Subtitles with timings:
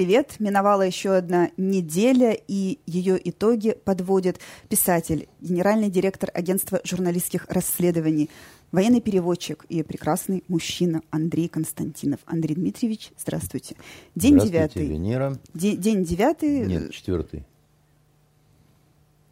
[0.00, 0.36] привет!
[0.38, 4.40] Миновала еще одна неделя, и ее итоги подводит
[4.70, 8.30] писатель, генеральный директор агентства журналистских расследований,
[8.72, 12.20] военный переводчик и прекрасный мужчина Андрей Константинов.
[12.24, 13.76] Андрей Дмитриевич, здравствуйте.
[14.14, 14.86] День девятый.
[14.86, 15.38] Венера.
[15.52, 16.64] День девятый.
[16.64, 17.44] Нет, четвертый.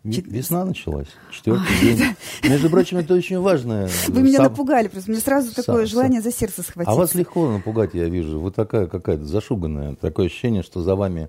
[0.05, 2.03] Весна началась, четвертый день.
[2.45, 3.89] Между прочим, это очень важно.
[4.07, 6.89] Вы меня напугали, просто мне сразу такое желание за сердце схватить.
[6.89, 8.39] А вас легко напугать, я вижу.
[8.39, 9.97] Вы такая какая-то зашуганная.
[9.97, 11.29] Такое ощущение, что за вами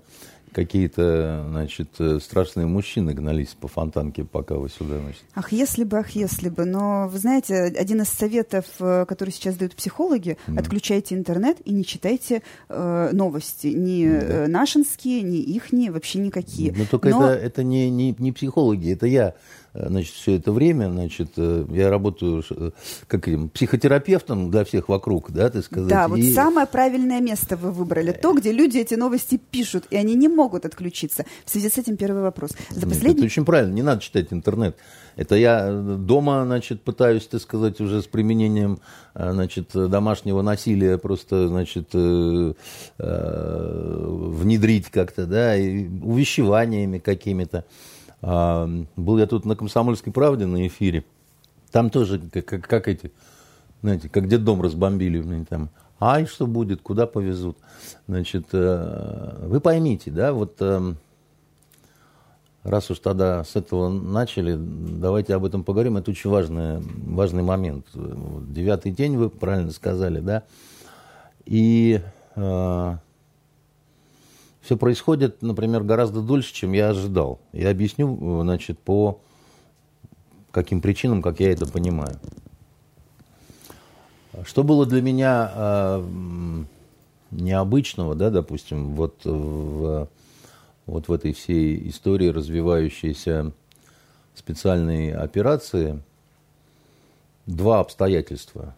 [0.52, 5.22] какие-то, значит, э, страшные мужчины гнались по фонтанке, пока вы сюда, значит.
[5.34, 6.64] Ах, если бы, ах, если бы.
[6.64, 10.58] Но, вы знаете, один из советов, э, который сейчас дают психологи, mm.
[10.58, 13.68] отключайте интернет и не читайте э, новости.
[13.68, 14.06] Ни.
[14.06, 16.72] Э, нашинские, ни ихние, вообще никакие.
[16.76, 17.30] Но только Но...
[17.30, 19.34] это, это не, не, не психологи, это я
[19.72, 22.70] значит, все это время, значит, э, я работаю э,
[23.06, 25.88] как психотерапевтом для всех вокруг, да, ты сказать.
[25.88, 26.32] Да, вот и...
[26.32, 30.64] самое правильное место вы выбрали, то, где люди эти новости пишут, и они не могут
[30.66, 31.24] отключиться.
[31.44, 32.50] В связи с этим первый вопрос.
[32.70, 33.18] За последний...
[33.18, 34.76] это очень правильно, не надо читать интернет.
[35.16, 38.78] Это я дома, значит, пытаюсь, так сказать, уже с применением,
[39.14, 41.92] значит, домашнего насилия просто, значит,
[44.40, 47.64] внедрить как-то, да, и увещеваниями какими-то.
[48.22, 51.04] Был я тут на «Комсомольской правде» на эфире.
[51.70, 53.12] Там тоже, как, как, как эти,
[53.82, 55.44] знаете, как дом разбомбили.
[55.44, 57.56] Там, ай, что будет, куда повезут.
[58.08, 60.94] Значит, э, вы поймите, да, вот э,
[62.62, 65.96] раз уж тогда с этого начали, давайте об этом поговорим.
[65.96, 67.86] Это очень важный, важный момент.
[67.94, 70.42] Девятый день, вы правильно сказали, да.
[71.46, 72.00] И
[72.36, 72.96] э,
[74.60, 77.40] все происходит, например, гораздо дольше, чем я ожидал.
[77.52, 79.20] Я объясню, значит, по
[80.50, 82.18] каким причинам, как я это понимаю.
[84.44, 86.64] Что было для меня э,
[87.30, 90.08] необычного, да, допустим, вот в,
[90.86, 93.52] вот в этой всей истории развивающейся
[94.34, 96.00] специальной операции,
[97.46, 98.74] два обстоятельства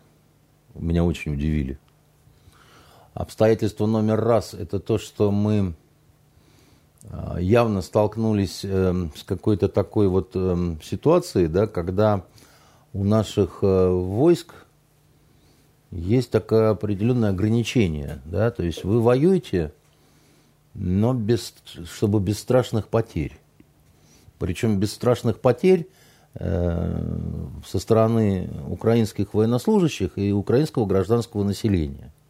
[0.75, 1.79] меня очень удивили.
[3.15, 5.75] Обстоятельство номер раз– это то, что мы
[7.11, 12.25] а, явно столкнулись эм, с какой-то такой вот эм, ситуацией, да, когда
[12.95, 14.55] у наших э, войск
[15.91, 19.75] есть такое определенное ограничение, да, то есть вы воюете,
[20.73, 23.39] но без, чтобы без страшных потерь.
[24.39, 25.87] Причем без страшных потерь
[26.35, 27.19] э,
[27.67, 32.11] со стороны украинских военнослужащих и украинского гражданского населения–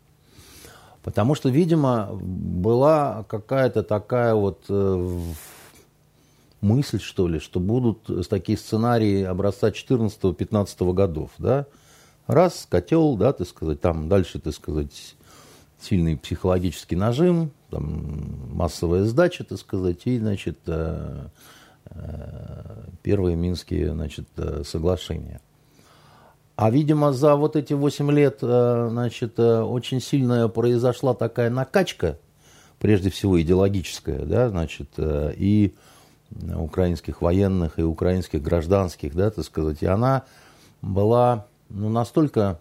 [1.02, 5.18] Потому что, видимо, была какая-то такая вот э,
[6.60, 11.66] мысль, что ли, что будут такие сценарии образца 14-15 годов, да?
[12.28, 15.16] Раз, котел, да, ты сказать, там дальше, ты сказать,
[15.80, 21.26] сильный психологический нажим, там массовая сдача, так сказать, и, значит, э,
[21.86, 24.28] э, первые минские, значит,
[24.64, 25.40] соглашения.
[26.54, 32.18] А, видимо, за вот эти 8 лет, э, значит, э, очень сильная произошла такая накачка,
[32.78, 35.74] прежде всего идеологическая, да, значит, э, и
[36.54, 40.24] украинских военных, и украинских гражданских, да, так сказать, и она
[40.82, 42.60] была, ну, настолько,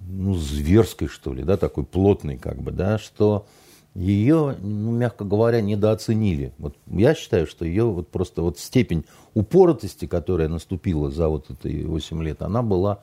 [0.00, 3.46] ну, зверской, что ли, да, такой плотной, как бы, да, что
[3.94, 6.52] ее, ну, мягко говоря, недооценили.
[6.58, 9.04] Вот я считаю, что ее вот просто вот степень
[9.34, 13.02] упоротости, которая наступила за вот эти 8 лет, она была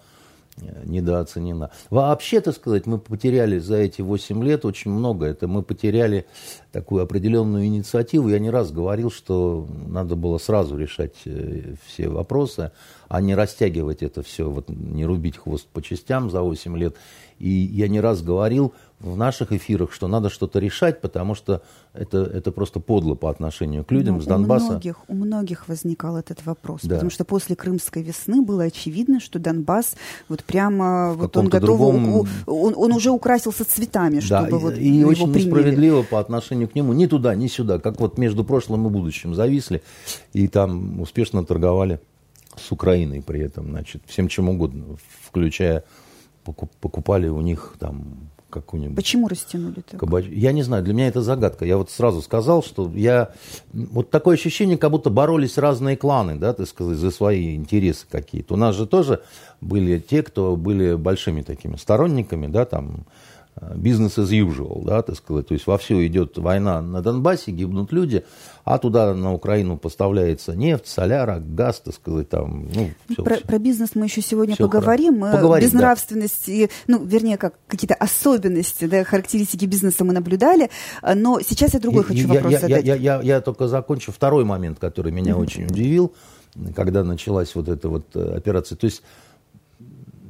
[0.57, 1.69] э, недооценена.
[1.91, 5.27] Вообще, так сказать, мы потеряли за эти 8 лет очень много.
[5.27, 6.25] Это мы потеряли
[6.71, 8.29] такую определенную инициативу.
[8.29, 12.71] Я не раз говорил, что надо было сразу решать э, все вопросы,
[13.09, 16.95] а не растягивать это все, вот не рубить хвост по частям за 8 лет.
[17.39, 21.61] И я не раз говорил, в наших эфирах, что надо что-то решать, потому что
[21.93, 24.65] это, это просто подло по отношению к людям Но с Донбасса.
[24.65, 26.95] У многих, у многих возникал этот вопрос, да.
[26.95, 29.95] потому что после Крымской весны было очевидно, что Донбасс
[30.27, 32.27] вот прямо вот он готов, другом...
[32.45, 35.45] он, он уже украсился цветами, чтобы да, вот и, и очень приняли.
[35.45, 39.33] несправедливо по отношению к нему, ни туда, ни сюда, как вот между прошлым и будущим
[39.33, 39.81] зависли,
[40.33, 42.01] и там успешно торговали
[42.59, 45.83] с Украиной при этом, значит, всем чем угодно, включая
[46.43, 48.95] покупали у них там какую-нибудь.
[48.95, 49.99] Почему растянули так?
[49.99, 50.25] Кабач...
[50.25, 51.65] Я не знаю, для меня это загадка.
[51.65, 53.31] Я вот сразу сказал, что я...
[53.73, 58.55] Вот такое ощущение, как будто боролись разные кланы, да, так сказать, за свои интересы какие-то.
[58.55, 59.21] У нас же тоже
[59.61, 63.05] были те, кто были большими такими сторонниками, да, там,
[63.75, 65.47] бизнес as usual, да, так сказать.
[65.47, 68.23] То есть вовсю идет война на Донбассе, гибнут люди,
[68.63, 72.67] а туда на Украину поставляется нефть, соляра, газ, так сказать, там.
[72.73, 73.45] Ну, все, про, все.
[73.45, 75.23] про бизнес мы еще сегодня все поговорим.
[75.23, 75.67] Э, поговорим.
[75.67, 76.67] Безнравственность, да.
[76.87, 80.69] ну, вернее, как какие-то особенности, да, характеристики бизнеса мы наблюдали.
[81.01, 82.85] Э, но сейчас я другой я, хочу я, вопрос я, задать.
[82.85, 85.41] Я, я, я, я только закончу второй момент, который меня mm-hmm.
[85.41, 86.13] очень удивил,
[86.75, 88.75] когда началась вот эта вот э, операция.
[88.75, 89.03] То есть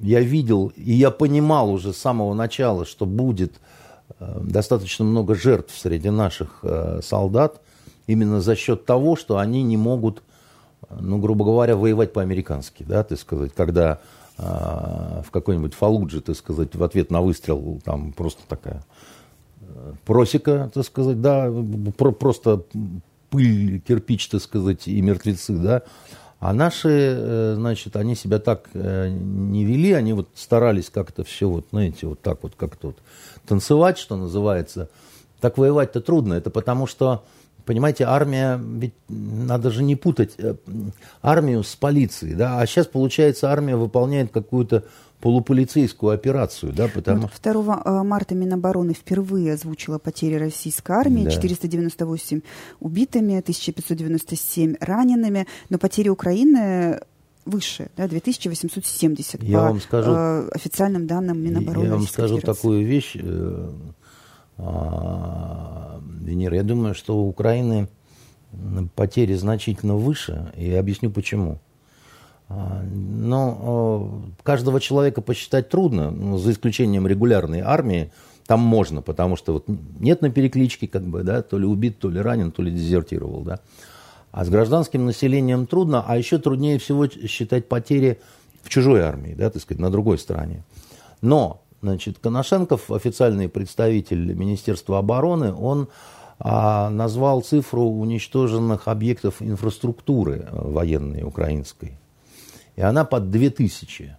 [0.01, 3.53] я видел, и я понимал уже с самого начала, что будет
[4.19, 7.61] э, достаточно много жертв среди наших э, солдат
[8.07, 10.23] именно за счет того, что они не могут,
[10.89, 13.99] ну, грубо говоря, воевать по-американски, да, так сказать, когда
[14.37, 14.43] э,
[15.25, 18.83] в какой-нибудь Фалудже, так сказать, в ответ на выстрел там просто такая
[20.05, 21.51] просека, так сказать, да,
[22.17, 22.63] просто
[23.29, 25.83] пыль, кирпич, так сказать, и мертвецы, да,
[26.39, 31.49] а наши, э, значит, они себя так э, не вели, они вот старались как-то все
[31.49, 32.97] вот, знаете, вот так вот как-то вот
[33.45, 34.89] танцевать, что называется.
[35.41, 36.35] Так воевать-то трудно.
[36.35, 37.23] Это потому что,
[37.69, 40.55] понимаете, армия, ведь надо же не путать э,
[41.21, 44.85] армию с полицией, да, а сейчас, получается, армия выполняет какую-то
[45.21, 47.29] полуполицейскую операцию, да, потому...
[47.43, 51.29] 2 э, марта Минобороны впервые озвучила потери российской армии, да.
[51.29, 52.41] 498
[52.79, 56.99] убитыми, 1597 ранеными, но потери Украины
[57.45, 61.85] выше, да, 2870 я по вам скажу, э, официальным данным Минобороны.
[61.85, 62.61] Я вам скажу Федерации.
[62.61, 63.69] такую вещь, э,
[64.57, 65.28] а,
[66.29, 67.87] Венера, я думаю, что у Украины
[68.95, 71.59] потери значительно выше, и объясню почему.
[72.47, 78.11] А, но каждого человека посчитать трудно, ну, за исключением регулярной армии.
[78.47, 79.65] Там можно, потому что вот
[79.99, 83.41] нет на перекличке, как бы, да, то ли убит, то ли ранен, то ли дезертировал,
[83.41, 83.59] да.
[84.31, 88.19] А с гражданским населением трудно, а еще труднее всего считать потери
[88.63, 90.63] в чужой армии, да, так сказать, на другой стороне.
[91.21, 95.87] Но, значит, Коношенков, официальный представитель Министерства обороны, он
[96.39, 101.99] а, назвал цифру уничтоженных объектов инфраструктуры военной украинской
[102.79, 104.15] и она под 2000.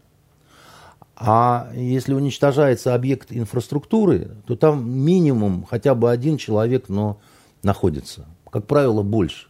[1.16, 7.18] А если уничтожается объект инфраструктуры, то там минимум хотя бы один человек, но
[7.62, 8.26] находится.
[8.50, 9.46] Как правило, больше.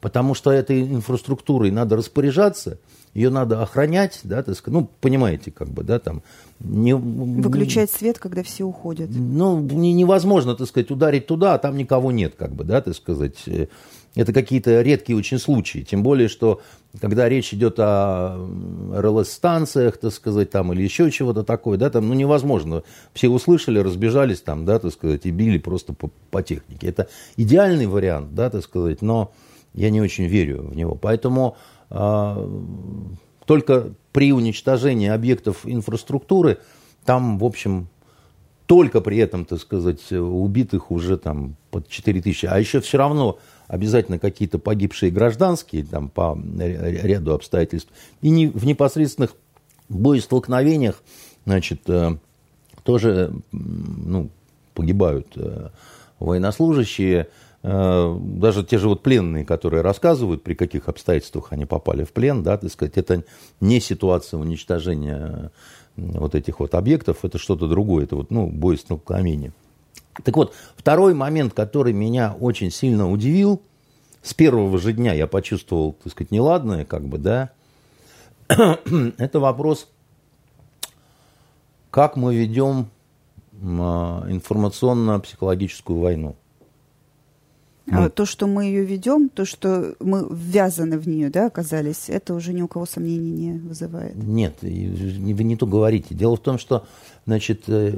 [0.00, 2.78] Потому что этой инфраструктурой надо распоряжаться,
[3.14, 6.22] ее надо охранять, да, так сказать, ну, понимаете, как бы, да, там...
[6.60, 9.08] Не, Выключать свет, когда все уходят.
[9.10, 12.94] Ну, не, невозможно, так сказать, ударить туда, а там никого нет, как бы, да, так
[12.94, 13.48] сказать.
[14.16, 15.80] Это какие-то редкие очень случаи.
[15.80, 16.60] Тем более, что
[17.00, 18.36] когда речь идет о
[18.92, 22.84] РЛС-станциях, так сказать, там, или еще чего-то такое, да, там, ну, невозможно.
[23.12, 26.86] Все услышали, разбежались там, да, так сказать, и били просто по, по технике.
[26.86, 29.32] Это идеальный вариант, да, так сказать, но
[29.74, 30.94] я не очень верю в него.
[30.94, 31.73] Поэтому э,
[33.46, 36.58] только при уничтожении объектов инфраструктуры
[37.04, 37.88] там, в общем,
[38.66, 42.46] только при этом, так сказать, убитых уже там под 4 тысячи.
[42.46, 43.38] А еще все равно
[43.68, 47.92] обязательно какие-то погибшие гражданские там, по ряду обстоятельств.
[48.22, 49.34] И не, в непосредственных
[49.88, 51.02] боестолкновениях
[51.44, 52.16] значит, э,
[52.84, 54.30] тоже ну,
[54.74, 55.68] погибают э,
[56.18, 57.28] военнослужащие,
[57.64, 62.58] даже те же вот пленные, которые рассказывают, при каких обстоятельствах они попали в плен, да,
[62.58, 63.24] так сказать, это
[63.60, 65.50] не ситуация уничтожения
[65.96, 69.52] вот этих вот объектов, это что-то другое, это вот, ну, боестолкновение.
[70.22, 73.62] Так вот, второй момент, который меня очень сильно удивил,
[74.22, 77.50] с первого же дня я почувствовал, так сказать, неладное, как бы, да,
[78.48, 79.88] это вопрос,
[81.90, 82.90] как мы ведем
[83.62, 86.36] а, информационно-психологическую войну.
[87.90, 92.34] А то, что мы ее ведем, то, что мы ввязаны в нее, да, оказались, это
[92.34, 94.16] уже ни у кого сомнений не вызывает.
[94.16, 96.14] Нет, вы не то говорите.
[96.14, 96.86] Дело в том, что,
[97.26, 97.92] значит, э,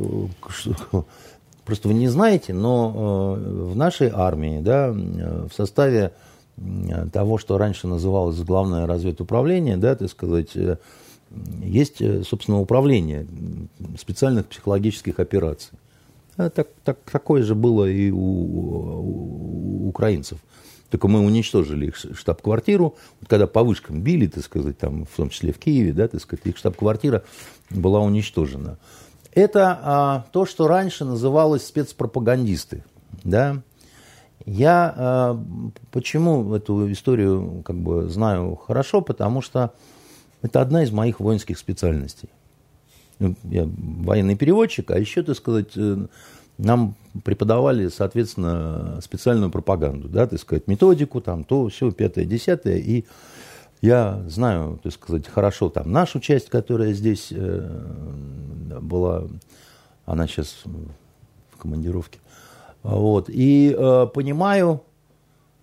[1.67, 6.13] Просто вы не знаете, но э, в нашей армии, да, в составе
[7.13, 10.77] того, что раньше называлось главное разведуправление, да, так сказать, э,
[11.63, 13.27] есть, э, собственно, управление
[13.99, 15.77] специальных психологических операций.
[16.37, 20.39] А так, так, такое же было и у, у украинцев.
[20.91, 22.97] Только мы уничтожили их штаб-квартиру.
[23.21, 26.21] Вот когда по вышкам били, так сказать, там, в том числе в Киеве, да, так
[26.21, 27.25] сказать, их штаб-квартира
[27.71, 28.79] была уничтожена.
[29.33, 32.85] Это а, то, что раньше называлось спецпропагандисты.
[33.25, 33.63] Да?
[34.45, 35.45] Я а,
[35.91, 39.73] почему эту историю как бы знаю хорошо, потому что
[40.43, 42.29] это одна из моих воинских специальностей.
[43.19, 46.07] Ну, я военный переводчик, а еще, так сказать, э,
[46.59, 46.95] нам
[47.25, 53.05] преподавали, соответственно, специальную пропаганду, да, так сказать, методику, там, то, все, пятое, десятое, и
[53.81, 59.25] я знаю, так сказать, хорошо там нашу часть, которая здесь э, была
[60.07, 60.57] Она сейчас
[61.53, 62.19] в командировке.
[62.83, 63.29] Вот.
[63.29, 64.83] И э, понимаю,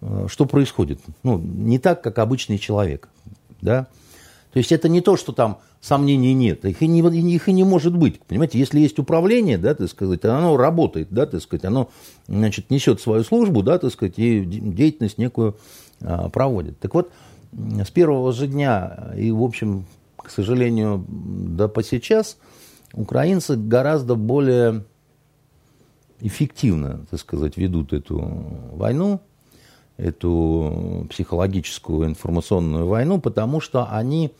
[0.01, 0.99] э, что происходит.
[1.23, 3.09] Ну, не так, как обычный человек.
[3.61, 3.87] Да?
[4.53, 6.63] То есть это не то, что там сомнений нет.
[6.63, 7.01] Их и не,
[7.33, 8.21] их и не может быть.
[8.21, 11.89] Понимаете, если есть управление, да, так сказать, оно работает, да, так сказать, оно,
[12.27, 15.57] значит, несет свою службу, да, так сказать, и деятельность некую
[16.01, 16.79] а, проводит.
[16.79, 17.11] Так вот,
[17.51, 19.85] с первого же дня и, в общем,
[20.17, 22.37] к сожалению, да по сейчас,
[22.93, 24.85] украинцы гораздо более
[26.19, 28.19] эффективно, так сказать, ведут эту
[28.71, 29.19] войну,
[30.03, 34.33] эту психологическую информационную войну, потому что они,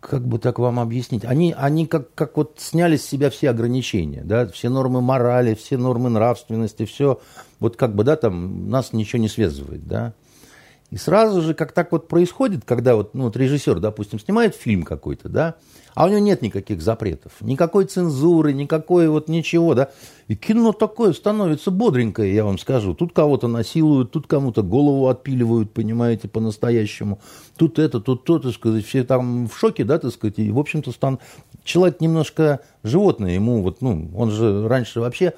[0.00, 4.22] как бы так вам объяснить, они, они как, как вот сняли с себя все ограничения,
[4.22, 7.20] да, все нормы морали, все нормы нравственности, все,
[7.58, 10.12] вот как бы, да, там нас ничего не связывает, да.
[10.90, 14.82] И сразу же, как так вот происходит, когда вот, ну, вот режиссер, допустим, снимает фильм
[14.82, 15.54] какой-то, да,
[15.94, 19.90] а у него нет никаких запретов, никакой цензуры, никакой вот ничего, да.
[20.28, 22.94] И кино такое становится бодренькое, я вам скажу.
[22.94, 27.20] Тут кого-то насилуют, тут кому-то голову отпиливают, понимаете, по-настоящему.
[27.56, 30.38] Тут это, тут то, так сказать, все там в шоке, да, так сказать.
[30.38, 31.18] И, в общем-то, стан...
[31.64, 35.34] человек немножко животное, ему вот, ну, он же раньше вообще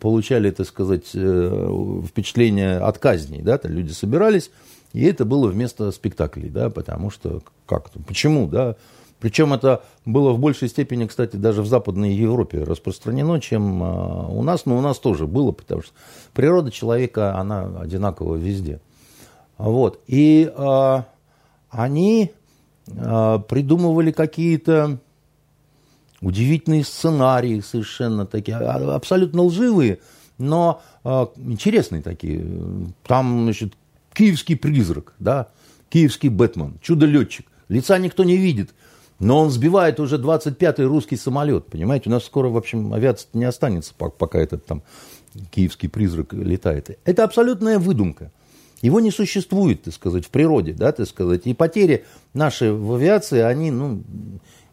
[0.00, 4.50] получали, так сказать, э, впечатление от казней, да, люди собирались,
[4.92, 8.76] и это было вместо спектаклей, да, потому что как-то, почему, да,
[9.22, 14.42] причем это было в большей степени, кстати, даже в Западной Европе распространено, чем а, у
[14.42, 14.66] нас.
[14.66, 15.92] Но у нас тоже было, потому что
[16.34, 18.80] природа человека, она одинакова везде.
[19.58, 20.00] Вот.
[20.08, 21.06] И а,
[21.70, 22.32] они
[22.88, 24.98] а, придумывали какие-то
[26.22, 29.98] удивительные сценарии совершенно такие, а, абсолютно лживые,
[30.38, 32.46] но а, интересные такие.
[33.06, 33.74] Там, значит,
[34.14, 35.48] киевский призрак, да,
[35.90, 37.46] киевский Бэтмен, чудо-летчик.
[37.68, 38.70] Лица никто не видит.
[39.18, 42.10] Но он сбивает уже 25-й русский самолет, понимаете?
[42.10, 44.82] У нас скоро, в общем, авиация не останется, пока этот там
[45.52, 46.98] киевский призрак летает.
[47.04, 48.32] Это абсолютная выдумка.
[48.80, 51.42] Его не существует, так сказать, в природе, да, так сказать.
[51.44, 54.02] И потери наши в авиации, они, ну,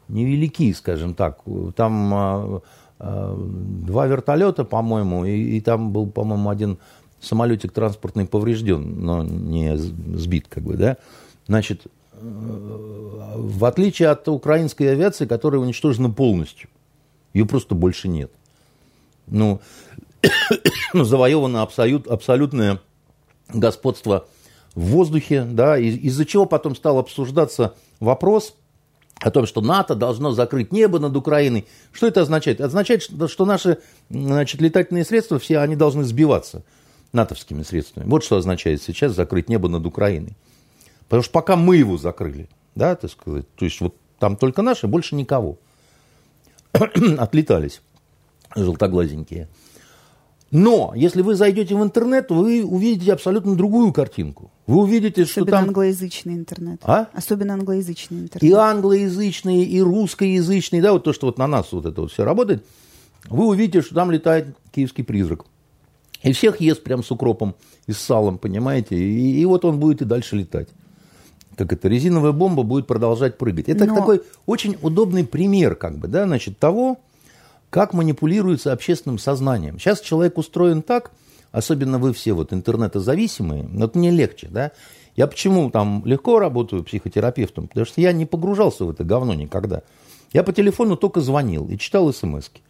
[0.10, 1.40] невелики, скажем так.
[1.76, 2.62] Там а,
[3.00, 6.78] а, два вертолета, по-моему, и, и там был, по-моему, один
[7.22, 10.98] самолетик транспортный поврежден, но не сбит, как бы, да.
[11.48, 11.88] Значит,
[12.22, 16.70] в отличие от украинской авиации, которая уничтожена полностью.
[17.34, 18.32] Ее просто больше нет.
[20.92, 22.82] Ну, завоевано абсолют, абсолютное
[23.54, 24.26] господство
[24.74, 28.56] в воздухе, да, из-за чего потом стал обсуждаться вопрос
[29.20, 31.68] о том, что НАТО должно закрыть небо над Украиной.
[31.92, 32.62] Что это означает?
[32.62, 36.64] Означает, что наши значит, летательные средства, все они должны сбиваться
[37.12, 38.06] натовскими средствами.
[38.08, 40.36] Вот что означает сейчас закрыть небо над Украиной.
[41.08, 44.88] Потому что пока мы его закрыли, да, так сказать, то есть вот там только наши,
[44.88, 45.58] больше никого.
[46.72, 47.82] Отлетались
[48.56, 49.48] желтоглазенькие.
[50.52, 54.52] Но если вы зайдете в интернет, вы увидите абсолютно другую картинку.
[54.66, 55.64] Вы увидите, Особенно что там...
[55.66, 56.82] англоязычный интернет.
[56.84, 57.08] А?
[57.14, 58.44] Особенно англоязычный интернет.
[58.44, 62.24] И англоязычный, и русскоязычный, да, вот то, что вот на нас вот это вот все
[62.24, 62.66] работает,
[63.28, 65.46] вы увидите, что там летает киевский призрак.
[66.24, 67.56] И всех ест прям с укропом
[67.88, 68.96] и с салом, понимаете?
[68.96, 70.70] И, и вот он будет и дальше летать
[71.60, 73.68] как это, резиновая бомба будет продолжать прыгать.
[73.68, 73.94] Это Но...
[73.94, 77.00] такой очень удобный пример, как бы, да, значит, того,
[77.70, 79.80] как манипулируется общественным сознанием.
[79.80, 81.12] Сейчас человек устроен так,
[81.52, 84.72] особенно вы все вот интернетозависимые, вот мне легче, да.
[85.16, 87.68] Я почему там легко работаю психотерапевтом?
[87.68, 89.82] Потому что я не погружался в это говно никогда.
[90.32, 92.62] Я по телефону только звонил и читал смс -ки.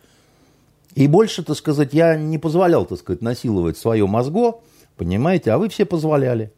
[0.96, 4.60] И больше, так сказать, я не позволял, так сказать, насиловать свое мозго,
[4.98, 6.52] понимаете, а вы все позволяли.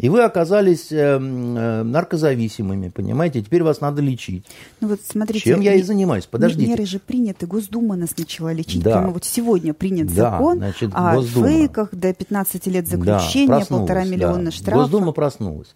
[0.00, 3.42] И вы оказались э, э, наркозависимыми, понимаете?
[3.42, 4.46] Теперь вас надо лечить.
[4.80, 6.24] Ну вот смотрите, Чем я и занимаюсь?
[6.24, 6.70] Подождите.
[6.70, 8.82] Меры же приняты, Госдума нас начала лечить.
[8.82, 8.92] Да.
[8.92, 11.48] Прямо вот сегодня принят да, закон значит, о Госдума.
[11.48, 14.50] фейках до 15 лет заключения, да, полтора миллиона да.
[14.50, 14.84] штрафов.
[14.84, 15.74] Госдума проснулась.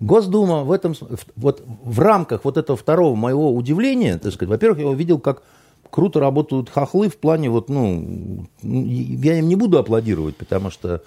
[0.00, 0.94] Госдума в этом,
[1.36, 5.44] вот в рамках вот этого второго моего удивления, так сказать, во-первых, я увидел, как
[5.88, 11.02] круто работают хохлы в плане вот, ну, я им не буду аплодировать, потому что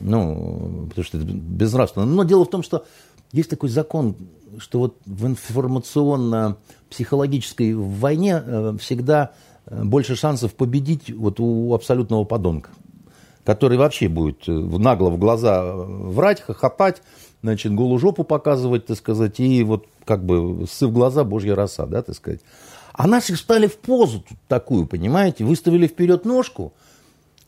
[0.00, 2.06] ну, потому что это безнравственно.
[2.06, 2.86] Но дело в том, что
[3.32, 4.16] есть такой закон,
[4.58, 9.32] что вот в информационно-психологической войне э, всегда
[9.66, 12.70] э, больше шансов победить вот у абсолютного подонка,
[13.44, 17.02] который вообще будет э, нагло в глаза врать, хохотать,
[17.42, 22.00] значит, голую жопу показывать, так сказать, и вот как бы сыв глаза, божья роса, да,
[22.02, 22.40] так сказать.
[22.94, 26.72] А наши встали в позу такую, понимаете, выставили вперед ножку–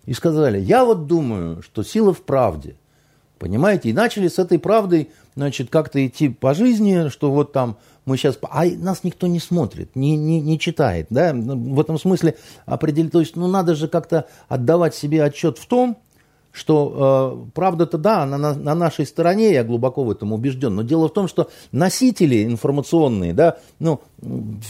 [0.06, 2.76] и сказали, я вот думаю, что сила в правде.
[3.38, 3.88] Понимаете?
[3.88, 8.38] И начали с этой правдой, значит, как-то идти по жизни, что вот там мы сейчас...
[8.42, 11.32] А нас никто не смотрит, не, не, не читает, да?
[11.32, 13.12] В этом смысле определить...
[13.12, 15.96] То есть, ну, надо же как-то отдавать себе отчет в том,
[16.52, 20.82] что э, правда-то да, она на, на нашей стороне, я глубоко в этом убежден, но
[20.82, 24.00] дело в том, что носители информационные, да, ну,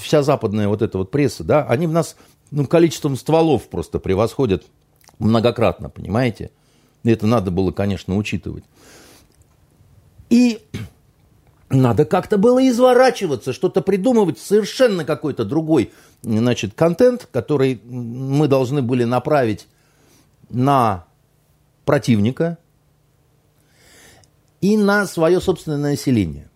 [0.00, 2.16] вся западная вот эта вот пресса, да, они в нас
[2.50, 4.64] ну, количеством стволов просто превосходят
[5.20, 6.50] многократно, понимаете?
[7.04, 8.64] Это надо было, конечно, учитывать.
[10.28, 10.60] И
[11.70, 19.04] надо как-то было изворачиваться, что-то придумывать, совершенно какой-то другой, значит, контент, который мы должны были
[19.04, 19.68] направить
[20.48, 21.06] на
[21.84, 22.58] противника
[24.60, 26.49] и на свое собственное население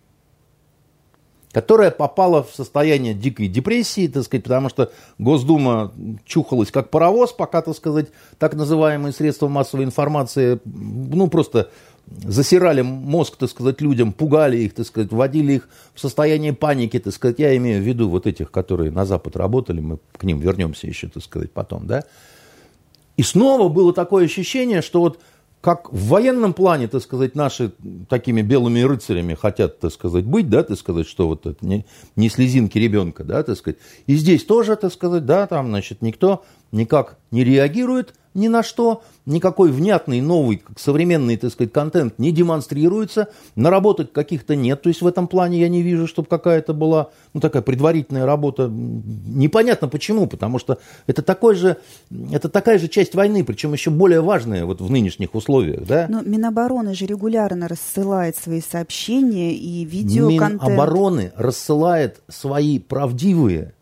[1.55, 5.93] которое попало в состояние дикой депрессии, так сказать, потому что Госдума
[6.25, 8.07] чухалась как паровоз, пока, так сказать,
[8.37, 11.69] так называемые средства массовой информации, ну, просто
[12.07, 17.13] засирали мозг, так сказать, людям, пугали их, так сказать, вводили их в состояние паники, так
[17.13, 20.87] сказать, я имею в виду вот этих, которые на Запад работали, мы к ним вернемся
[20.87, 22.03] еще, так сказать, потом, да.
[23.15, 25.21] И снова было такое ощущение, что вот
[25.65, 27.71] как в военном плане, так сказать, наши
[28.07, 32.29] такими белыми рыцарями хотят, так сказать, быть, да, так сказать, что вот это не, не
[32.29, 33.79] слезинки ребенка, да, так сказать.
[34.05, 39.01] И здесь тоже, так сказать, да, там, значит, никто никак не реагирует ни на что,
[39.25, 45.07] никакой внятный, новый, современный, так сказать, контент не демонстрируется, наработок каких-то нет, то есть в
[45.07, 50.59] этом плане я не вижу, чтобы какая-то была, ну, такая предварительная работа, непонятно почему, потому
[50.59, 51.77] что это такой же,
[52.31, 56.07] это такая же часть войны, причем еще более важная вот в нынешних условиях, да.
[56.09, 60.61] Но Минобороны же регулярно рассылает свои сообщения и видеоконтент.
[60.61, 63.74] Минобороны рассылает свои правдивые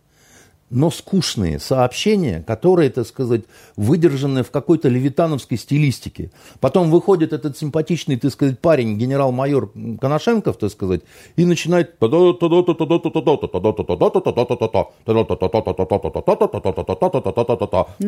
[0.73, 3.41] но скучные сообщения, которые, так сказать,
[3.75, 6.31] выдержаны в какой-то левитановской стилистике.
[6.59, 11.01] Потом выходит этот симпатичный, так сказать, парень, генерал-майор Коношенков, так сказать,
[11.35, 11.97] и начинает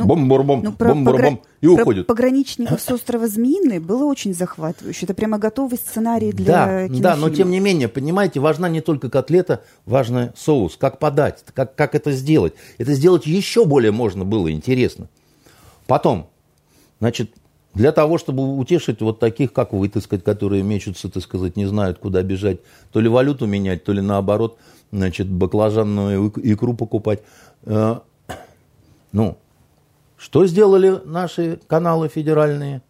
[0.06, 2.08] бом-бом-бом, бом-бом-бом, и уходит.
[2.08, 5.06] Пограничников с острова Змеиный было очень захватывающе.
[5.06, 9.10] Это прямо готовый сценарий для Да, да, но тем не менее, понимаете, важна не только
[9.10, 12.55] котлета, важный соус, как подать, как, как это сделать.
[12.78, 15.10] Это сделать еще более можно было интересно.
[15.88, 16.30] Потом,
[17.00, 17.32] значит,
[17.74, 21.66] для того, чтобы утешить вот таких, как вы, так сказать, которые мечутся, так сказать, не
[21.66, 22.60] знают, куда бежать,
[22.92, 24.58] то ли валюту менять, то ли наоборот,
[24.92, 27.22] значит, баклажанную икру покупать.
[27.64, 28.00] Э,
[29.12, 29.38] ну,
[30.18, 32.82] что сделали наши каналы федеральные?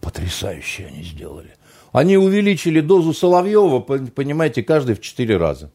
[0.00, 1.54] Потрясающе они сделали.
[1.92, 5.70] Они увеличили дозу Соловьева, понимаете, каждый в четыре раза.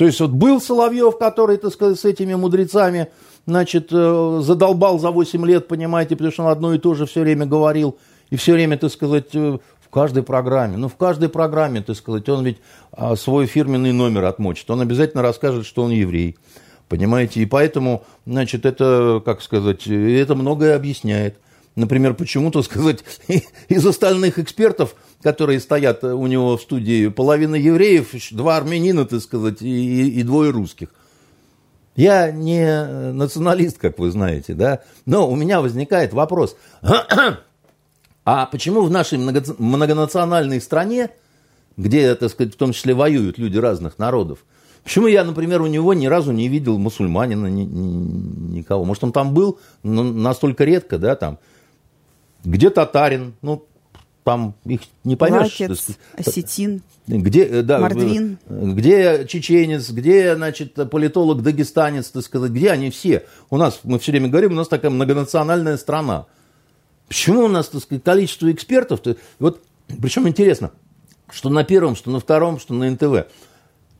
[0.00, 3.08] То есть вот был Соловьев, который, так сказать, с этими мудрецами,
[3.44, 7.20] значит, э, задолбал за 8 лет, понимаете, потому что он одно и то же все
[7.20, 7.98] время говорил,
[8.30, 10.78] и все время, так сказать, э, в каждой программе.
[10.78, 14.70] Ну, в каждой программе, так сказать, он ведь а, свой фирменный номер отмочит.
[14.70, 16.38] Он обязательно расскажет, что он еврей.
[16.88, 17.42] Понимаете?
[17.42, 21.36] И поэтому, значит, это, как сказать, это многое объясняет.
[21.76, 23.04] Например, почему, то сказать,
[23.68, 29.62] из остальных экспертов, которые стоят у него в студии, половина евреев, два армянина, так сказать,
[29.62, 30.88] и, и двое русских.
[31.96, 36.56] Я не националист, как вы знаете, да, но у меня возникает вопрос,
[38.24, 41.10] а почему в нашей многонациональной стране,
[41.76, 44.44] где, так сказать, в том числе воюют люди разных народов,
[44.82, 48.84] Почему я, например, у него ни разу не видел мусульманина, ни, ни, никого?
[48.84, 51.38] Может, он там был, но настолько редко, да, там.
[52.44, 53.34] Где татарин?
[53.42, 53.66] Ну,
[54.24, 55.60] там их не поймешь.
[55.60, 58.38] Лакец, осетин, где, э, да, мордвин.
[58.48, 63.24] Где чеченец, где, значит, политолог, дагестанец, так сказать, где они все?
[63.48, 66.26] У нас, мы все время говорим, у нас такая многонациональная страна.
[67.08, 69.00] Почему у нас, так сказать, количество экспертов?
[69.38, 69.62] Вот,
[70.00, 70.70] причем интересно,
[71.30, 73.26] что на первом, что на втором, что на НТВ.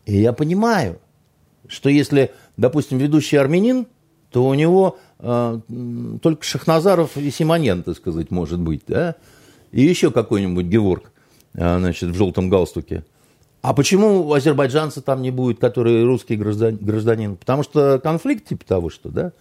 [0.06, 1.00] И я понимаю,
[1.66, 3.86] что если, допустим, ведущий армянин,
[4.30, 5.60] то у него э,
[6.22, 9.16] только Шахназаров и Симоньян, так сказать, может быть, да?
[9.72, 11.12] И еще какой-нибудь Геворг,
[11.54, 13.04] э, значит, в желтом галстуке.
[13.62, 16.78] А почему азербайджанца там не будет, который русский гражданин?
[16.80, 17.36] гражданин?
[17.36, 19.32] Потому что конфликт типа того, что, да?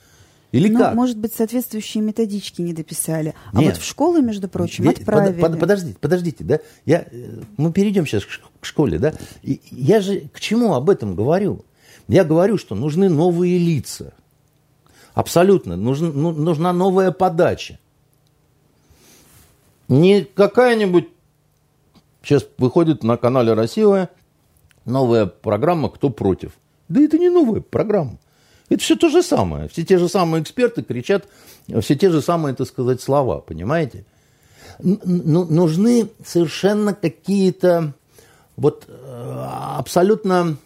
[0.52, 0.96] Или ну, как?
[0.96, 3.36] может быть, соответствующие методички не дописали.
[3.54, 3.74] А Нет.
[3.74, 5.40] вот в школы, между прочим, Ведь, отправили.
[5.40, 6.60] Под, под, подождите, подождите, да?
[6.86, 9.14] Я, э, мы перейдем сейчас к школе, да?
[9.44, 11.64] И я же к чему об этом говорю?
[12.08, 14.14] Я говорю, что нужны новые лица.
[15.14, 15.76] Абсолютно.
[15.76, 17.78] Нужна, ну, нужна новая подача.
[19.90, 21.10] Не какая-нибудь...
[22.24, 24.10] Сейчас выходит на канале «Россия»
[24.86, 26.54] новая программа «Кто против?».
[26.88, 28.18] Да это не новая программа.
[28.70, 29.68] Это все то же самое.
[29.68, 31.28] Все те же самые эксперты кричат
[31.82, 34.06] все те же самые, так сказать, слова, понимаете?
[34.82, 37.94] ну, нужны совершенно какие-то
[38.56, 39.46] вот э,
[39.78, 40.58] абсолютно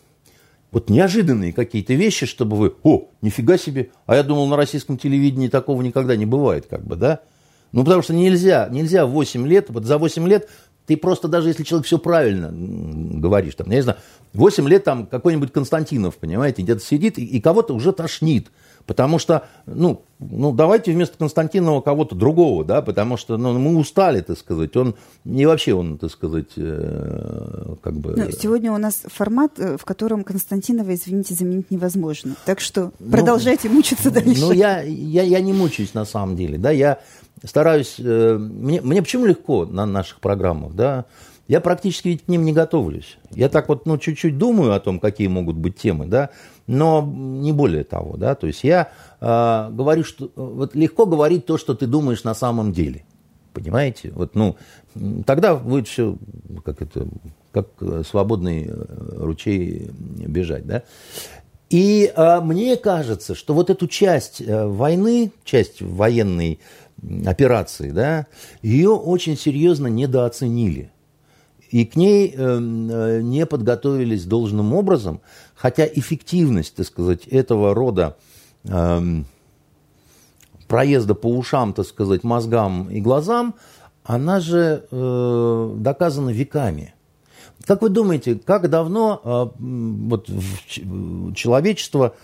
[0.71, 5.47] вот неожиданные какие-то вещи, чтобы вы, о, нифига себе, а я думал, на российском телевидении
[5.47, 7.21] такого никогда не бывает, как бы, да?
[7.73, 10.47] Ну, потому что нельзя, нельзя 8 лет, вот за 8 лет
[10.85, 13.97] ты просто, даже если человек все правильно говоришь, там, я не знаю,
[14.33, 18.49] 8 лет там какой-нибудь Константинов, понимаете, где-то сидит и, и кого-то уже тошнит.
[18.85, 24.19] Потому что, ну, ну, давайте вместо Константинова кого-то другого, да, потому что ну, мы устали,
[24.19, 24.75] так сказать.
[24.75, 28.13] Он не вообще он, так сказать, э, как бы...
[28.17, 32.35] Но сегодня у нас формат, э, в котором Константинова, извините, заменить невозможно.
[32.45, 34.41] Так что ну, продолжайте ну, мучиться дальше.
[34.41, 36.99] Ну, я, я, я не мучаюсь на самом деле, да, я
[37.43, 37.95] стараюсь...
[37.99, 41.05] Э, мне, мне почему легко на наших программах, да,
[41.47, 43.17] я практически ведь к ним не готовлюсь.
[43.31, 46.29] Я так вот, ну, чуть-чуть думаю о том, какие могут быть темы, да,
[46.67, 51.57] но не более того, да, то есть я э, говорю, что вот легко говорить то,
[51.57, 53.03] что ты думаешь на самом деле,
[53.53, 54.55] понимаете, вот, ну,
[55.25, 56.15] тогда будет все,
[56.63, 57.07] как это,
[57.51, 57.67] как
[58.07, 58.85] свободный э,
[59.17, 60.83] ручей бежать, да,
[61.73, 66.59] и э, мне кажется, что вот эту часть э, войны, часть военной
[67.25, 68.27] операции, да,
[68.61, 70.93] ее очень серьезно недооценили
[71.73, 75.21] и к ней эм, э, не подготовились должным образом,
[75.55, 78.15] хотя эффективность, так сказать, этого рода
[78.63, 79.01] э,
[80.67, 83.55] проезда по ушам, так сказать, мозгам и глазам,
[84.03, 86.93] она же э, доказана веками.
[87.65, 90.27] Как вы думаете, как давно э, вот,
[91.35, 92.15] человечество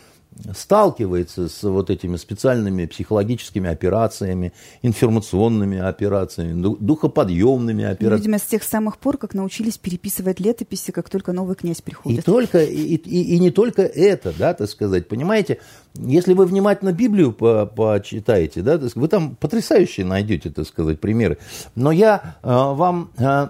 [0.53, 8.17] сталкивается с вот этими специальными психологическими операциями, информационными операциями, духоподъемными операциями.
[8.17, 12.19] Видимо, с тех самых пор, как научились переписывать летописи, как только новый князь приходит.
[12.19, 15.59] И, только, и, и, и не только это, да, так сказать, понимаете,
[15.95, 21.37] если вы внимательно Библию по почитаете, да, вы там потрясающие найдете, так сказать, примеры.
[21.75, 23.47] Но я э, вам э,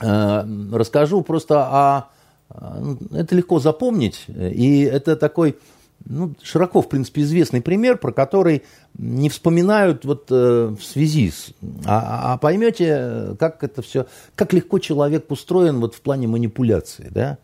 [0.00, 2.08] э, расскажу просто о
[2.54, 5.56] ну, это легко запомнить, и это такой
[6.04, 8.62] ну, широко, в принципе, известный пример, про который
[8.98, 11.52] не вспоминают вот э, в связи с...
[11.84, 17.38] А, а поймете, как это все, как легко человек устроен вот в плане манипуляции, да?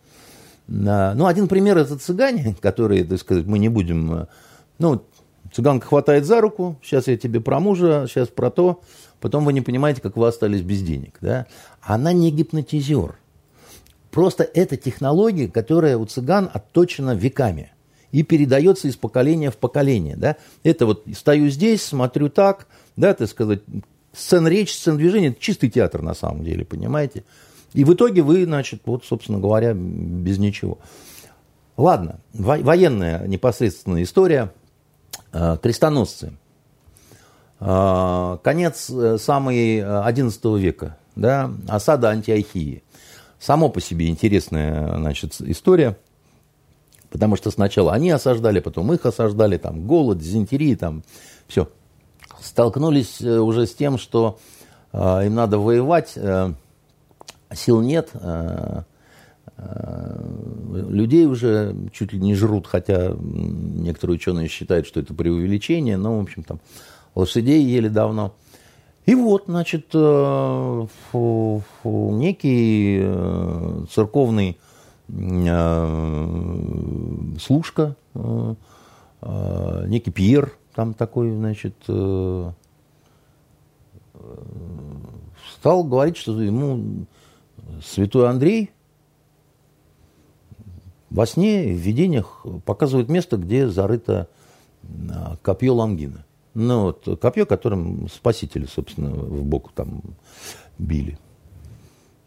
[0.66, 4.12] Ну, один пример это цыгане, которые, так сказать, мы не будем...
[4.12, 4.26] Э,
[4.78, 5.02] ну,
[5.52, 8.82] цыганка хватает за руку, сейчас я тебе про мужа, сейчас про то,
[9.20, 11.46] потом вы не понимаете, как вы остались без денег, да?
[11.80, 13.18] Она не гипнотизер.
[14.10, 17.72] Просто это технология, которая у цыган отточена веками–
[18.12, 20.16] и передается из поколения в поколение.
[20.16, 20.36] Да?
[20.62, 22.66] Это вот стою здесь, смотрю так,
[22.96, 23.60] да, так сказать,
[24.12, 27.24] сцена речи, сцена движения, это чистый театр на самом деле, понимаете?
[27.74, 30.78] И в итоге вы, значит, вот, собственно говоря, без ничего.
[31.76, 34.52] Ладно, военная непосредственная история.
[35.32, 36.32] А, крестоносцы.
[37.60, 42.82] А, конец э, самый XI века, да, осада Антиохии.
[43.38, 45.98] Само по себе интересная, значит, история–
[47.10, 51.02] Потому что сначала они осаждали, потом их осаждали, там голод, дизентерия, там
[51.46, 51.68] все.
[52.40, 54.38] Столкнулись э, уже с тем, что
[54.92, 56.52] э, им надо воевать, э,
[57.54, 58.82] сил нет, э,
[59.56, 60.20] э,
[60.90, 66.22] людей уже чуть ли не жрут, хотя некоторые ученые считают, что это преувеличение, но, в
[66.22, 66.60] общем, там
[67.14, 68.34] лошадей ели давно.
[69.06, 70.86] И вот, значит, э,
[71.94, 73.00] некий
[73.90, 74.58] церковный
[75.10, 75.86] Э,
[77.40, 78.54] служка, э,
[79.22, 81.74] э, некий Пьер, там такой, значит,
[85.54, 87.06] стал говорить, что ему
[87.82, 88.70] святой Андрей
[91.10, 94.28] во сне, в видениях показывает место, где зарыто
[95.42, 96.24] копье Лангина.
[96.54, 100.02] Ну, вот, копье, которым спасители, собственно, в бок там
[100.78, 101.18] били.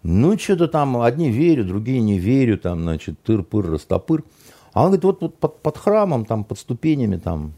[0.03, 4.23] Ну, что-то там, одни верю, другие не верю, там, значит, тыр-пыр, растопыр.
[4.73, 7.53] А он говорит, вот, вот под, под храмом, там, под ступенями, там,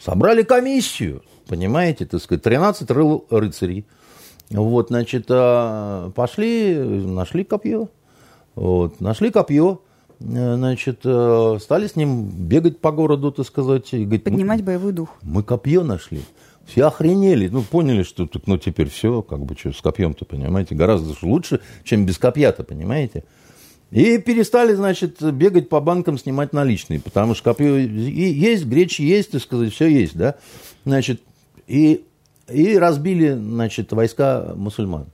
[0.00, 3.84] собрали комиссию, понимаете, так сказать, 13 рыл рыцарей.
[4.50, 7.88] Вот, значит, а, пошли, нашли копье,
[8.54, 9.80] вот, нашли копье,
[10.18, 13.92] значит, э, стали с ним бегать по городу, так сказать.
[13.92, 15.10] И говорит, Поднимать боевой дух.
[15.22, 16.22] Мы копье нашли.
[16.66, 20.74] Все охренели, ну, поняли, что так, ну, теперь все, как бы, что, с копьем-то, понимаете,
[20.74, 23.24] гораздо лучше, чем без копья-то, понимаете.
[23.90, 29.42] И перестали, значит, бегать по банкам, снимать наличные, потому что копье есть, гречи есть, так
[29.42, 30.36] сказать, все есть, да.
[30.86, 31.20] Значит,
[31.66, 32.04] и,
[32.48, 35.08] и разбили, значит, войска мусульман.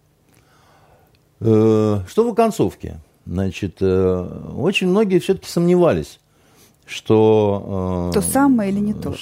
[1.40, 3.00] Э, что в оконцовке?
[3.26, 6.20] Значит, э, очень многие все-таки сомневались,
[6.88, 8.10] что...
[8.10, 9.14] Э, то самое или не то?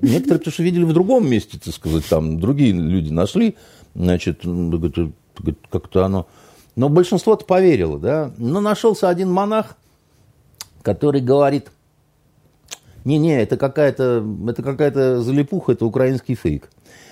[0.00, 3.56] Некоторые, потому что видели в другом месте, так сказать, там другие люди нашли,
[3.94, 4.42] значит,
[5.70, 6.26] как-то оно...
[6.76, 8.32] Но большинство-то поверило, да.
[8.36, 9.76] Но нашелся один монах,
[10.82, 11.70] который говорит,
[13.04, 16.70] не-не, это какая-то, это какая-то залипуха, это украинский фейк.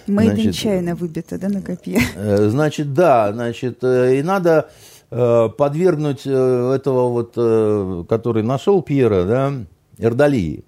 [0.08, 2.00] Мейд нечаянно выбито, да, на копье?
[2.16, 4.70] Э, значит, да, значит, э, и надо
[5.10, 9.52] подвергнуть этого вот, который нашел Пьера, да,
[9.98, 10.64] Эрдалии.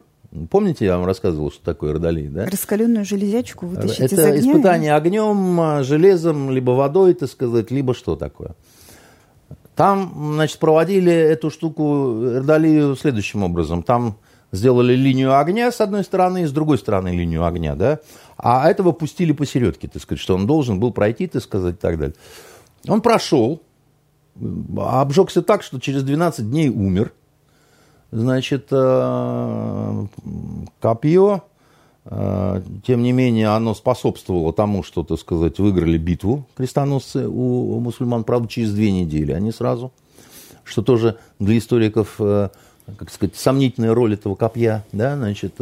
[0.51, 2.47] Помните, я вам рассказывал, что такое Эрдалий, да?
[2.47, 4.41] Раскаленную железячку вытащить Это из огня?
[4.41, 8.57] испытание огнем, железом, либо водой, так сказать, либо что такое.
[9.77, 13.83] Там, значит, проводили эту штуку Эрдалию следующим образом.
[13.83, 14.17] Там
[14.51, 18.01] сделали линию огня с одной стороны, и с другой стороны линию огня, да,
[18.37, 21.99] а этого пустили посередке, так сказать, что он должен был пройти, так сказать, и так
[21.99, 22.17] далее.
[22.89, 23.63] Он прошел,
[24.77, 27.13] обжегся так, что через 12 дней умер.
[28.15, 30.07] Значит, э,
[30.81, 31.43] копье,
[32.05, 38.23] э, тем не менее, оно способствовало тому, что, так сказать, выиграли битву крестоносцы у мусульман,
[38.23, 39.91] правда, через две недели, а не сразу,
[40.63, 42.51] что тоже для историков э,
[42.97, 45.55] как сказать, сомнительная роль этого копья, да, значит,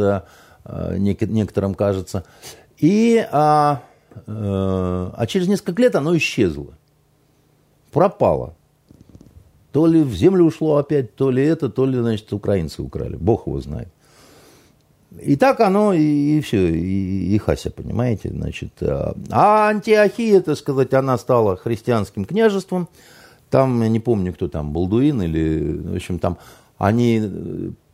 [0.66, 2.24] некоторым кажется.
[2.76, 3.80] И, а,
[4.26, 6.74] а через несколько лет оно исчезло,
[7.92, 8.56] пропало.
[9.72, 13.16] То ли в землю ушло опять, то ли это, то ли, значит, украинцы украли.
[13.16, 13.88] Бог его знает.
[15.20, 18.72] И так оно, и, и все, и, и Хася, понимаете, значит.
[19.30, 22.88] А Антиохия, так сказать, она стала христианским княжеством.
[23.50, 26.38] Там, я не помню, кто там, Балдуин или, в общем, там
[26.78, 27.22] они,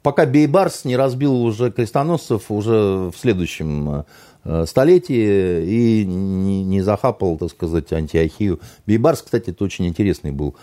[0.03, 4.05] пока Бейбарс не разбил уже крестоносцев уже в следующем
[4.45, 8.61] э, столетии и не, не захапал, так сказать, Антиохию.
[8.87, 10.55] Бейбарс, кстати, это очень интересный был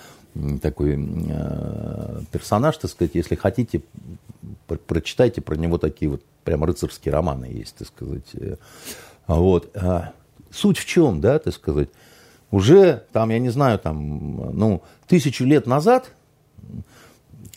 [0.61, 3.81] такой э, персонаж, так сказать, если хотите,
[4.87, 8.29] прочитайте про него такие вот прям рыцарские романы есть, так сказать.
[8.33, 8.55] Э,
[9.27, 9.75] вот.
[9.75, 10.11] А
[10.51, 11.89] суть в чем, да, так сказать,
[12.51, 16.11] уже там, я не знаю, там, ну, тысячу лет назад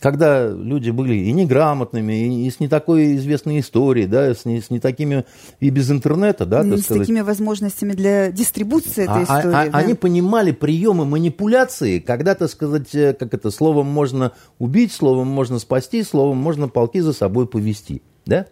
[0.01, 4.71] когда люди были и неграмотными, и с не такой известной историей, да, с не, с
[4.71, 5.25] не такими,
[5.61, 7.03] и без интернета, да, не с сказать.
[7.03, 9.55] такими возможностями для дистрибуции этой а, истории.
[9.55, 9.79] А, да?
[9.79, 15.59] Они понимали приемы манипуляции, когда, так сказать, э, как это, словом можно убить, словом можно
[15.59, 18.47] спасти, словом можно полки за собой повести, да.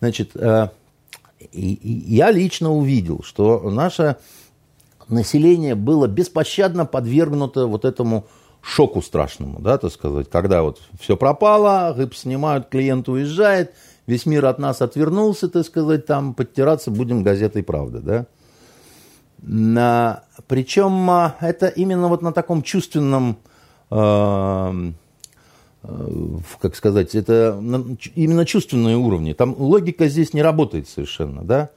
[0.00, 0.68] Значит, э,
[1.52, 4.16] я лично увидел, что наше
[5.08, 8.26] население было беспощадно подвергнуто вот этому
[8.62, 13.74] шоку страшному, да, так сказать, когда вот все пропало, рыб снимают, клиент уезжает,
[14.06, 18.26] весь мир от нас отвернулся, так сказать, там подтираться будем газетой «Правда», да.
[19.44, 23.38] На, причем а, это именно вот на таком чувственном,
[23.90, 24.92] э,
[25.82, 26.28] э,
[26.60, 29.32] как сказать, это на, именно чувственные уровни.
[29.32, 31.70] Там логика здесь не работает совершенно, да.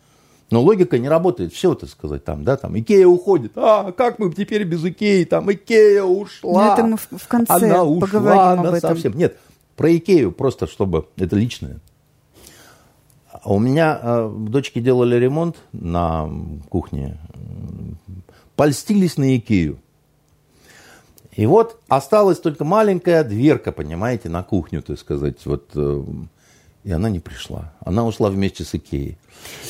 [0.52, 1.54] Но логика не работает.
[1.54, 3.54] Все, так сказать, там, да, там, Икея уходит.
[3.56, 5.24] А, как мы теперь без Икеи?
[5.24, 6.54] Там Икея ушла.
[6.54, 8.80] Но ну, это мы в конце Она ушла, поговорим об этом.
[8.92, 9.18] совсем.
[9.18, 9.38] Нет,
[9.76, 11.80] про Икею просто, чтобы это личное.
[13.44, 16.30] У меня э, дочки делали ремонт на
[16.70, 17.18] кухне.
[18.56, 19.80] Польстились на Икею.
[21.36, 25.46] И вот осталась только маленькая дверка, понимаете, на кухню, так сказать.
[25.46, 26.04] Вот э,
[26.86, 27.74] и она не пришла.
[27.84, 29.18] Она ушла вместе с Икеей.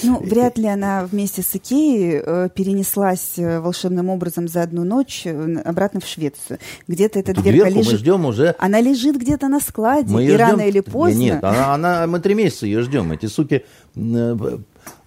[0.03, 5.21] Ну, вряд ли она вместе с Икеей э, перенеслась э, волшебным образом за одну ночь
[5.23, 6.59] э, обратно в Швецию.
[6.89, 7.93] Где-то эта дверка лежит.
[7.93, 8.53] мы ждем уже...
[8.59, 10.39] Она лежит где-то на складе, мы и ждем...
[10.39, 11.17] рано или поздно...
[11.17, 13.13] Нет, она, она, мы три месяца ее ждем.
[13.13, 13.63] Эти суки...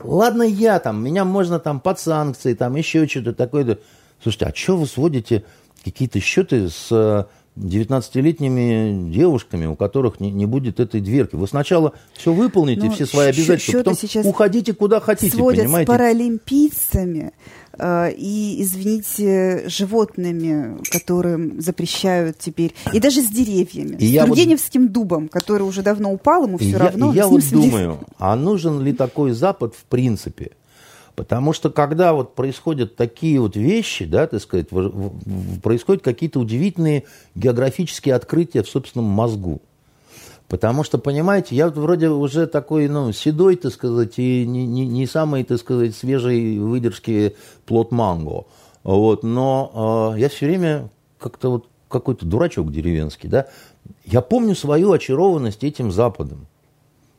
[0.00, 3.78] Ладно я там, меня можно там под санкции, там еще что-то такое.
[4.22, 5.44] Слушайте, а что вы сводите
[5.84, 11.36] какие-то счеты с 19-летними девушками, у которых не, не будет этой дверки.
[11.36, 15.90] Вы сначала все выполните, ну, все свои обязательства, потом сейчас уходите куда хотите, сводят понимаете?
[15.90, 17.32] с паралимпийцами
[17.78, 24.92] э, и, извините, животными, которым запрещают теперь, и даже с деревьями, и с Тургеневским вот...
[24.92, 27.12] дубом, который уже давно упал, ему все и равно.
[27.12, 30.52] И я вот думаю, а нужен ли такой Запад в принципе?
[31.18, 38.14] Потому что когда вот происходят такие вот вещи, да, так сказать, происходят какие-то удивительные географические
[38.14, 39.60] открытия в собственном мозгу.
[40.46, 45.08] Потому что, понимаете, я вроде уже такой, ну, седой, так сказать, и не, не, не
[45.08, 47.34] самый, так сказать, свежей выдержки
[47.66, 48.44] плод манго.
[48.84, 53.48] Вот, но э, я все время как-то вот какой-то дурачок деревенский, да.
[54.04, 56.46] Я помню свою очарованность этим Западом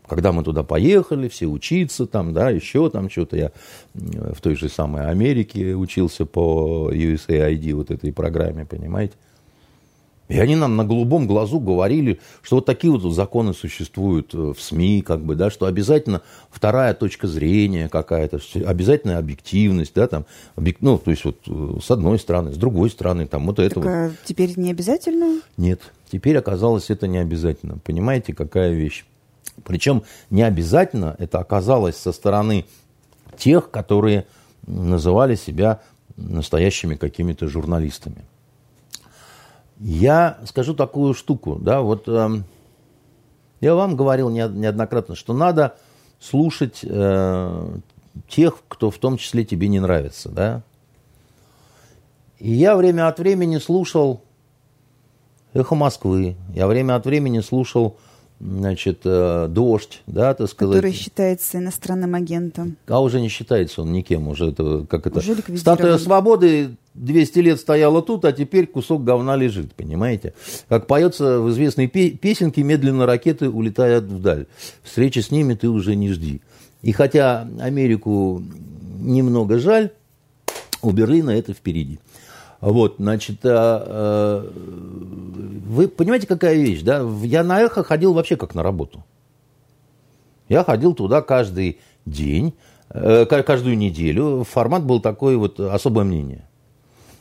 [0.10, 3.38] когда мы туда поехали, все учиться там, да, еще там что-то.
[3.38, 3.52] Я
[3.94, 9.14] в той же самой Америке учился по USAID, вот этой программе, понимаете.
[10.30, 14.62] И они нам на голубом глазу говорили, что вот такие вот законы существуют э, в
[14.62, 20.78] СМИ, как бы, да, что обязательно вторая точка зрения какая-то, обязательная объективность, да, там, объек...
[20.82, 23.84] ну, то есть вот э, с одной стороны, с другой стороны, там, вот это так,
[23.84, 23.90] вот.
[23.90, 25.42] А теперь не обязательно?
[25.58, 27.80] Нет, теперь оказалось это не обязательно.
[27.84, 29.06] Понимаете, какая вещь?
[29.64, 32.66] Причем не обязательно это оказалось со стороны
[33.38, 34.26] тех, которые
[34.66, 35.82] называли себя
[36.16, 38.26] настоящими какими-то журналистами.
[39.80, 42.30] Я скажу такую штуку, да, вот э,
[43.62, 45.78] я вам говорил неоднократно, что надо
[46.20, 47.78] слушать э,
[48.28, 50.64] тех, кто в том числе тебе не нравится, да.
[52.40, 54.22] И я время от времени слушал
[55.54, 57.98] «Эхо Москвы», я время от времени слушал
[58.40, 60.78] значит, э, дождь, да, так сказать.
[60.78, 62.78] Который считается иностранным агентом.
[62.88, 67.60] А уже не считается он никем, уже это, как это, уже статуя свободы 200 лет
[67.60, 70.34] стояла тут, а теперь кусок говна лежит, понимаете?
[70.68, 74.48] Как поется в известной песенке «Медленно ракеты улетают вдаль».
[74.84, 76.42] Встречи с ними ты уже не жди.
[76.82, 78.42] И хотя Америку
[79.00, 79.92] немного жаль,
[80.82, 82.00] у Берлина это впереди.
[82.62, 84.52] Вот, значит, а, а,
[85.70, 87.08] вы понимаете, какая вещь, да?
[87.24, 89.04] Я на эхо ходил вообще как на работу.
[90.50, 92.54] Я ходил туда каждый день,
[92.90, 94.44] э, каждую неделю.
[94.50, 96.50] Формат был такой вот особое мнение.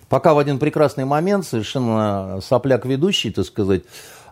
[0.08, 3.82] Пока в один прекрасный момент совершенно сопляк ведущий, так сказать,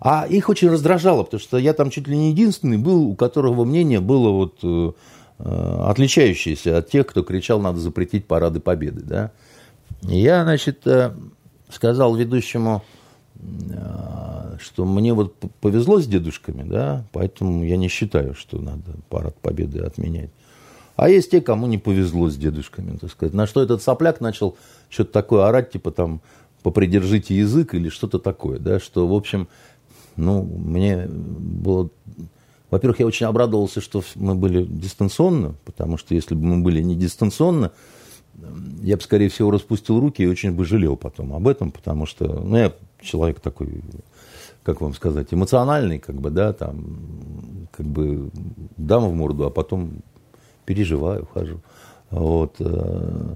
[0.00, 3.64] а их очень раздражало, потому что я там чуть ли не единственный был, у которого
[3.64, 4.92] мнение было вот э,
[5.38, 9.32] э отличающееся от тех, кто кричал, надо запретить парады победы, да.
[10.02, 11.12] Я, значит, э,
[11.70, 12.82] сказал ведущему,
[13.38, 19.36] э, что мне вот повезло с дедушками, да, поэтому я не считаю, что надо парад
[19.36, 20.30] победы отменять.
[20.96, 23.34] А есть те, кому не повезло с дедушками, так сказать.
[23.34, 24.56] На что этот сопляк начал
[24.88, 26.22] что-то такое орать, типа там
[26.62, 29.48] попридержите язык или что-то такое, да, что, в общем,
[30.16, 31.90] ну, мне было...
[32.70, 36.96] Во-первых, я очень обрадовался, что мы были дистанционно, потому что если бы мы были не
[36.96, 37.70] дистанционно,
[38.82, 42.26] я бы, скорее всего, распустил руки и очень бы жалел потом об этом, потому что,
[42.26, 43.82] ну, я человек такой,
[44.62, 48.30] как вам сказать, эмоциональный, как бы, да, там, как бы
[48.76, 50.02] дам в морду, а потом
[50.64, 51.60] переживаю, хожу.
[52.10, 52.56] Вот.
[52.60, 53.34] Э,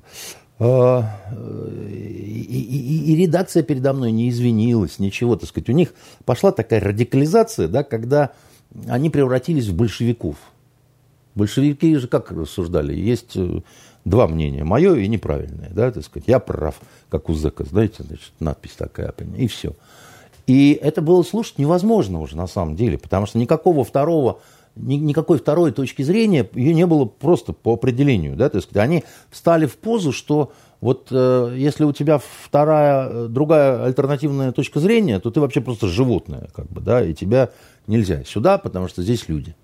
[0.58, 1.04] а,
[1.88, 5.70] и, и, и редакция передо мной не извинилась, ничего, так сказать.
[5.70, 8.32] У них пошла такая радикализация, да, когда
[8.86, 10.36] они превратились в большевиков.
[11.34, 12.94] Большевики же как рассуждали?
[12.94, 13.62] Есть э,
[14.04, 16.28] два мнения, мое и неправильное, да, так сказать.
[16.28, 19.74] Я прав, как у Зека, знаете, значит, надпись такая, и все.
[20.46, 24.40] И это было слушать невозможно уже на самом деле, потому что никакого второго
[24.76, 28.36] никакой второй точки зрения, ее не было просто по определению.
[28.36, 28.48] Да?
[28.48, 34.52] То есть они встали в позу, что вот э, если у тебя вторая, другая альтернативная
[34.52, 37.50] точка зрения, то ты вообще просто животное, как бы, да, и тебя
[37.86, 39.54] нельзя сюда, потому что здесь люди.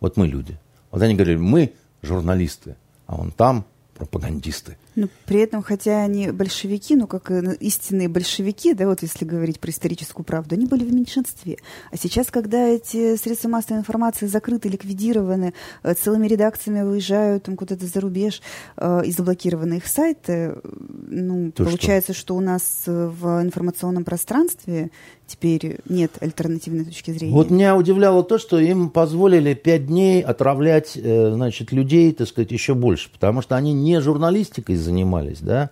[0.00, 0.58] Вот мы люди.
[0.90, 2.76] Вот они говорили, мы журналисты,
[3.10, 4.78] а он там пропагандисты.
[4.96, 9.70] Но при этом, хотя они большевики, ну, как истинные большевики, да, вот если говорить про
[9.70, 11.58] историческую правду, они были в меньшинстве.
[11.90, 17.86] А сейчас, когда эти средства массовой информации закрыты, ликвидированы, э, целыми редакциями выезжают там куда-то
[17.86, 18.42] за рубеж
[18.76, 22.20] э, и заблокированы их сайты, ну, То получается, что?
[22.20, 24.90] что у нас в информационном пространстве
[25.30, 27.32] теперь нет альтернативной точки зрения.
[27.32, 32.50] Вот меня удивляло то, что им позволили пять дней отравлять, э, значит, людей, так сказать,
[32.50, 35.70] еще больше, потому что они не журналистикой занимались, да,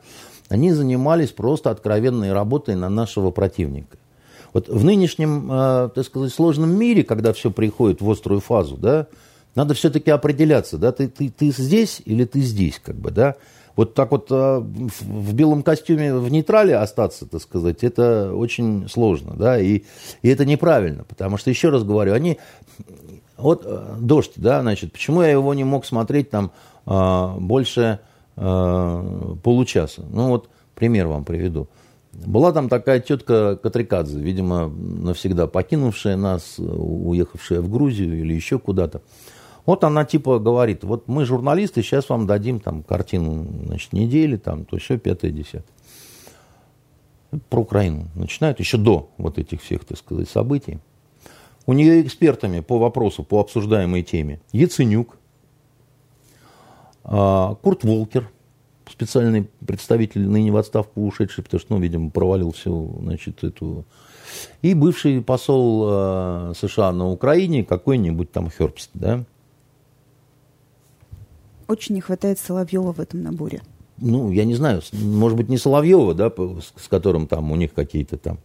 [0.49, 3.99] они занимались просто откровенной работой на нашего противника.
[4.53, 9.07] Вот в нынешнем, э, так сказать, сложном мире, когда все приходит в острую фазу, да,
[9.55, 13.35] надо все-таки определяться, да, ты, ты, ты здесь или ты здесь, как бы, да.
[13.77, 19.35] Вот так вот э, в белом костюме в нейтрале остаться, так сказать, это очень сложно,
[19.37, 19.83] да, и,
[20.23, 22.39] и это неправильно, потому что, еще раз говорю, они,
[23.37, 26.53] вот э, дождь, да, значит, почему я его не мог смотреть там
[26.87, 28.01] больше
[28.41, 30.05] Э, получаса.
[30.11, 31.67] Ну вот пример вам приведу.
[32.13, 39.03] Была там такая тетка Катрикадзе, видимо, навсегда покинувшая нас, уехавшая в Грузию или еще куда-то.
[39.67, 44.65] Вот она типа говорит, вот мы журналисты, сейчас вам дадим там картину значит, недели, там,
[44.65, 45.65] то все пятое, десятое.
[47.51, 50.79] Про Украину начинают еще до вот этих всех, так сказать, событий.
[51.67, 55.19] У нее экспертами по вопросу, по обсуждаемой теме Яценюк,
[57.09, 58.29] Курт Волкер,
[58.91, 63.85] специальный представитель, ныне в отставку ушедший, потому что, ну, видимо, провалил всю, значит, эту...
[64.61, 69.25] И бывший посол а, США на Украине, какой-нибудь там Хербст, да?
[71.67, 73.63] Очень не хватает Соловьева в этом наборе.
[73.97, 76.31] Ну, я не знаю, может быть, не Соловьева, да,
[76.77, 78.39] с которым там у них какие-то там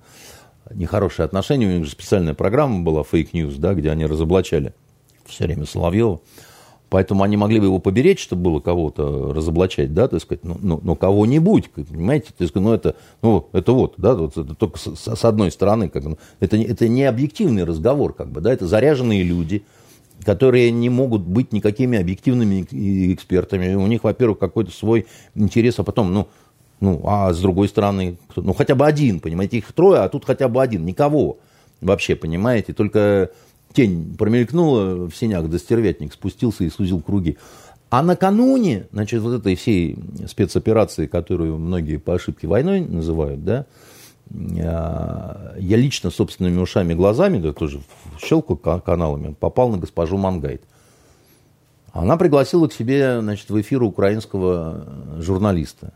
[0.73, 1.67] нехорошие отношения.
[1.67, 4.73] У них же специальная программа была, fake news, да, где они разоблачали
[5.25, 6.21] все время Соловьева.
[6.93, 10.79] Поэтому они могли бы его поберечь, чтобы было кого-то разоблачать, да, так сказать, ну, ну,
[10.83, 14.95] ну кого-нибудь, понимаете, то есть, ну, это, ну, это вот, да, вот это только с,
[14.95, 19.23] с одной стороны, как, ну, это, это не объективный разговор, как бы, да, это заряженные
[19.23, 19.63] люди,
[20.23, 22.61] которые не могут быть никакими объективными
[23.11, 23.73] экспертами.
[23.73, 26.27] У них, во-первых, какой-то свой интерес, а потом, ну,
[26.79, 30.47] ну, а с другой стороны, ну, хотя бы один, понимаете, их трое, а тут хотя
[30.47, 31.39] бы один, никого
[31.81, 33.31] вообще, понимаете, только
[33.73, 37.37] тень промелькнула в синях, да стервятник спустился и сузил круги.
[37.89, 39.97] А накануне, значит, вот этой всей
[40.27, 43.65] спецоперации, которую многие по ошибке войной называют, да,
[44.33, 47.81] а, я лично собственными ушами, глазами, да, тоже
[48.19, 50.63] щелку каналами, попал на госпожу Мангайт.
[51.91, 54.87] Она пригласила к себе, значит, в эфир украинского
[55.19, 55.93] журналиста,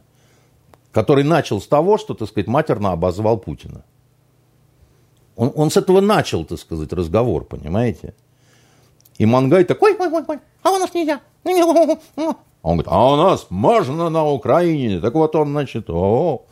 [0.92, 3.84] который начал с того, что, так сказать, матерно обозвал Путина.
[5.38, 8.16] Он, он с этого начал, так сказать, разговор, понимаете?
[9.20, 11.22] И Мангай такой, ой, ой, ой, а у нас нельзя.
[11.46, 11.50] А
[12.70, 15.00] он говорит, а у нас можно на Украине.
[15.00, 16.46] Так вот он, значит, о,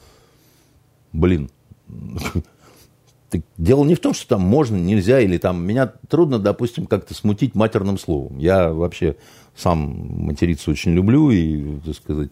[1.11, 1.49] блин.
[3.57, 7.55] Дело не в том, что там можно, нельзя, или там меня трудно, допустим, как-то смутить
[7.55, 8.37] матерным словом.
[8.37, 9.17] Я вообще
[9.55, 12.31] сам материться очень люблю и, так сказать,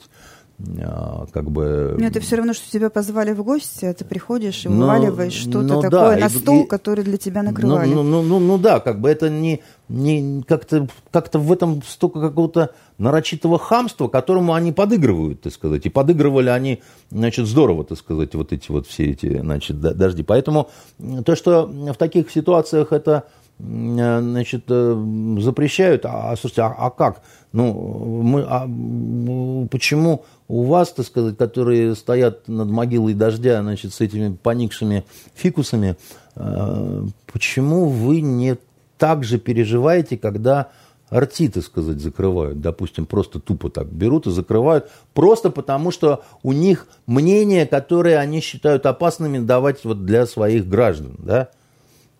[1.33, 1.95] как бы...
[1.97, 5.33] Но это все равно, что тебя позвали в гости, а ты приходишь и но, вываливаешь
[5.33, 7.93] что-то ну, такое да, на стол, и, который для тебя накрывали.
[7.93, 12.21] Ну, ну, ну, ну да, как бы это не, не как-то как в этом столько
[12.21, 15.85] какого-то нарочитого хамства, которому они подыгрывают, так сказать.
[15.85, 20.23] И подыгрывали они, значит, здорово, так сказать, вот эти вот все эти, значит, дожди.
[20.23, 20.69] Поэтому
[21.25, 23.25] то, что в таких ситуациях это
[23.59, 27.21] значит, э, запрещают, а, слушайте, а, а как?
[27.51, 27.71] Ну,
[28.23, 28.67] мы, а,
[29.69, 35.95] почему у вас, так сказать, которые стоят над могилой дождя, значит, с этими поникшими фикусами,
[36.35, 38.57] э, почему вы не
[38.97, 40.69] так же переживаете, когда
[41.13, 46.51] рти, так сказать, закрывают, допустим, просто тупо так берут и закрывают, просто потому что у
[46.53, 51.49] них мнение, которое они считают опасными давать вот для своих граждан, да,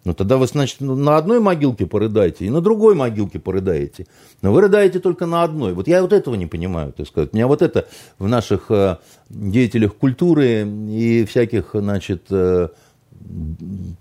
[0.06, 4.06] ну, тогда вы, значит, на одной могилке порыдаете и на другой могилке порыдаете.
[4.42, 5.74] Но вы рыдаете только на одной.
[5.74, 7.32] Вот я вот этого не понимаю, так сказать.
[7.32, 7.88] Меня вот это
[8.20, 8.98] в наших э,
[9.30, 12.68] деятелях культуры и всяких, значит, э,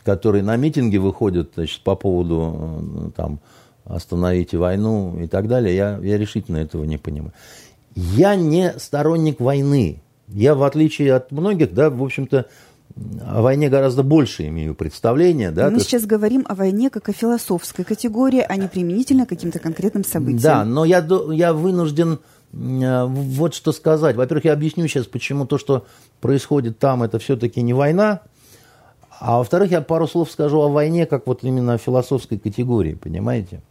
[0.03, 3.39] которые на митинги выходят, значит, по поводу, э, там,
[3.85, 7.33] остановите войну и так далее, я, я решительно этого не понимаю.
[7.95, 10.03] Я не сторонник войны.
[10.29, 12.47] Я, в отличие от многих, да, в общем-то,
[13.27, 15.51] о войне гораздо больше имею представление.
[15.51, 19.59] Да, Мы сейчас говорим о войне как о философской категории, а не применительно к каким-то
[19.59, 20.43] конкретным событиям.
[20.43, 22.21] Да, но я, я вынужден
[22.53, 24.17] э, вот что сказать.
[24.17, 25.87] Во-первых, я объясню сейчас, почему то, что
[26.21, 28.21] происходит там, это все-таки не война.
[29.21, 33.63] А во-вторых, я пару слов скажу о войне как вот именно о философской категории, понимаете?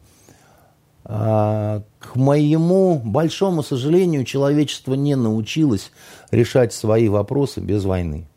[1.03, 5.91] А, к моему большому сожалению, человечество не научилось
[6.31, 8.27] решать свои вопросы без войны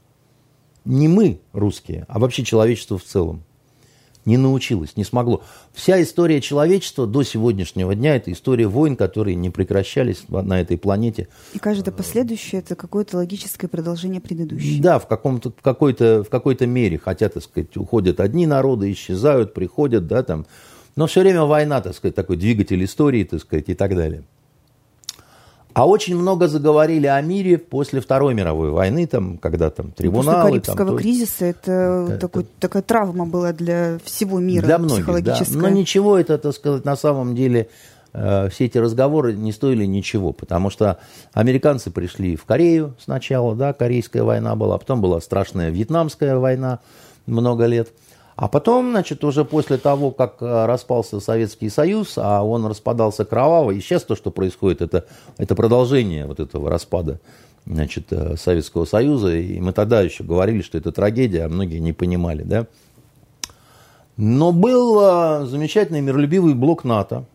[0.85, 3.43] не мы, русские, а вообще человечество в целом,
[4.24, 5.43] не научилось, не смогло.
[5.72, 11.28] Вся история человечества до сегодняшнего дня– это история войн, которые не прекращались на этой планете.
[11.53, 14.82] И каждое последующее– это какое-то логическое продолжение предыдущего.
[14.82, 16.99] Да, в, каком-то, в, какой-то, в какой-то мере.
[16.99, 20.47] Хотя, так сказать, уходят одни народы, исчезают, приходят, да, там.
[20.97, 24.22] Но все время война, так сказать, такой двигатель истории, так сказать, и так далее.
[25.74, 30.50] А очень много заговорили о мире после Второй мировой войны, там, когда там трибуналы.
[30.50, 35.22] После Карибского там, кризиса это, это такой, такая травма была для всего мира для многих,
[35.24, 35.40] да.
[35.50, 37.68] Но ничего это, так сказать, на самом деле
[38.12, 40.98] э, все эти разговоры не стоили ничего, потому что
[41.32, 46.78] американцы пришли в Корею сначала, да, Корейская война была, потом была страшная Вьетнамская война
[47.26, 47.88] много лет–
[48.37, 53.70] а потом, значит, уже после того, как э, распался Советский Союз, а он распадался кроваво,
[53.70, 55.07] и сейчас то, что происходит, это,
[55.39, 57.20] это продолжение вот этого распада
[57.64, 59.37] значит, э, Советского Союза.
[59.37, 62.66] И мы тогда еще говорили, что это трагедия, а многие не понимали, да.
[64.16, 67.26] Но был э, замечательный миролюбивый блок НАТО,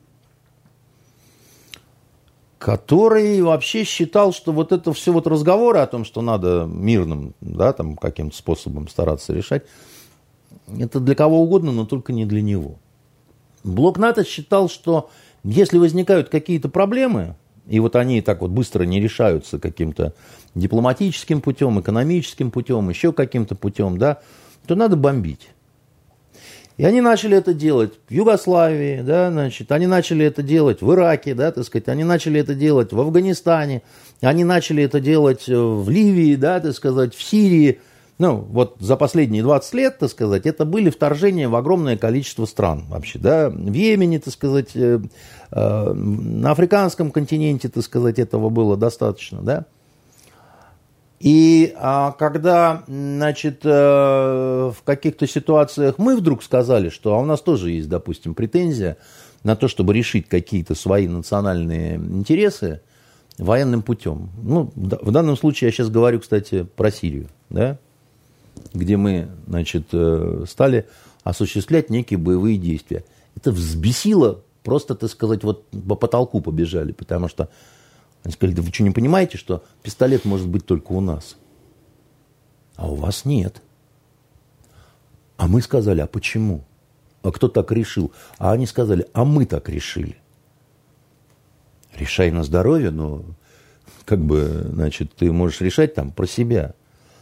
[2.57, 7.71] который вообще считал, что вот это все вот разговоры о том, что надо мирным, да,
[7.71, 9.63] там каким-то способом стараться решать,
[10.77, 12.79] это для кого угодно, но только не для него.
[13.63, 15.09] Блок НАТО считал, что
[15.43, 17.35] если возникают какие-то проблемы,
[17.67, 20.13] и вот они так вот быстро не решаются каким-то
[20.55, 24.19] дипломатическим путем, экономическим путем, еще каким-то путем, да,
[24.65, 25.49] то надо бомбить.
[26.77, 31.35] И они начали это делать в Югославии, да, значит, они начали это делать в Ираке,
[31.35, 33.81] да, так сказать, они начали это делать в Афганистане,
[34.21, 37.81] они начали это делать в Ливии, да, так сказать, в Сирии,
[38.19, 42.83] ну, вот за последние 20 лет, так сказать, это были вторжения в огромное количество стран
[42.89, 44.99] вообще, да, в Йемене, так сказать, э,
[45.51, 49.65] э, на африканском континенте, так сказать, этого было достаточно, да.
[51.21, 57.41] И а, когда, значит, э, в каких-то ситуациях мы вдруг сказали, что а у нас
[57.41, 58.97] тоже есть, допустим, претензия
[59.43, 62.81] на то, чтобы решить какие-то свои национальные интересы
[63.37, 64.29] военным путем.
[64.43, 67.79] Ну, в данном случае я сейчас говорю, кстати, про Сирию, да,
[68.73, 70.87] где мы, значит, э, стали
[71.23, 73.03] осуществлять некие боевые действия.
[73.35, 77.49] Это взбесило, просто, так сказать, вот по потолку побежали, потому что
[78.23, 81.37] они сказали, да вы что, не понимаете, что пистолет может быть только у нас?
[82.75, 83.61] А у вас нет.
[85.37, 86.65] А мы сказали, а почему?
[87.21, 88.11] А кто так решил?
[88.37, 90.17] А они сказали, а мы так решили.
[91.95, 93.23] Решай на здоровье, но
[94.05, 96.75] как бы, значит, ты можешь решать там про себя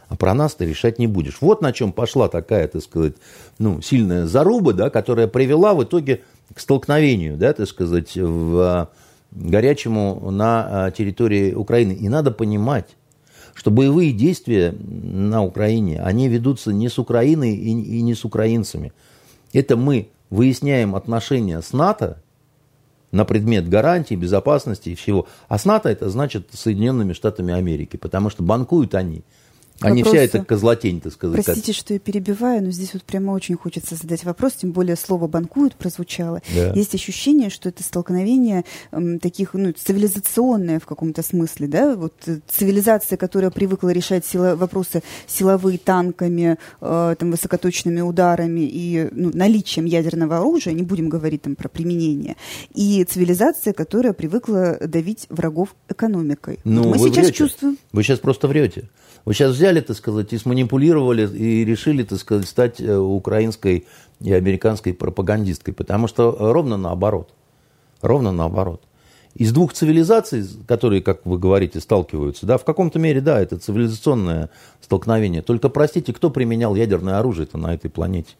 [0.08, 1.38] а про нас ты решать не будешь.
[1.40, 3.14] Вот на чем пошла такая, так сказать,
[3.58, 6.22] ну, сильная заруба, да, которая привела в итоге
[6.54, 8.88] к столкновению, да, так сказать, в а,
[9.30, 11.92] горячему на а, территории Украины.
[11.92, 12.96] И надо понимать,
[13.54, 18.92] что боевые действия на Украине, они ведутся не с Украиной и, и не с украинцами.
[19.52, 22.22] Это мы выясняем отношения с НАТО
[23.10, 25.26] на предмет гарантий, безопасности и всего.
[25.48, 29.22] А с НАТО это значит Соединенными Штатами Америки, потому что банкуют они–
[29.80, 31.44] а не вся эта козлотень, так сказать.
[31.44, 35.28] Простите, что я перебиваю, но здесь вот прямо очень хочется задать вопрос, тем более слово
[35.28, 36.42] «банкуют» прозвучало.
[36.54, 36.72] Да.
[36.72, 42.40] Есть ощущение, что это столкновение э, таких, ну, цивилизационное в каком-то смысле, да, вот э,
[42.48, 49.86] цивилизация, которая привыкла решать сила, вопросы силовые танками, э, там, высокоточными ударами и ну, наличием
[49.86, 52.36] ядерного оружия, не будем говорить там про применение,
[52.74, 56.58] и цивилизация, которая привыкла давить врагов экономикой.
[56.64, 57.32] Ну, вот мы сейчас врете.
[57.32, 57.78] чувствуем.
[57.92, 58.88] Вы сейчас просто врете.
[59.28, 63.86] Вы сейчас взяли, так сказать, и сманипулировали, и решили, так сказать, стать э, украинской
[64.22, 67.34] и американской пропагандисткой, потому что ровно наоборот.
[68.00, 68.80] Ровно наоборот.
[69.34, 74.48] Из двух цивилизаций, которые, как вы говорите, сталкиваются, да, в каком-то мере, да, это цивилизационное
[74.80, 75.42] столкновение.
[75.42, 78.32] Только, простите, кто применял ядерное оружие-то на этой планете?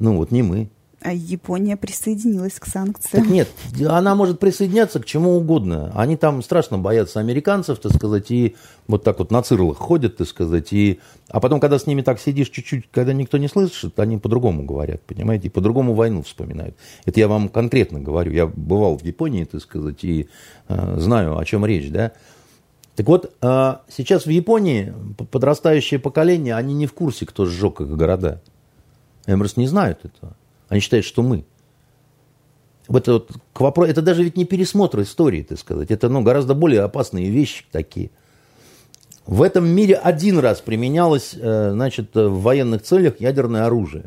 [0.00, 0.68] Ну, вот не мы.
[1.02, 3.22] А Япония присоединилась к санкциям.
[3.22, 3.48] Так нет,
[3.86, 5.92] она может присоединяться к чему угодно.
[5.94, 8.56] Они там страшно боятся американцев, так сказать, и
[8.88, 10.72] вот так вот на цирлах ходят, так сказать.
[10.72, 11.00] И...
[11.28, 15.02] А потом, когда с ними так сидишь чуть-чуть, когда никто не слышит, они по-другому говорят,
[15.02, 16.76] понимаете, и по-другому войну вспоминают.
[17.04, 18.32] Это я вам конкретно говорю.
[18.32, 20.28] Я бывал в Японии, так сказать, и
[20.68, 22.12] э, знаю, о чем речь, да.
[22.96, 24.94] Так вот, э, сейчас в Японии
[25.30, 28.40] подрастающее поколение, они не в курсе, кто сжег их города.
[29.26, 30.34] Просто не знают этого.
[30.68, 31.44] Они считают, что мы.
[32.88, 35.90] Это, вот, к вопросу, это даже ведь не пересмотр истории, так сказать.
[35.90, 38.10] Это ну, гораздо более опасные вещи такие.
[39.26, 44.04] В этом мире один раз применялось э, значит, в военных целях ядерное оружие.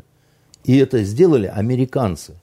[0.64, 2.36] И это сделали американцы.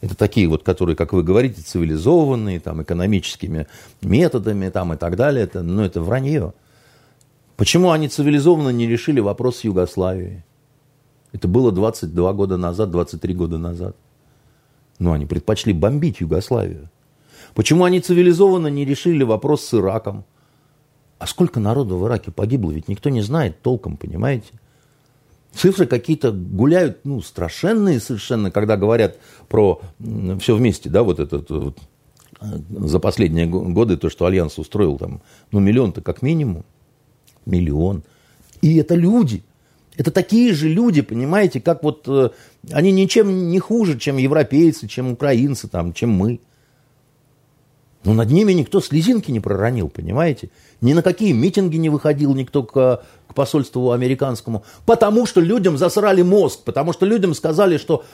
[0.00, 3.66] Это такие вот, которые, как вы говорите, цивилизованные, там, экономическими
[4.00, 5.44] методами там, и так далее.
[5.44, 6.52] Это, ну, это вранье.
[7.56, 10.42] Почему они цивилизованно не решили вопрос с Югославией?
[11.32, 13.96] Это было 22 года назад, 23 года назад.
[14.98, 16.90] Но они предпочли бомбить Югославию.
[17.54, 20.24] Почему они цивилизованно не решили вопрос с Ираком?
[21.18, 24.48] А сколько народу в Ираке погибло, ведь никто не знает толком, понимаете?
[25.52, 29.18] Цифры какие-то гуляют, ну, страшенные совершенно, когда говорят
[29.48, 29.82] про
[30.38, 31.78] все вместе, да, вот этот вот,
[32.40, 35.20] за последние годы то, что Альянс устроил там,
[35.50, 36.64] ну, миллион-то как минимум.
[37.46, 38.02] Миллион.
[38.62, 39.42] И это люди.
[40.00, 42.30] Это такие же люди, понимаете, как вот э,
[42.72, 46.40] они ничем не хуже, чем европейцы, чем украинцы, там, чем мы.
[48.04, 50.48] Но над ними никто слезинки не проронил, понимаете?
[50.80, 54.64] Ни на какие митинги не выходил никто к, к посольству американскому.
[54.86, 58.06] Потому что людям засрали мозг, потому что людям сказали, что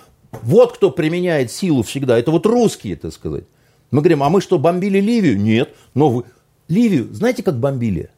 [0.42, 3.44] вот кто применяет силу всегда, это вот русские, так сказать.
[3.92, 5.40] Мы говорим, а мы что, бомбили Ливию?
[5.40, 5.72] Нет.
[5.94, 6.24] Но вы...
[6.66, 8.10] Ливию, знаете, как бомбили?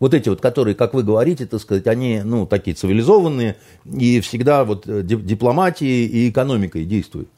[0.00, 4.64] Вот эти вот, которые, как вы говорите, так сказать, они, ну, такие цивилизованные и всегда
[4.64, 7.28] вот э, дипломатией и экономикой действуют.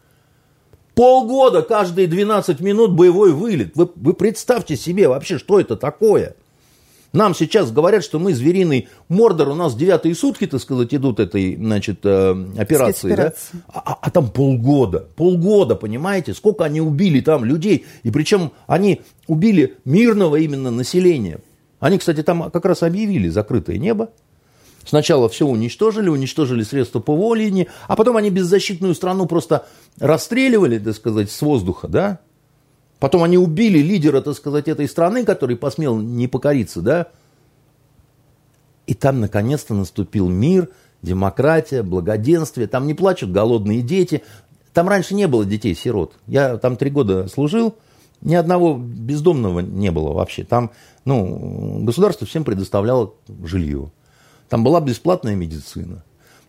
[0.94, 3.72] Полгода, каждые 12 минут боевой вылет.
[3.74, 6.36] Вы, вы представьте себе вообще, что это такое.
[7.12, 11.56] Нам сейчас говорят, что мы звериный мордор, у нас девятые сутки, так сказать, идут этой,
[11.56, 13.32] значит, э, операции, да?
[13.68, 19.02] А, а, а там полгода, полгода, понимаете, сколько они убили там людей, и причем они
[19.26, 21.40] убили мирного именно населения.
[21.82, 24.10] Они, кстати, там как раз объявили закрытое небо.
[24.84, 29.66] Сначала все уничтожили, уничтожили средства ПВО линии, а потом они беззащитную страну просто
[29.98, 32.20] расстреливали, так сказать, с воздуха, да?
[33.00, 37.08] Потом они убили лидера, так сказать, этой страны, который посмел не покориться, да?
[38.86, 40.68] И там наконец-то наступил мир,
[41.02, 42.68] демократия, благоденствие.
[42.68, 44.22] Там не плачут голодные дети.
[44.72, 46.14] Там раньше не было детей-сирот.
[46.28, 47.74] Я там три года служил,
[48.22, 50.44] ни одного бездомного не было вообще.
[50.44, 50.70] Там
[51.04, 53.14] ну, государство всем предоставляло
[53.44, 53.90] жилье.
[54.48, 56.04] Там была бесплатная медицина.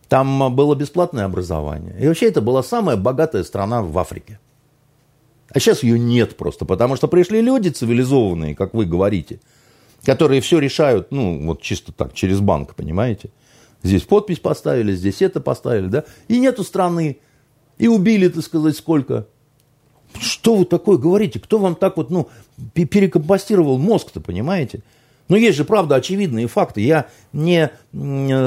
[0.08, 1.96] Там было бесплатное образование.
[2.00, 4.38] И вообще это была самая богатая страна в Африке.
[5.48, 9.40] А сейчас ее нет просто, потому что пришли люди цивилизованные, как вы говорите,
[10.04, 13.30] которые все решают, ну, вот чисто так, через банк, понимаете?
[13.82, 16.04] Здесь подпись поставили, здесь это поставили, да?
[16.28, 17.18] И нету страны.
[17.78, 19.26] И убили, так сказать, сколько?
[20.20, 21.40] Что вы такое говорите?
[21.40, 22.28] Кто вам так вот, ну,
[22.72, 24.80] перекомпостировал мозг-то, понимаете?
[25.28, 26.82] Но есть же, правда, очевидные факты.
[26.82, 27.70] Я не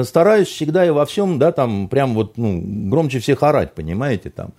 [0.04, 4.50] стараюсь всегда и во всем, да, там, прям вот, ну, громче всех орать, понимаете, там.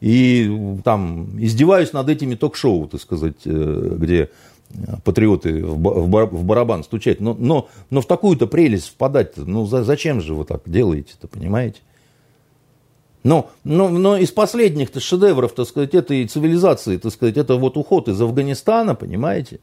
[0.00, 4.30] И там издеваюсь над этими ток-шоу, так сказать, э, где
[5.04, 7.20] патриоты в барабан стучать.
[7.20, 11.80] Но, но, но в такую-то прелесть впадать, ну зачем же вы так делаете-то, понимаете?
[13.24, 18.08] Но, но, но из последних-то шедевров, так сказать, этой цивилизации, так сказать, это вот уход
[18.08, 19.60] из Афганистана, понимаете?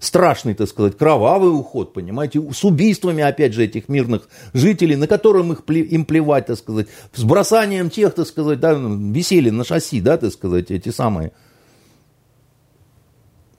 [0.00, 5.52] страшный, так сказать, кровавый уход, понимаете, с убийствами, опять же, этих мирных жителей, на которым
[5.52, 10.16] их, им плевать, так сказать, с бросанием тех, так сказать, да, висели на шасси, да,
[10.16, 11.32] так сказать, эти самые.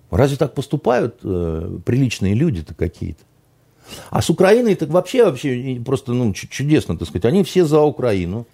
[0.09, 3.23] Разве так поступают э, приличные люди-то какие-то?
[4.09, 7.25] А с Украиной так вообще, вообще просто ну, чудесно, так сказать.
[7.25, 8.47] Они все за Украину.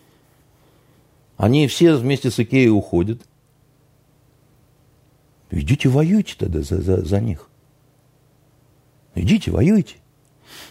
[1.37, 3.21] Они все вместе с Икеей уходят.
[5.51, 7.47] Идите воюйте тогда за, за, за них.
[9.15, 9.95] Идите, воюйте.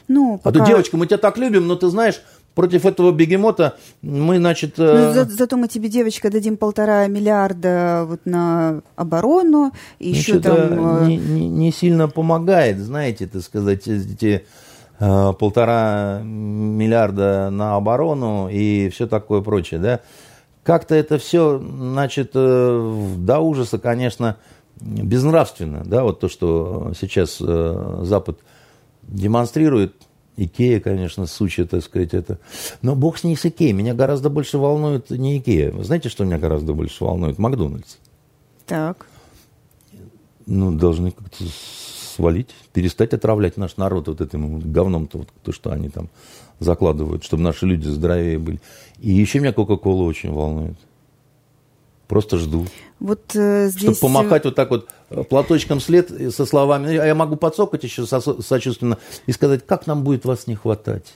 [0.09, 0.59] Ну, пока...
[0.59, 2.21] А то, девочка, мы тебя так любим, но ты знаешь,
[2.55, 4.79] против этого бегемота мы, значит...
[4.79, 5.07] Э...
[5.07, 10.41] Ну, за, зато мы тебе, девочка, дадим полтора миллиарда вот на оборону, и ну, еще
[10.41, 11.03] там...
[11.03, 14.45] Э, не, не, не сильно помогает, знаете, так сказать, эти
[14.99, 20.01] э, полтора миллиарда на оборону и все такое прочее, да.
[20.67, 24.37] Как-то это все, значит, э, до ужаса, конечно,
[24.81, 28.41] безнравственно, да, вот то, что сейчас э, Запад
[29.03, 29.95] демонстрирует,
[30.37, 32.41] Икея, конечно, сучья, так сказать, это.
[32.83, 33.73] Но бог с ней с Икеей.
[33.75, 35.71] Меня гораздо больше волнует не Икея.
[35.71, 37.39] Вы знаете, что меня гораздо больше волнует?
[37.39, 37.97] Макдональдс.
[38.67, 39.07] Так.
[40.47, 41.45] Ну, должны как-то
[42.17, 46.09] свалить, перестать отравлять наш народ вот этим говном-то, вот, то, что они там
[46.59, 48.61] закладывают, чтобы наши люди здоровее были.
[48.99, 50.77] И еще меня Кока-Кола очень волнует.
[52.09, 52.67] Просто жду.
[53.01, 53.83] Вот э, здесь...
[53.83, 58.07] Чтобы помахать вот так вот э, платочком след со словами, а я могу подсокать еще
[58.07, 61.15] со- сочувственно и сказать, как нам будет вас не хватать.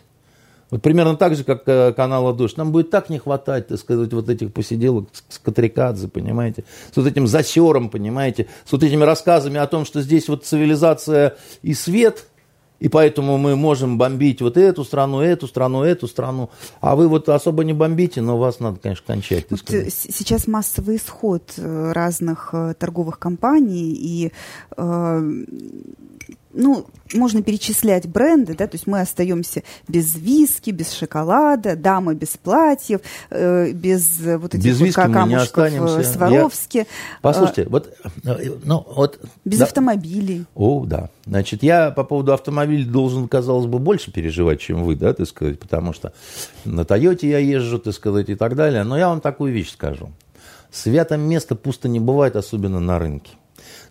[0.71, 2.57] Вот примерно так же, как э, канала «Дождь».
[2.57, 7.07] Нам будет так не хватать, так сказать, вот этих посиделок с Катрикадзе, понимаете, с вот
[7.07, 12.27] этим засером, понимаете, с вот этими рассказами о том, что здесь вот цивилизация и свет–
[12.81, 16.51] и поэтому мы можем бомбить вот эту страну, эту страну, эту страну.
[16.81, 19.47] А вы вот особо не бомбите, но вас надо, конечно, кончать.
[19.51, 24.33] Вот э, сейчас массовый исход э, разных э, торговых компаний, и
[24.77, 25.45] э,
[26.53, 32.37] ну, можно перечислять бренды, да, то есть мы остаемся без виски, без шоколада, дамы без
[32.37, 35.71] платьев, э, без вот этих без вот камушков
[36.07, 36.79] Сваровски.
[36.79, 36.87] Я...
[37.23, 37.95] Послушайте, а, вот,
[38.65, 39.21] ну, вот...
[39.45, 39.65] Без да.
[39.65, 40.47] автомобилей.
[40.55, 41.11] О, да.
[41.27, 45.59] Значит, я по поводу автомобилей должен, казалось бы, больше переживать, чем вы, да, так сказать,
[45.59, 46.13] потому что
[46.65, 48.83] на Тойоте я езжу, так сказать, и так далее.
[48.85, 50.11] Но я вам такую вещь скажу.
[50.73, 53.33] Святое место пусто не бывает, особенно на рынке.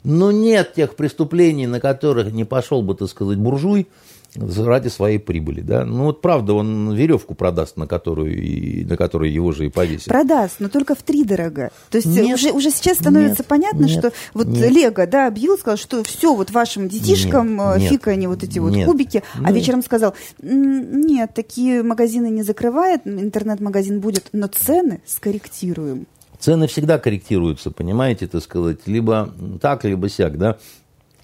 [0.03, 3.87] Но нет тех преступлений, на которых не пошел бы, так сказать, буржуй
[4.35, 5.61] ради своей прибыли.
[5.61, 5.85] Да?
[5.85, 10.05] Ну вот правда, он веревку продаст, на которую, и, на которую его же и повесит.
[10.05, 11.71] Продаст, но только в три дорого.
[11.89, 14.71] То есть нет, уже, уже сейчас становится нет, понятно, нет, что вот нет.
[14.71, 18.59] Лего да, объявил, сказал, что все вот вашим детишкам нет, э, фика они вот эти
[18.59, 19.49] вот нет, кубики, а нет.
[19.49, 26.05] а вечером сказал, нет, такие магазины не закрывает, интернет-магазин будет, но цены скорректируем.
[26.39, 29.29] Цены всегда корректируются, понимаете, так сказать, либо
[29.61, 30.57] так, либо сяк, да.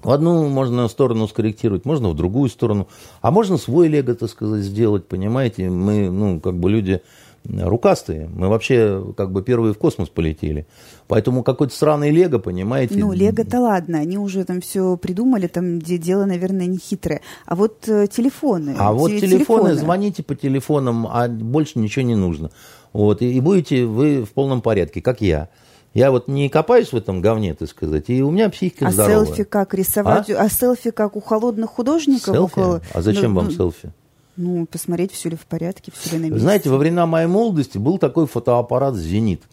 [0.04, 2.88] В одну можно сторону скорректировать, можно в другую сторону,
[3.22, 5.70] а можно свой лего, так сказать, сделать, понимаете.
[5.70, 7.02] Мы, ну, как бы люди
[7.48, 10.68] рукастые, мы вообще как бы первые в космос полетели.
[11.08, 12.96] Поэтому какой-то сраный лего, понимаете.
[12.98, 17.22] Ну, лего-то ладно, они уже там все придумали, там где дело, наверное, не хитрое.
[17.46, 18.76] А вот э, телефоны.
[18.78, 22.52] А вот телефоны, телефоны, звоните по телефонам, а больше ничего не нужно.
[22.94, 25.50] Вот, и, и будете вы в полном порядке, как я.
[25.94, 29.22] Я вот не копаюсь в этом говне, так сказать, и у меня психика а здоровая.
[29.22, 30.30] А селфи как рисовать?
[30.30, 32.36] А, а селфи как у холодных художников?
[32.36, 32.60] Селфи?
[32.60, 32.82] Около...
[32.94, 33.94] А зачем ну, вам ну, селфи?
[34.38, 36.40] Ну, посмотреть, все ли в порядке, все ли на месте.
[36.40, 39.44] Знаете, во времена моей молодости был такой фотоаппарат «Зенит».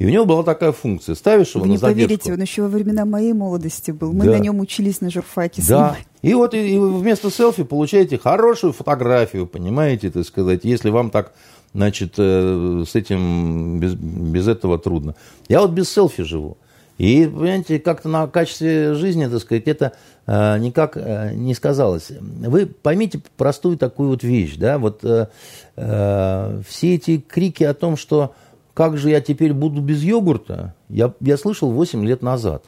[0.00, 1.14] И у него была такая функция.
[1.14, 2.08] Ставишь его Вы на не задержку.
[2.08, 4.14] поверите, он еще во времена моей молодости был.
[4.14, 4.30] Мы да.
[4.32, 9.46] на нем учились на журфаке Да, И вот и, и вместо селфи получаете хорошую фотографию,
[9.46, 11.34] понимаете, так сказать, если вам так,
[11.74, 15.16] значит, э, с этим, без, без этого трудно.
[15.48, 16.56] Я вот без селфи живу.
[17.00, 19.94] И, понимаете, как-то на качестве жизни, так сказать, это
[20.26, 22.10] э, никак э, не сказалось.
[22.10, 25.28] Вы поймите простую такую вот вещь, да, вот э,
[25.76, 28.34] э, все эти крики о том, что
[28.74, 32.64] как же я теперь буду без йогурта, я, я слышал 8 лет назад.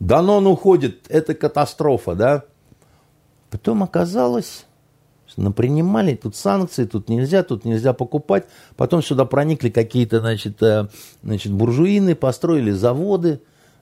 [0.00, 2.44] Данон уходит, это катастрофа, да.
[3.50, 4.64] Потом оказалось,
[5.38, 8.46] напринимали тут санкции, тут нельзя, тут нельзя покупать.
[8.76, 10.88] Потом сюда проникли какие-то, значит, э,
[11.22, 13.40] значит, буржуины, построили заводы,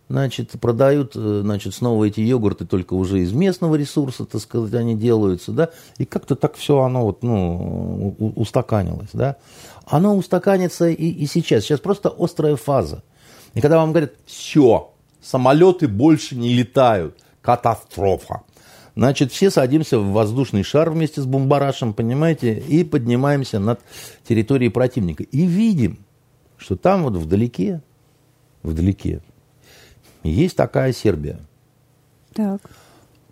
[0.09, 4.95] значит, продают, э, значит, снова эти йогурты только уже из местного ресурса, так сказать, они
[4.95, 9.37] делаются, да, и как-то так все оно вот, ну, устаканилось, да.
[9.87, 11.65] Оно устаканится и, и сейчас.
[11.65, 13.03] Сейчас просто острая фаза.
[13.55, 14.93] И когда вам говорят, все,
[15.23, 18.43] самолеты больше не летают, катастрофа.
[18.97, 23.81] Значит, все садимся в воздушный шар вместе с бомбарашем, понимаете, и поднимаемся над
[24.27, 25.23] территорией противника.
[25.23, 25.99] И видим,
[26.57, 27.83] что там вот вдалеке,
[28.63, 29.21] вдалеке,
[30.23, 31.39] есть такая Сербия.
[32.33, 32.63] Так.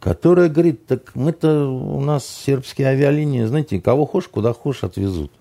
[0.01, 5.33] Которая говорит, так мы-то, у нас сербские авиалинии, знаете, кого хочешь, куда хочешь, отвезут.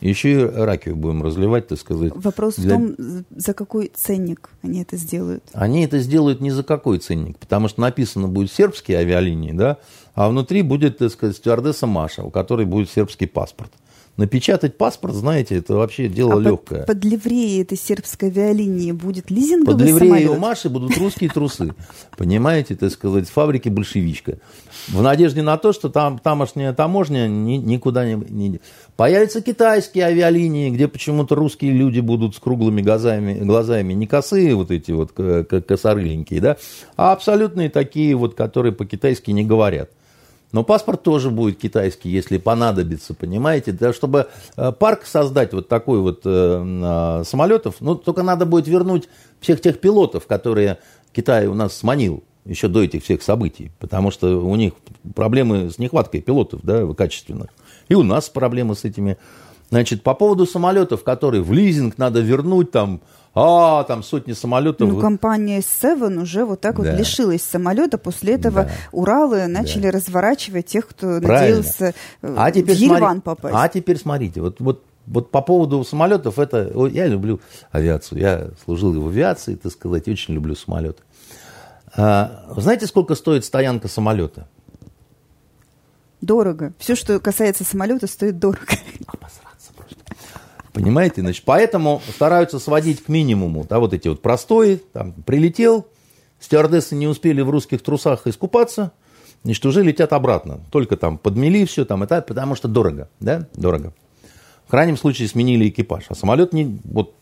[0.00, 2.12] Еще и ракию будем разливать, так сказать.
[2.14, 2.76] Вопрос для...
[2.76, 5.42] в том, за какой ценник они это сделают.
[5.52, 9.78] Они это сделают не за какой ценник, потому что написано будет сербские авиалинии, да,
[10.14, 13.72] а внутри будет, так сказать, стюардесса Маша, у которой будет сербский паспорт.
[14.16, 16.84] Напечатать паспорт, знаете, это вообще дело а легкое.
[16.84, 21.74] Под, под ливреей этой сербской авиалинии будет лизинговый Под ливреей у Маши будут русские трусы.
[22.16, 24.38] Понимаете, так сказать, фабрики большевичка.
[24.88, 28.60] В надежде на то, что там тамошняя таможня ни, никуда не, не...
[28.96, 34.70] Появятся китайские авиалинии, где почему-то русские люди будут с круглыми глазами, глазами не косые вот
[34.70, 36.56] эти вот косорыленькие, да,
[36.96, 39.90] а абсолютные такие вот, которые по-китайски не говорят.
[40.52, 43.72] Но паспорт тоже будет китайский, если понадобится, понимаете?
[43.72, 48.68] Да, чтобы э, парк создать вот такой вот э, а, самолетов, ну, только надо будет
[48.68, 49.08] вернуть
[49.40, 50.78] всех тех пилотов, которые
[51.12, 54.74] Китай у нас сманил еще до этих всех событий, потому что у них
[55.14, 57.50] проблемы с нехваткой пилотов, да, качественных.
[57.88, 59.18] И у нас проблемы с этими.
[59.70, 63.00] Значит, по поводу самолетов, которые в лизинг надо вернуть, там,
[63.34, 64.88] а, там сотни самолетов.
[64.88, 66.90] Ну, компания Seven уже вот так да.
[66.90, 67.98] вот лишилась самолета.
[67.98, 68.70] После этого да.
[68.92, 69.92] Уралы начали да.
[69.92, 71.32] разворачивать тех, кто Правильно.
[71.32, 73.54] надеялся э, а теперь в Ереван смотри, попасть.
[73.58, 77.40] А теперь смотрите, вот, вот, вот по поводу самолетов, это я люблю
[77.72, 78.20] авиацию.
[78.20, 81.02] Я служил в авиации, так сказать, очень люблю самолеты.
[81.96, 84.46] А, знаете, сколько стоит стоянка самолета?
[86.20, 86.72] Дорого.
[86.78, 88.66] Все, что касается самолета, стоит дорого.
[90.76, 91.22] Понимаете?
[91.22, 95.86] Значит, поэтому стараются сводить к минимуму, да, вот эти вот простои, там, прилетел,
[96.38, 98.92] стюардессы не успели в русских трусах искупаться,
[99.42, 100.60] значит, уже летят обратно.
[100.70, 103.94] Только там подмели все, там, это, потому что дорого, да, дорого.
[104.66, 106.04] В крайнем случае сменили экипаж.
[106.10, 107.14] А самолет не, вот,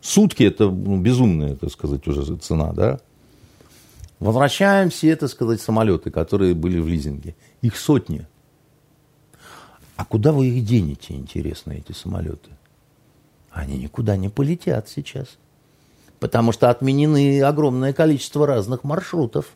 [0.00, 3.00] сутки это ну, безумная, так сказать, уже цена, да.
[4.18, 7.34] Возвращаем все, так сказать, самолеты, которые были в лизинге.
[7.60, 8.26] Их сотни.
[9.96, 12.48] А куда вы их денете, интересно, эти самолеты?
[13.52, 15.38] Они никуда не полетят сейчас.
[16.18, 19.46] Потому что отменены огромное количество разных маршрутов.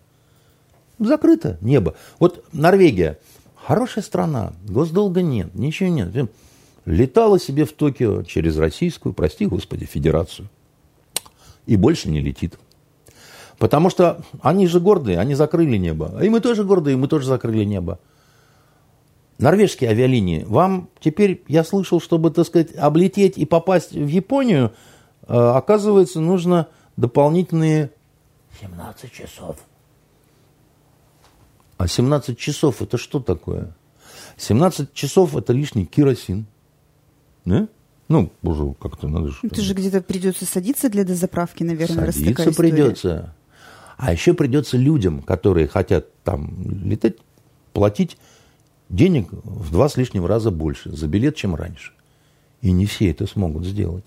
[0.98, 1.94] Закрыто небо.
[2.18, 3.18] Вот Норвегия.
[3.54, 4.52] Хорошая страна.
[4.68, 5.54] Госдолга нет.
[5.54, 6.30] Ничего нет.
[6.84, 10.48] Летала себе в Токио через российскую, прости господи, федерацию.
[11.66, 12.58] И больше не летит.
[13.58, 16.22] Потому что они же гордые, они закрыли небо.
[16.22, 17.98] И мы тоже гордые, мы тоже закрыли небо.
[19.38, 24.72] Норвежские авиалинии, вам теперь, я слышал, чтобы, так сказать, облететь и попасть в Японию,
[25.28, 27.90] э, оказывается, нужно дополнительные
[28.60, 29.56] 17 часов.
[31.76, 33.74] А 17 часов это что такое?
[34.38, 36.46] 17 часов это лишний керосин.
[37.44, 37.68] Да?
[38.08, 39.36] Ну, уже как-то надо же.
[39.42, 43.34] Это же где-то придется садиться для дозаправки, наверное, Садиться придется.
[43.96, 47.16] А еще придется людям, которые хотят там летать,
[47.72, 48.16] платить
[48.88, 51.92] денег в два с лишним раза больше за билет, чем раньше.
[52.62, 54.04] И не все это смогут сделать.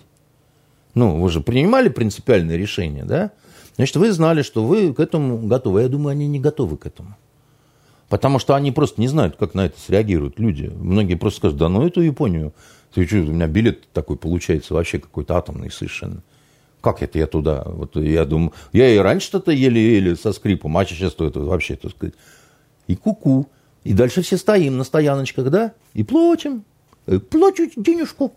[0.94, 3.32] Ну, вы же принимали принципиальное решение, да?
[3.76, 5.82] Значит, вы знали, что вы к этому готовы.
[5.82, 7.16] Я думаю, они не готовы к этому.
[8.10, 10.72] Потому что они просто не знают, как на это среагируют люди.
[10.76, 12.54] Многие просто скажут, да ну эту Японию,
[12.94, 16.24] ты что, у меня билет такой получается вообще какой-то атомный совершенно.
[16.82, 17.64] Как это я туда?
[17.66, 21.92] Вот я думаю, я и раньше-то еле-еле со скрипом, а сейчас то это вообще, так
[21.92, 22.16] сказать.
[22.88, 23.42] И куку.
[23.42, 23.48] -ку.
[23.84, 26.64] И дальше все стоим на стояночках, да, и плачем.
[27.08, 28.34] И э, плачу денежку.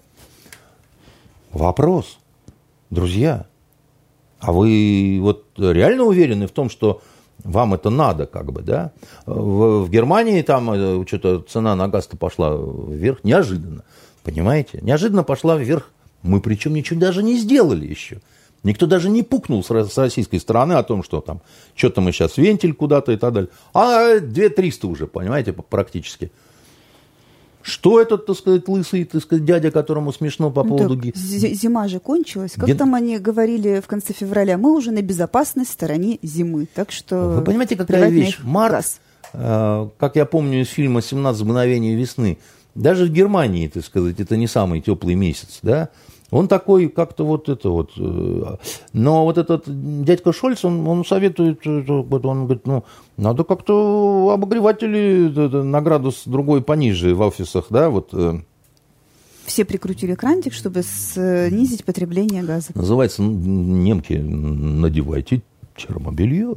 [1.51, 2.19] Вопрос,
[2.91, 3.47] друзья,
[4.39, 7.03] а вы вот реально уверены в том, что
[7.45, 8.93] вам это надо, как бы, да.
[9.27, 13.85] В, в Германии там э, что-то цена на газ-то пошла вверх неожиданно,
[14.23, 14.79] понимаете?
[14.83, 15.91] Неожиданно пошла вверх.
[16.23, 18.21] Мы причем ничего даже не сделали еще.
[18.65, 21.41] Никто даже не пукнул с российской стороны о том, что там,
[21.75, 23.51] что-то мы сейчас вентиль куда-то и так далее.
[23.75, 26.31] А 2300 уже, понимаете, практически.
[27.63, 31.01] Что этот, так сказать, лысый, так сказать, дядя, которому смешно по ну, поводу...
[31.01, 32.53] Так, зима же кончилась.
[32.53, 32.77] Как Ген...
[32.77, 34.59] там они говорили в конце февраля?
[34.59, 36.67] Мы уже на безопасной стороне зимы.
[36.73, 37.31] Так что...
[37.37, 38.39] Вы понимаете, какая вещь?
[38.43, 39.01] Март,
[39.33, 42.39] э, как я помню из фильма «17 мгновений весны»,
[42.75, 45.91] даже в Германии, так сказать, это не самый теплый месяц, да?
[46.33, 47.91] Он такой, как-то вот это вот.
[47.99, 48.57] Э,
[48.95, 52.85] но вот этот дядька Шольц, он, он советует, э, он говорит, ну,
[53.19, 58.15] надо как-то обогреватели на градус другой пониже в офисах, да, вот.
[58.15, 58.41] Э.
[59.45, 62.71] Все прикрутили крантик, чтобы снизить потребление газа.
[62.75, 65.43] Называется, немки, надевайте
[65.77, 66.55] термобелье.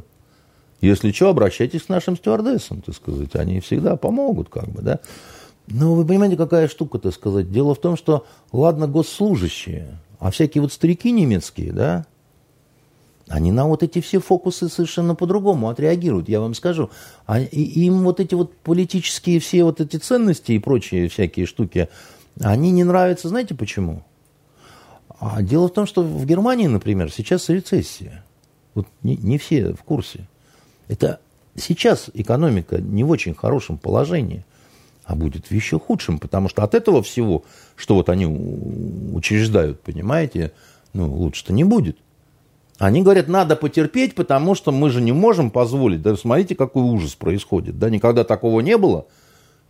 [0.80, 5.00] Если что, обращайтесь к нашим стюардессам, так сказать, они всегда помогут, как бы, да.
[5.68, 7.51] Ну, вы понимаете, какая штука, так сказать.
[7.51, 12.05] Дело в том, что, ладно, госслужащие, а всякие вот старики немецкие, да,
[13.28, 16.91] они на вот эти все фокусы совершенно по-другому отреагируют, я вам скажу.
[17.26, 21.89] А, и, им вот эти вот политические все вот эти ценности и прочие всякие штуки,
[22.39, 24.03] они не нравятся, знаете почему?
[25.20, 28.24] А дело в том, что в Германии, например, сейчас рецессия.
[28.76, 30.28] Вот не, не все в курсе.
[30.88, 31.20] Это
[31.55, 34.45] сейчас экономика не в очень хорошем положении–
[35.06, 37.43] а будет еще худшем, потому что от этого всего,
[37.76, 40.51] что вот они учреждают, понимаете,
[40.93, 41.97] ну, лучше-то не будет.
[42.78, 46.01] Они говорят, надо потерпеть, потому что мы же не можем позволить.
[46.01, 47.80] Да смотрите, какой ужас происходит.
[47.80, 49.06] Да, никогда такого не было,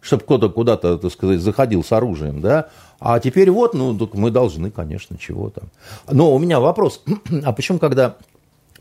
[0.02, 2.70] чтобы кто-то куда-то, так сказать, заходил с оружием, да.
[3.00, 5.70] А теперь вот, ну, мы должны, конечно, чего там.
[6.10, 7.04] Но у меня вопрос.
[7.44, 8.16] а почему, когда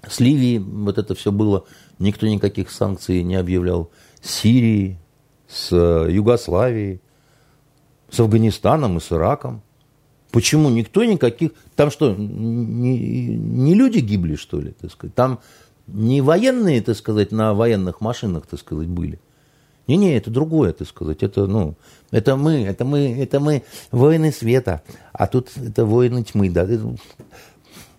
[0.06, 1.64] с Ливией вот это все было,
[1.98, 3.90] никто никаких санкций не объявлял?
[4.22, 4.98] Сирии,
[5.54, 7.00] с э, Югославией,
[8.10, 9.62] с Афганистаном и с Ираком.
[10.30, 11.52] Почему никто никаких...
[11.76, 15.14] Там что, не, не люди гибли, что ли, так сказать?
[15.14, 15.38] Там
[15.86, 19.20] не военные, так сказать, на военных машинах, так сказать, были.
[19.86, 21.22] Не-не, это другое, так сказать.
[21.22, 21.76] Это, ну,
[22.10, 24.82] это мы, это мы, это мы воины света,
[25.12, 26.66] а тут это воины тьмы, да.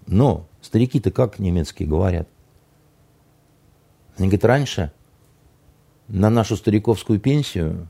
[0.08, 2.28] Но старики-то как немецкие говорят?
[4.18, 4.92] Они говорят, раньше
[6.08, 7.88] на нашу стариковскую пенсию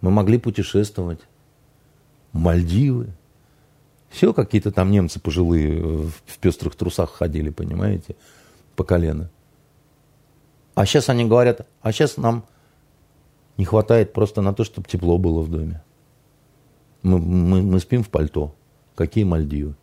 [0.00, 1.20] мы могли путешествовать.
[2.32, 3.08] Мальдивы.
[4.10, 8.16] Все какие-то там немцы пожилые в пестрых трусах ходили, понимаете,
[8.76, 9.30] по колено.
[10.74, 12.44] А сейчас они говорят, а сейчас нам
[13.56, 15.82] не хватает просто на то, чтобы тепло было в доме.
[17.02, 18.54] Мы, мы, мы спим в пальто.
[18.94, 19.74] Какие Мальдивы?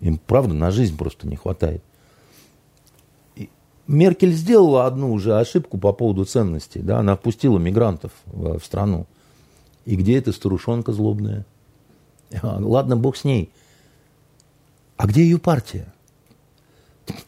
[0.00, 1.82] Им, правда, на жизнь просто не хватает.
[3.88, 6.80] Меркель сделала одну уже ошибку по поводу ценностей.
[6.80, 6.98] Да?
[6.98, 9.06] Она впустила мигрантов в, в страну.
[9.86, 11.46] И где эта старушонка злобная?
[12.42, 13.50] А, ладно, бог с ней.
[14.98, 15.92] А где ее партия?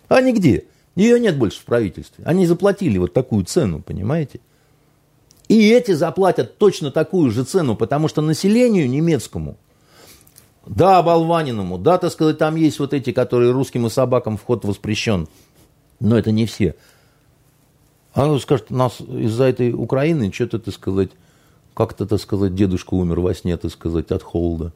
[0.09, 0.65] А нигде.
[0.95, 2.25] Ее нет больше в правительстве.
[2.27, 4.41] Они заплатили вот такую цену, понимаете?
[5.49, 9.57] И эти заплатят точно такую же цену, потому что населению немецкому,
[10.67, 15.27] да, болваниному, да, так сказать, там есть вот эти, которые русским и собакам вход воспрещен–
[16.01, 16.75] но это не все.
[18.13, 21.11] А ну скажет, нас из-за этой Украины что-то, так сказать,
[21.75, 24.73] как-то, так сказать, дедушка умер во сне, так сказать, от холода.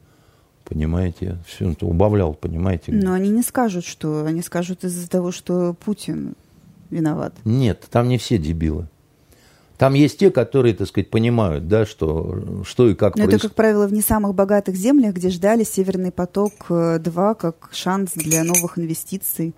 [0.63, 1.37] Понимаете?
[1.45, 2.91] Все это убавлял, понимаете?
[2.91, 4.25] Но они не скажут, что...
[4.25, 6.33] Они скажут из-за того, что Путин
[6.89, 7.35] виноват.
[7.43, 8.87] Нет, там не все дебилы.
[9.77, 13.39] Там есть те, которые, так сказать, понимают, да, что, что и как Но происходит.
[13.39, 18.45] это, как правило, в не самых богатых землях, где ждали «Северный поток-2» как шанс для
[18.45, 19.53] новых инвестиций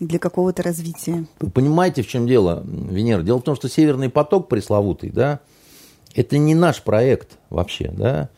[0.00, 1.26] для какого-то развития.
[1.40, 3.22] Вы понимаете, в чем дело, Венера?
[3.22, 5.40] Дело в том, что Северный поток пресловутый, да,
[6.14, 8.28] это не наш проект вообще, да.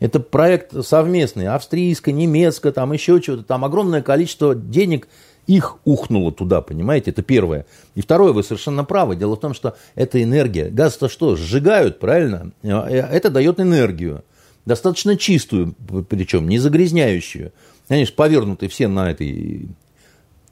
[0.00, 5.08] Это проект совместный, австрийско, немецко, там еще чего-то, там огромное количество денег
[5.48, 7.66] их ухнуло туда, понимаете, это первое.
[7.94, 10.68] И второе, вы совершенно правы, дело в том, что это энергия.
[10.68, 12.52] Газ-то что, сжигают, правильно?
[12.62, 14.24] Это дает энергию,
[14.66, 15.74] достаточно чистую,
[16.08, 17.52] причем не загрязняющую.
[17.88, 19.70] Они же повернуты все на этой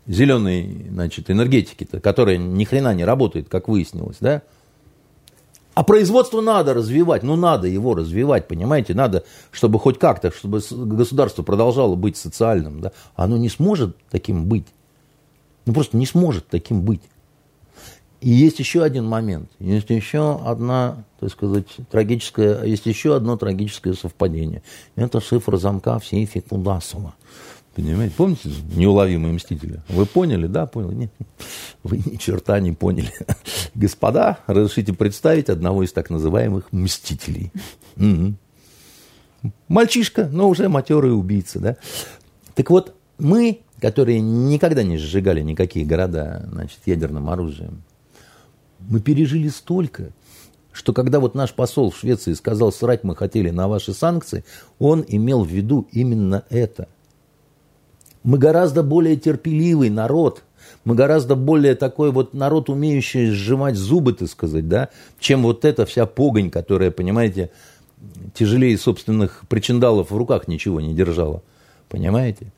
[0.07, 4.43] зеленой значит, энергетики-то, которая ни хрена не работает, как выяснилось, да?
[5.75, 11.43] А производство надо развивать, ну надо его развивать, понимаете, надо, чтобы хоть как-то, чтобы государство
[11.43, 12.93] продолжало быть социальным, да?
[13.15, 14.67] Оно не сможет таким быть,
[15.67, 17.03] ну просто не сможет таким быть.
[18.23, 23.93] И есть еще один момент, есть еще одна, так сказать, трагическая, есть еще одно трагическое
[23.93, 24.63] совпадение.
[24.95, 27.15] Это цифра замка в сейфе Кудасова.
[27.77, 28.14] Понимаете?
[28.16, 29.83] Помните неуловимые мстители?
[29.91, 30.64] Вы поняли, да?
[30.64, 30.95] Поняли?
[30.95, 31.12] Нет.
[31.83, 33.12] Вы ни черта не поняли.
[33.74, 37.53] Господа, разрешите представить одного из так называемых мстителей.
[37.99, 39.51] Угу.
[39.68, 41.77] Мальчишка, но уже матерый убийца, да?
[42.55, 47.83] Так вот, мы, которые никогда не сжигали никакие города, значит, ядерным оружием,
[48.81, 50.12] мы пережили столько,
[50.72, 54.47] что когда вот наш посол в Швеции сказал, срать мы хотели на ваши санкции,
[54.79, 56.89] он имел в виду именно это.
[58.27, 60.43] Мы гораздо более терпеливый народ,
[60.85, 64.89] мы гораздо более такой вот народ, умеющий сжимать зубы, так сказать, да,
[65.20, 67.51] чем вот эта вся погонь, которая, понимаете,
[68.35, 71.41] тяжелее собственных причиндалов в руках ничего не держала.
[71.89, 72.49] Понимаете?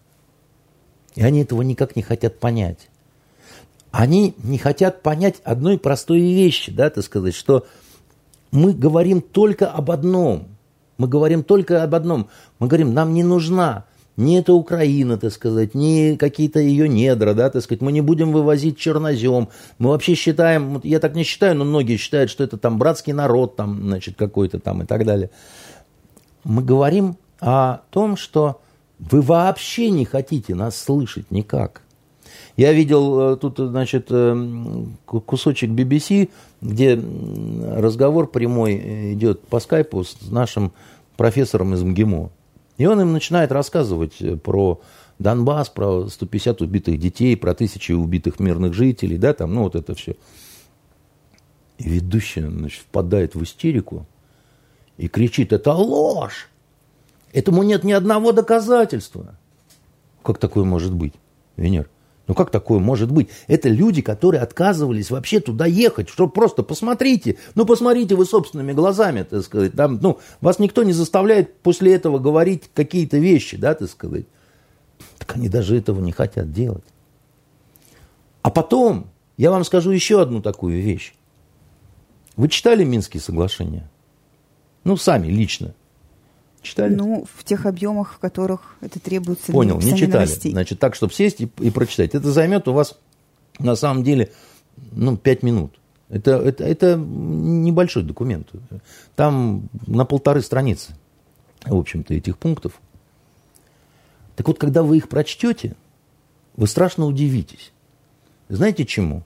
[1.16, 2.88] И они этого никак не хотят понять.
[3.90, 7.66] Они не хотят понять одной простой вещи, да, так сказать, что
[8.52, 10.48] мы говорим только об одном.
[10.96, 12.30] Мы говорим только об одном.
[12.58, 13.84] Мы говорим, нам не нужна
[14.18, 17.80] ни эта Украина, так сказать, ни какие-то ее недра, да, так сказать.
[17.80, 19.48] Мы не будем вывозить чернозем.
[19.78, 23.54] Мы вообще считаем, я так не считаю, но многие считают, что это там братский народ,
[23.54, 25.30] там, значит, какой-то там и так далее.
[26.42, 28.60] Мы говорим о том, что
[28.98, 31.82] вы вообще не хотите нас слышать никак.
[32.56, 36.28] Я видел э, тут, значит, э, кусочек BBC,
[36.60, 37.00] где
[37.64, 40.72] разговор прямой идет по скайпу с нашим
[41.16, 42.30] профессором из МГИМО.
[42.78, 44.80] И он им начинает рассказывать э, про
[45.18, 49.94] Донбасс, про 150 убитых детей, про тысячи убитых мирных жителей, да, там, ну, вот это
[49.94, 50.16] все.
[51.78, 54.06] И ведущая, значит, впадает в истерику
[54.96, 56.48] и кричит, это ложь!
[57.32, 59.36] Этому нет ни одного доказательства.
[60.22, 61.14] Как такое может быть,
[61.56, 61.90] Венер?
[62.28, 63.30] Ну как такое может быть?
[63.46, 69.22] Это люди, которые отказывались вообще туда ехать, что просто посмотрите, ну посмотрите вы собственными глазами,
[69.22, 69.72] так сказать.
[69.72, 74.26] Там, ну, вас никто не заставляет после этого говорить какие-то вещи, да, так сказать.
[75.16, 76.84] Так они даже этого не хотят делать.
[78.42, 81.14] А потом я вам скажу еще одну такую вещь.
[82.36, 83.90] Вы читали Минские соглашения?
[84.84, 85.74] Ну, сами, лично.
[86.62, 86.94] Читали?
[86.94, 89.52] Ну, в тех объемах, в которых это требуется.
[89.52, 90.24] Понял, не читали.
[90.24, 90.52] Новостей.
[90.52, 92.14] Значит, так, чтобы сесть и, и прочитать.
[92.14, 92.98] Это займет у вас,
[93.58, 94.32] на самом деле,
[94.92, 95.78] ну, пять минут.
[96.08, 98.50] Это, это, это небольшой документ.
[99.14, 100.96] Там на полторы страницы,
[101.64, 102.80] в общем-то, этих пунктов.
[104.36, 105.76] Так вот, когда вы их прочтете,
[106.56, 107.72] вы страшно удивитесь.
[108.48, 109.24] Знаете чему?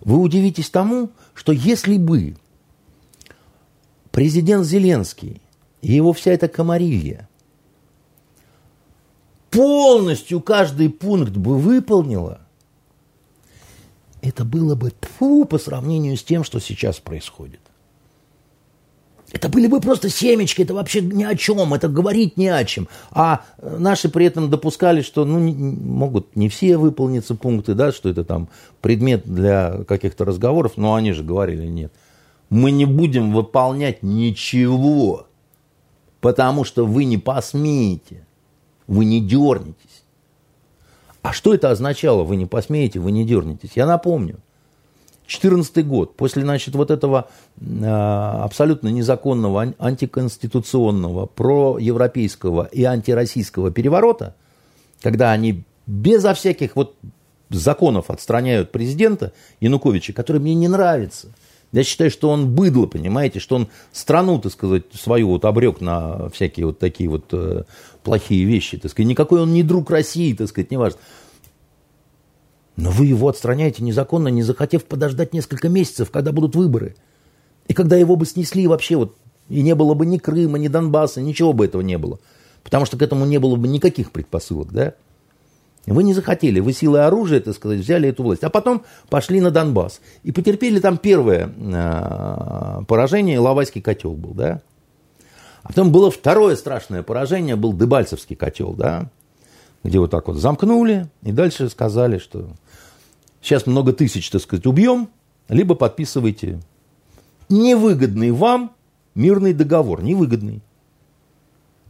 [0.00, 2.36] Вы удивитесь тому, что если бы
[4.10, 5.40] президент Зеленский
[5.82, 7.28] и его вся эта комарилья
[9.50, 12.40] полностью каждый пункт бы выполнила,
[14.20, 17.60] это было бы тфу по сравнению с тем, что сейчас происходит.
[19.32, 22.86] Это были бы просто семечки, это вообще ни о чем, это говорить ни о чем.
[23.10, 28.08] А наши при этом допускали, что ну, не, могут не все выполниться пункты, да, что
[28.08, 28.48] это там
[28.80, 31.92] предмет для каких-то разговоров, но они же говорили нет.
[32.50, 35.25] Мы не будем выполнять ничего
[36.20, 38.24] потому что вы не посмеете,
[38.86, 40.04] вы не дернетесь.
[41.22, 43.72] А что это означало, вы не посмеете, вы не дернетесь?
[43.74, 44.36] Я напомню,
[45.26, 47.28] 2014 год, после, значит, вот этого
[47.60, 54.36] э, абсолютно незаконного, антиконституционного, проевропейского и антироссийского переворота,
[55.02, 56.94] когда они безо всяких вот
[57.50, 61.28] законов отстраняют президента Януковича, который мне не нравится–
[61.76, 66.30] я считаю, что он быдло, понимаете, что он страну, так сказать, свою вот обрек на
[66.30, 67.64] всякие вот такие вот э,
[68.02, 69.08] плохие вещи, так сказать.
[69.08, 70.98] Никакой он не друг России, так сказать, не важно.
[72.76, 76.96] Но вы его отстраняете незаконно, не захотев подождать несколько месяцев, когда будут выборы.
[77.68, 79.14] И когда его бы снесли вообще вот,
[79.50, 82.20] и не было бы ни Крыма, ни Донбасса, ничего бы этого не было.
[82.64, 84.94] Потому что к этому не было бы никаких предпосылок, да?
[85.86, 88.42] Вы не захотели, вы силой оружия, так сказать, взяли эту власть.
[88.42, 90.00] А потом пошли на Донбасс.
[90.24, 94.62] И потерпели там первое э, поражение, Лавайский котел был, да.
[95.62, 99.10] А потом было второе страшное поражение, был Дебальцевский котел, да.
[99.84, 102.48] Где вот так вот замкнули и дальше сказали, что
[103.40, 105.08] сейчас много тысяч, так сказать, убьем,
[105.48, 106.60] либо подписывайте
[107.48, 108.72] невыгодный вам
[109.14, 110.62] мирный договор, невыгодный.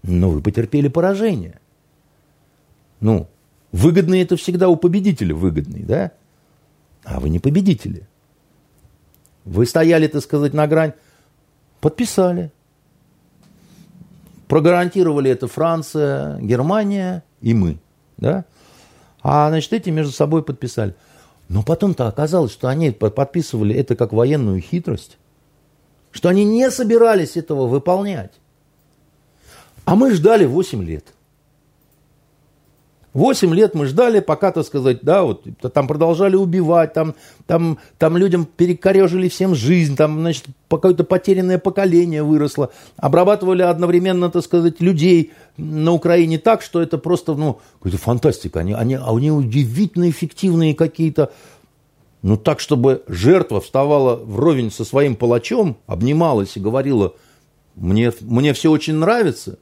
[0.03, 1.61] Но вы потерпели поражение.
[3.01, 3.29] Ну,
[3.73, 6.13] Выгодный это всегда у победителя выгодный, да?
[7.05, 8.09] А вы не победители.
[9.45, 10.93] Вы стояли, так сказать, на грань,
[11.81, 12.53] подписали.
[14.49, 17.79] Прогарантировали это Франция, Германия и мы,
[18.17, 18.45] да?
[19.23, 20.95] А, значит, эти между собой подписали.
[21.49, 25.19] Но потом-то оказалось, что они подписывали это как военную хитрость,
[26.11, 28.33] что они не собирались этого выполнять.
[29.85, 31.07] А мы ждали 8 лет.
[33.17, 35.43] Восемь лет мы ждали, пока, так сказать, да, вот
[35.73, 37.15] там продолжали убивать, там,
[37.47, 42.73] там, там людям перекорежили всем жизнь, там, значит, какое-то потерянное поколение выросло.
[42.99, 48.61] Обрабатывали одновременно, так сказать, людей на Украине так, что это просто, ну, какая-то фантастика.
[48.61, 51.33] Они, они, а они удивительно эффективные какие-то
[52.21, 57.15] ну так, чтобы жертва вставала вровень со своим палачом, обнималась и говорила,
[57.77, 59.59] мне, мне все очень нравится.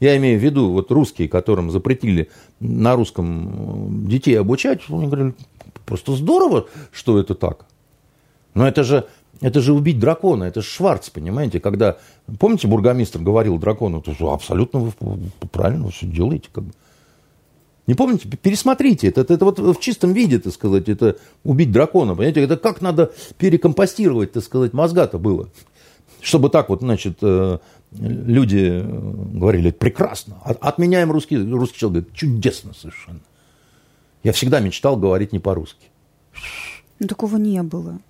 [0.00, 2.30] Я имею в виду вот русские, которым запретили
[2.60, 5.34] на русском детей обучать, они говорили,
[5.86, 7.66] просто здорово, что это так.
[8.54, 9.06] Но это же,
[9.40, 11.98] это же убить дракона, это же Шварц, понимаете, когда,
[12.38, 14.92] помните, бургомистр говорил дракону, абсолютно вы
[15.50, 16.72] правильно все делаете, как бы.
[17.86, 18.28] Не помните?
[18.28, 19.08] Пересмотрите.
[19.08, 22.14] Это, это, это вот в чистом виде, так сказать, это убить дракона.
[22.14, 25.50] Понимаете, это как надо перекомпостировать, так сказать, мозга-то было.
[26.20, 27.58] Чтобы так вот, значит, э,
[27.98, 28.84] люди
[29.36, 30.36] говорили, прекрасно.
[30.44, 33.20] Отменяем русский, русский человек говорит, чудесно совершенно.
[34.22, 35.86] Я всегда мечтал говорить не по-русски.
[36.98, 38.00] Ну, такого не было.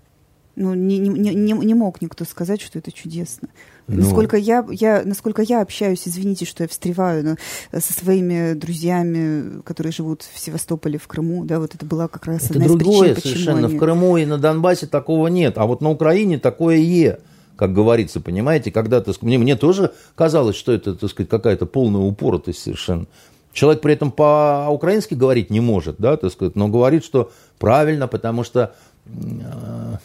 [0.57, 3.49] Ну, не, не, не, не мог никто сказать, что это чудесно.
[3.89, 7.37] Ну, насколько, я, я, насколько я общаюсь, извините, что я встреваю, но
[7.73, 12.27] э, со своими друзьями, которые живут в Севастополе, в Крыму, да, вот это была как
[12.27, 13.67] раз это одна другое из причин, совершенно.
[13.67, 13.77] Они...
[13.77, 17.19] В Крыму и на Донбассе такого нет, а вот на Украине такое е
[17.57, 22.01] как говорится, понимаете, когда то мне, мне тоже казалось, что это, так сказать, какая-то полная
[22.01, 23.07] упоротость совершенно.
[23.53, 28.43] Человек при этом по-украински говорить не может, да, так сказать, но говорит, что правильно, потому
[28.43, 28.75] что
[29.07, 29.97] э,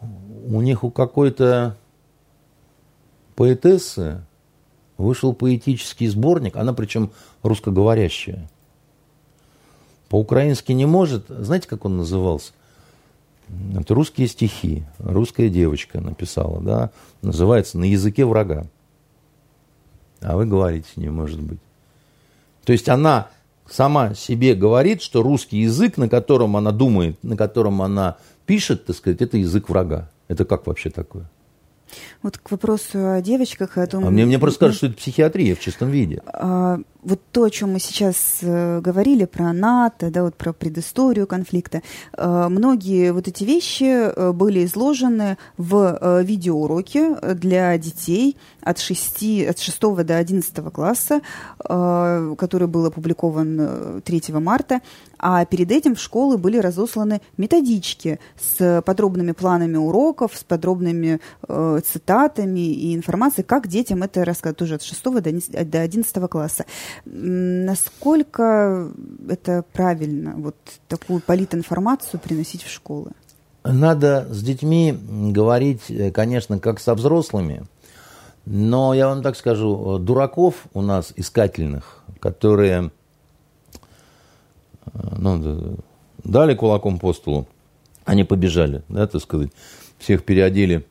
[0.00, 1.76] у них у какой-то
[3.36, 4.24] поэтессы
[4.96, 7.12] вышел поэтический сборник, она причем
[7.44, 8.50] русскоговорящая.
[10.08, 11.26] По-украински не может.
[11.28, 12.52] Знаете, как он назывался?
[13.76, 14.84] Это русские стихи.
[14.98, 16.90] Русская девочка написала, да.
[17.22, 18.66] Называется «На языке врага».
[20.20, 21.60] А вы говорите не может быть.
[22.64, 23.28] То есть она
[23.68, 28.96] сама себе говорит, что русский язык, на котором она думает, на котором она пишет, так
[28.96, 30.10] сказать, это язык врага.
[30.26, 31.28] Это как вообще такое?
[32.22, 34.06] Вот к вопросу о девочках, о том...
[34.06, 36.20] А мне, мне просто кажется, что это психиатрия в чистом виде.
[36.26, 41.26] А, вот то, о чем мы сейчас э, говорили про НАТО, да, вот про предысторию
[41.26, 41.82] конфликта,
[42.16, 49.48] э, многие вот эти вещи э, были изложены в э, видеоуроке для детей от 6,
[49.48, 51.20] от 6 до 11 класса,
[51.60, 54.80] э, который был опубликован 3 э, марта.
[55.18, 61.80] А перед этим в школы были разосланы методички с подробными планами уроков, с подробными э,
[61.84, 66.66] цитатами и информацией, как детям это рассказать, тоже от 6 до 11 класса.
[67.04, 68.90] Насколько
[69.28, 70.56] это правильно, вот
[70.88, 73.12] такую политинформацию приносить в школы?
[73.64, 74.96] Надо с детьми
[75.32, 77.64] говорить, э, конечно, как со взрослыми,
[78.46, 82.90] но я вам так скажу, дураков у нас искательных, которые
[84.94, 85.76] ну,
[86.24, 87.46] дали кулаком по столу,
[88.04, 89.50] они побежали, да, так сказать,
[89.98, 90.86] всех переодели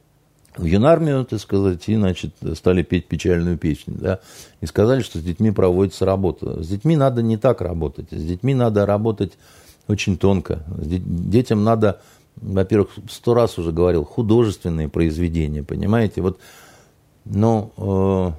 [0.58, 4.20] в юнармию, так сказать, и, значит, стали петь печальную песню, да,
[4.62, 6.64] и сказали, что с детьми проводится работа.
[6.64, 9.34] С детьми надо не так работать, с детьми надо работать
[9.88, 10.64] очень тонко.
[10.68, 12.02] Детям надо,
[12.36, 16.40] во-первых, сто раз уже говорил, художественные произведения, понимаете, вот,
[17.26, 18.32] ну, э,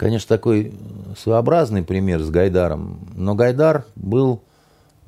[0.00, 0.72] Конечно, такой
[1.14, 4.40] своеобразный пример с Гайдаром, но Гайдар был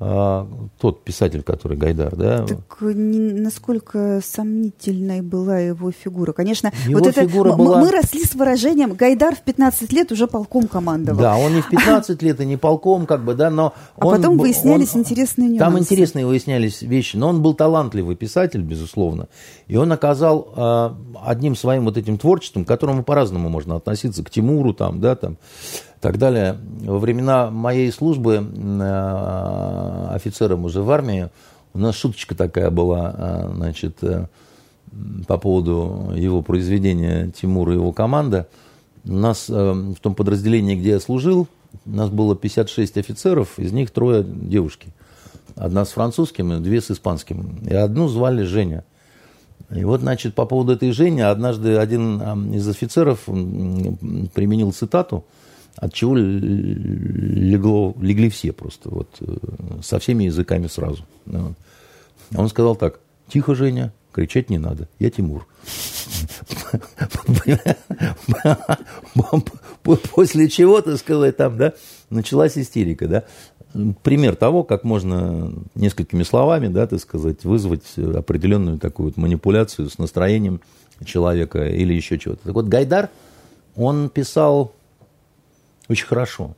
[0.05, 0.47] а,
[0.79, 2.45] тот писатель, который Гайдар, да?
[2.45, 6.33] Так не, насколько сомнительной была его фигура.
[6.33, 7.79] Конечно, его вот это, фигура была...
[7.79, 11.21] мы росли с выражением «Гайдар в 15 лет уже полком командовал».
[11.21, 13.73] Да, он не в 15 лет и не полком, как бы, да, но...
[13.95, 15.63] А он, потом выяснялись он, интересные нюансы.
[15.63, 19.29] Там интересные выяснялись вещи, но он был талантливый писатель, безусловно,
[19.67, 20.89] и он оказал э,
[21.25, 25.37] одним своим вот этим творчеством, к которому по-разному можно относиться, к Тимуру, там, да, там,
[26.03, 26.57] так далее.
[26.81, 31.29] Во времена моей службы э, офицером уже в армии
[31.73, 34.27] у нас шуточка такая была, э, значит, э,
[35.29, 38.49] по поводу его произведения Тимура и его команда.
[39.05, 41.47] У нас в том подразделении, где я служил,
[41.85, 44.89] у нас было 56 офицеров, из них трое девушки.
[45.55, 47.59] Одна с французским, две с испанским.
[47.65, 48.83] И одну звали Женя.
[49.73, 55.23] И вот, значит, по поводу этой Жени, однажды один из офицеров применил цитату–
[55.75, 59.35] от чего легло, легли все просто, вот, э,
[59.81, 61.03] со всеми языками сразу.
[61.31, 61.53] А
[62.35, 65.47] он сказал так, тихо, Женя, кричать не надо, я Тимур.
[69.83, 71.73] После чего, так сказать, там, да,
[72.09, 73.23] началась истерика, да.
[74.03, 79.97] Пример того, как можно несколькими словами, да, так сказать, вызвать определенную такую вот манипуляцию с
[79.97, 80.61] настроением
[81.03, 82.43] человека или еще чего-то.
[82.43, 83.09] Так вот, Гайдар,
[83.75, 84.73] он писал
[85.89, 86.55] очень хорошо.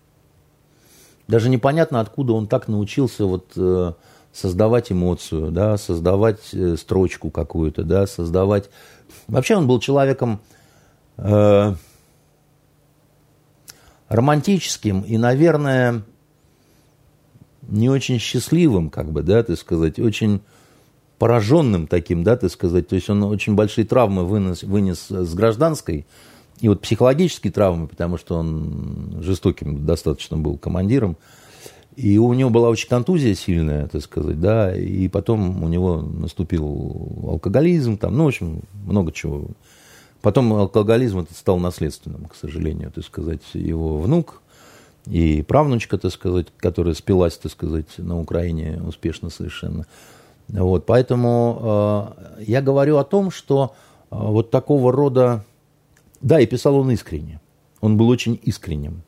[1.28, 3.94] Даже непонятно, откуда он так научился вот э,
[4.32, 8.70] создавать эмоцию, да, создавать э, строчку какую-то, да, создавать...
[9.28, 10.40] Вообще он был человеком
[11.18, 11.74] э,
[14.10, 16.04] романтическим и, наверное,
[17.64, 20.42] не очень счастливым, как бы, да, ты сказать, очень
[21.18, 22.88] пораженным таким, да, ты сказать.
[22.88, 26.06] То есть он очень большие травмы вынес, вынес с гражданской,
[26.60, 31.18] и вот психологические травмы, потому что он жестоким достаточно был командиром,
[31.96, 37.24] и у него была очень контузия сильная, так сказать, да, и потом у него наступил
[37.24, 39.48] алкоголизм, там, ну, в общем, много чего.
[40.22, 44.42] Потом алкоголизм это стал наследственным, к сожалению, так сказать, его внук
[45.06, 49.86] и правнучка, так сказать, которая спилась, так сказать, на Украине успешно совершенно.
[50.48, 53.74] Вот, поэтому э, я говорю о том, что
[54.12, 55.44] э, вот такого рода...
[56.26, 57.40] Да, и писал он искренне.
[57.82, 59.04] Он был очень искренним.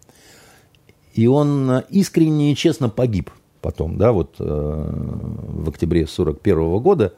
[1.15, 7.13] И он искренне и честно погиб потом, да, вот э, в октябре 1941 года.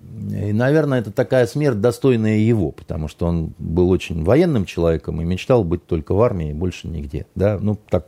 [0.00, 5.24] И, наверное, это такая смерть, достойная его, потому что он был очень военным человеком и
[5.24, 7.26] мечтал быть только в армии, больше нигде.
[7.34, 7.58] Да?
[7.60, 8.06] Ну, так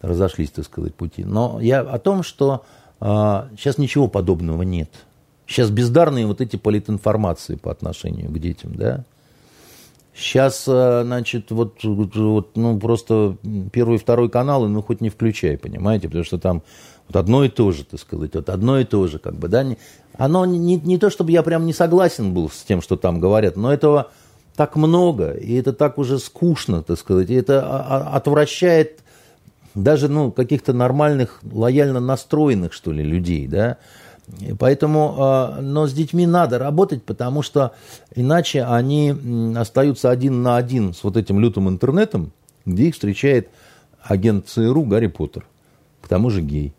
[0.00, 1.24] разошлись, так сказать, пути.
[1.24, 2.64] Но я о том, что
[3.00, 3.04] э,
[3.56, 4.90] сейчас ничего подобного нет.
[5.46, 9.04] Сейчас бездарные вот эти политинформации по отношению к детям, да.
[10.14, 13.36] Сейчас, э, значит, вот, вот, ну, просто
[13.72, 16.62] первый второй каналы, ну, хоть не включай, понимаете, потому что там
[17.08, 19.64] вот одно и то же, так сказать, вот одно и то же, как бы, да,
[20.18, 23.56] оно не, не то, чтобы я прям не согласен был с тем, что там говорят,
[23.56, 24.10] но этого
[24.54, 27.62] так много, и это так уже скучно, так сказать, и это
[28.14, 29.00] отвращает
[29.74, 33.78] даже, ну, каких-то нормальных, лояльно настроенных, что ли, людей, да,
[34.58, 37.72] Поэтому, а, но с детьми надо работать, потому что
[38.14, 39.14] иначе они
[39.56, 42.32] остаются один на один с вот этим лютым интернетом,
[42.64, 43.48] где их встречает
[44.02, 45.46] агент ЦРУ Гарри Поттер,
[46.00, 46.72] к тому же гей.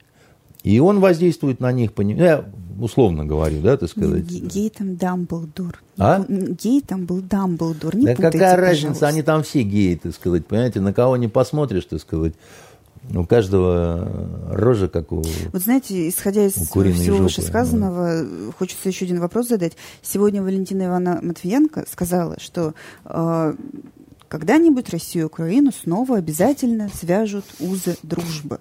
[0.64, 2.46] И он воздействует на них, я
[2.80, 4.24] условно говорю, да, так сказать.
[4.24, 5.82] Гей там Дамблдор.
[5.98, 6.24] А?
[6.28, 8.86] Гей там был Дамблдор, не да путайте, какая пожалуйста.
[8.86, 12.34] разница, они там все геи, так сказать, понимаете, на кого не посмотришь, так сказать.
[13.14, 14.08] У каждого
[14.50, 15.22] рожа, как у
[15.52, 18.52] Вот знаете, исходя из всего жопы, вышесказанного, да.
[18.58, 19.74] хочется еще один вопрос задать.
[20.02, 22.74] Сегодня Валентина Ивановна Матвиенко сказала, что
[23.06, 23.56] э,
[24.30, 28.60] когда-нибудь Россию и Украину снова обязательно свяжут узы дружбы.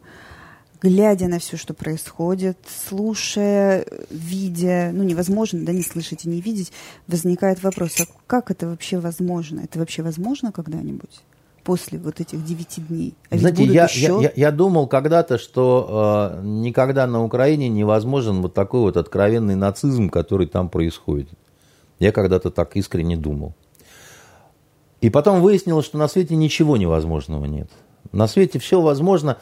[0.82, 2.58] Глядя на все, что происходит,
[2.88, 6.72] слушая, видя, ну невозможно, да, не слышать и не видеть,
[7.06, 9.60] возникает вопрос, а как это вообще возможно?
[9.60, 11.22] Это вообще возможно когда-нибудь?
[11.62, 13.14] После вот этих девяти дней?
[13.30, 14.18] А Знаете, я, еще...
[14.22, 20.10] я, я, думал когда-то, что э, никогда на Украине невозможен вот такой вот откровенный нацизм,
[20.10, 21.28] который там происходит.
[21.98, 23.54] Я когда-то так искренне думал.
[25.00, 27.70] И потом выяснилось, что на свете ничего невозможного нет.
[28.12, 29.38] На свете все возможно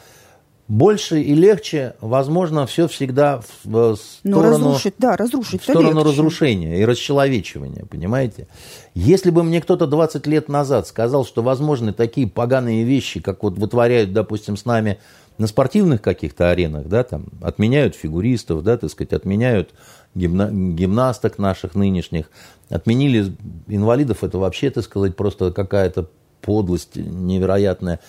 [0.71, 6.09] больше и легче, возможно, все всегда в сторону, разрушить, да, разрушить в сторону легче.
[6.11, 8.47] разрушения и расчеловечивания, понимаете?
[8.93, 13.57] Если бы мне кто-то 20 лет назад сказал, что возможны такие поганые вещи, как вот
[13.57, 14.97] вытворяют, допустим, с нами
[15.37, 19.71] на спортивных каких-то аренах, да, там, отменяют фигуристов, да, так сказать, отменяют
[20.15, 22.31] гимна, гимнасток наших нынешних,
[22.69, 23.33] отменили
[23.67, 26.07] инвалидов, это вообще, так сказать, просто какая-то
[26.41, 27.99] подлость невероятная.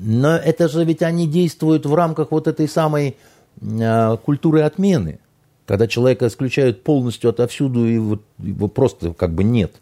[0.00, 3.16] Но это же ведь они действуют в рамках вот этой самой
[3.60, 5.18] э, культуры отмены,
[5.66, 9.74] когда человека исключают полностью отовсюду и вот его просто как бы нет.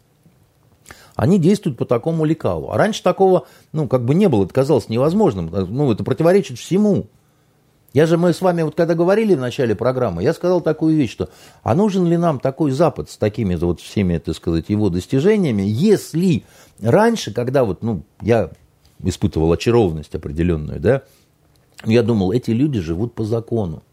[1.15, 2.71] Они действуют по такому лекалу.
[2.71, 5.51] А раньше такого, ну, как бы не было, это казалось невозможным.
[5.51, 7.07] Ну, это противоречит всему.
[7.93, 11.11] Я же, мы с вами вот когда говорили в начале программы, я сказал такую вещь,
[11.11, 11.29] что
[11.63, 16.43] а нужен ли нам такой Запад с такими вот всеми, так сказать, его достижениями, если
[16.79, 18.51] раньше, когда вот, ну, я
[18.99, 21.03] испытывал очарованность определенную, да,
[21.85, 23.83] я думал, эти люди живут по закону,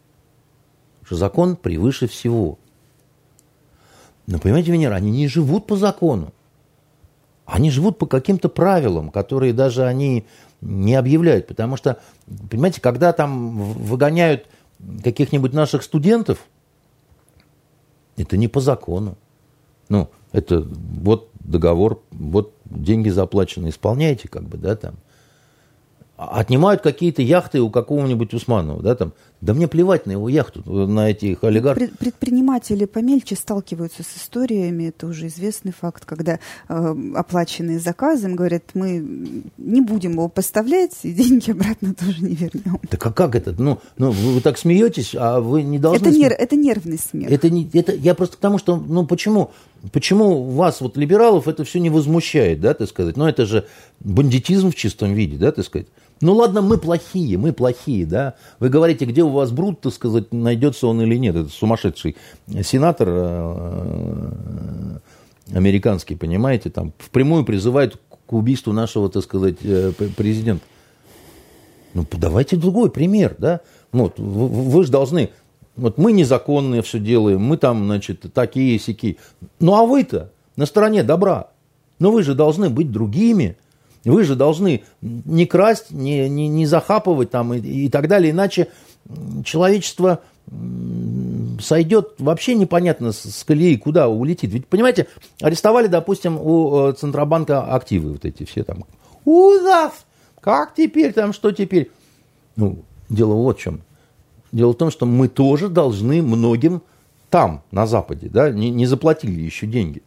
[1.05, 2.59] что закон превыше всего.
[4.27, 6.33] Но понимаете, Венера, они не живут по закону.
[7.45, 10.25] Они живут по каким-то правилам, которые даже они
[10.63, 11.47] не объявляют.
[11.47, 12.01] Потому что,
[12.51, 14.47] понимаете, когда там выгоняют
[15.03, 16.39] каких-нибудь наших студентов,
[18.17, 19.19] это не по закону.
[19.91, 24.95] Ну, это вот договор, вот деньги заплачены, исполняете, как бы, да, там.
[26.17, 29.13] Отнимают какие-то яхты у какого-нибудь Усманова, да, там.
[29.45, 31.91] Да мне плевать на его яхту, на этих олигархов.
[31.99, 36.39] Предприниматели помельче сталкиваются с историями, это уже известный факт, когда
[36.71, 39.05] э, оплаченные заказы, им говорят, мы
[39.59, 42.81] не будем его поставлять, и деньги обратно тоже не вернем.
[42.89, 43.55] Так а как это?
[43.59, 46.09] Ну, ну вы, вы так смеетесь, а вы не должны...
[46.09, 47.31] Это, нер, это нервный смех.
[47.31, 49.51] Это, не, это, я просто к тому, что, ну почему,
[49.93, 53.19] почему вас, вот либералов, это все не возмущает, да, так сказать?
[53.19, 53.67] Ну это же
[54.01, 55.89] бандитизм в чистом виде, да, так сказать?
[56.21, 58.35] Ну ладно, мы плохие, мы плохие, да.
[58.61, 61.37] Вы говорите, где у вас бруд, так сказать, найдется он или нет.
[61.37, 62.17] Это сумасшедший
[62.63, 64.31] сенатор э,
[65.53, 70.65] американский, понимаете, там впрямую призывает к убийству нашего, так сказать, э, президента.
[71.93, 73.61] Ну, давайте другой пример, да.
[73.93, 75.31] Вот, вы, вы же должны
[75.77, 79.19] вот мы незаконные все делаем, мы там, значит, такие сики.
[79.59, 81.49] Ну а вы-то на стороне добра.
[81.99, 83.57] Но вы же должны быть другими.
[84.05, 88.33] Вы же должны не красть, не, не, не захапывать там и, и так далее.
[88.33, 88.69] Иначе
[89.45, 90.21] человечество
[91.61, 94.53] сойдет вообще непонятно с колеи, куда улетит.
[94.53, 95.07] Ведь, понимаете,
[95.41, 98.85] арестовали, допустим, у э, Центробанка активы вот эти все там.
[99.25, 99.93] У нас!
[100.41, 101.91] Как теперь там, что теперь?
[102.57, 103.81] Ну, дело вот в чем.
[104.53, 106.83] Дело в том, что мы тоже должны многим
[107.31, 110.03] там, на Западе, да, не, не заплатили еще деньги.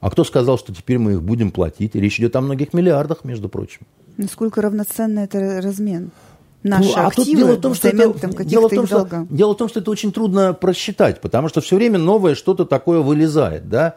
[0.00, 1.94] А кто сказал, что теперь мы их будем платить?
[1.94, 3.80] Речь идет о многих миллиардах, между прочим.
[4.16, 6.10] Насколько равноценный это размен?
[6.62, 9.52] Наши ну, а активы тут дело в том, что это, дело в том, что, дело
[9.52, 13.68] в том, что это очень трудно просчитать, потому что все время новое что-то такое вылезает,
[13.68, 13.96] да.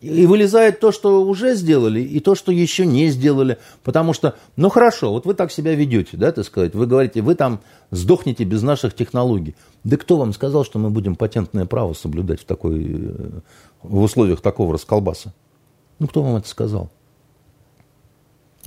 [0.00, 3.58] И вылезает то, что уже сделали, и то, что еще не сделали.
[3.82, 6.74] Потому что, ну хорошо, вот вы так себя ведете, да, так сказать.
[6.74, 7.60] Вы говорите, вы там
[7.90, 9.56] сдохнете без наших технологий.
[9.82, 13.40] Да кто вам сказал, что мы будем патентное право соблюдать в, такой, э,
[13.82, 15.34] в условиях такого расколбаса?
[15.98, 16.90] Ну, кто вам это сказал?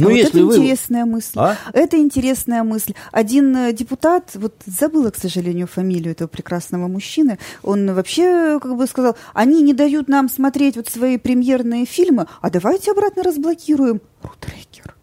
[0.02, 0.66] Ну, а если вот это вы...
[0.66, 1.32] интересная мысль.
[1.36, 1.58] А?
[1.74, 2.94] Это интересная мысль.
[3.12, 8.88] Один э, депутат, вот забыла, к сожалению, фамилию этого прекрасного мужчины, он вообще как бы
[8.88, 14.96] сказал, они не дают нам смотреть вот свои премьерные фильмы, а давайте обратно разблокируем Рутрекер.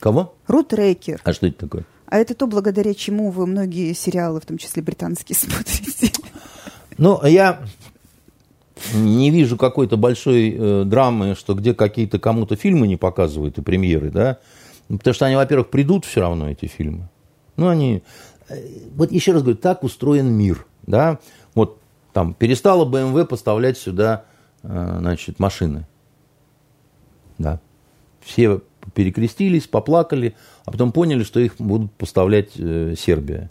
[0.00, 0.34] Кого?
[0.46, 1.20] Рутрекер.
[1.24, 1.84] А что это такое?
[2.06, 6.12] А это то, благодаря чему вы многие сериалы, в том числе британские, смотрите.
[6.96, 7.62] Ну, я
[8.94, 14.10] не вижу какой-то большой э, драмы, что где какие-то кому-то фильмы не показывают и премьеры,
[14.10, 14.38] да,
[14.88, 17.08] потому что они, во-первых, придут все равно, эти фильмы.
[17.56, 18.02] Ну, они...
[18.48, 18.56] Э,
[18.94, 21.18] вот еще раз говорю, так устроен мир, да.
[21.54, 21.80] Вот
[22.12, 24.24] там перестала BMW поставлять сюда,
[24.62, 25.86] э, значит, машины.
[27.38, 27.60] Да.
[28.20, 28.60] Все
[28.94, 30.34] перекрестились, поплакали,
[30.64, 33.50] а потом поняли, что их будут поставлять э, Сербия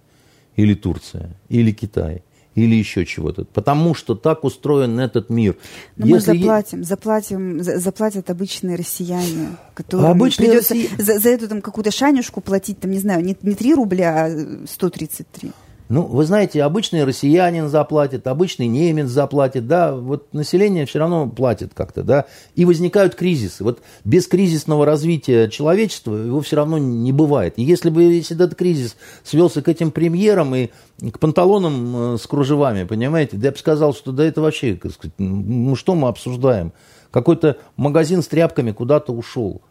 [0.56, 2.24] или Турция или Китай
[2.58, 3.46] или еще чего-то.
[3.46, 5.56] Потому что так устроен этот мир.
[5.96, 10.90] Но Если мы заплатим, заплатим, заплатят обычные россияне, которым обычные придется Россия...
[10.98, 14.66] за, за эту там какую-то шанюшку платить, там, не знаю, не, не 3 рубля, а
[14.68, 15.52] 133.
[15.90, 21.72] Ну, вы знаете, обычный россиянин заплатит, обычный немец заплатит, да, вот население все равно платит
[21.74, 23.64] как-то, да, и возникают кризисы.
[23.64, 27.54] Вот без кризисного развития человечества его все равно не бывает.
[27.58, 30.70] И если бы если этот кризис свелся к этим премьерам и
[31.12, 35.14] к панталонам э, с кружевами, понимаете, да я бы сказал, что да это вообще, сказать,
[35.18, 36.74] ну что мы обсуждаем?
[37.12, 39.62] Какой-то магазин с тряпками куда-то ушел.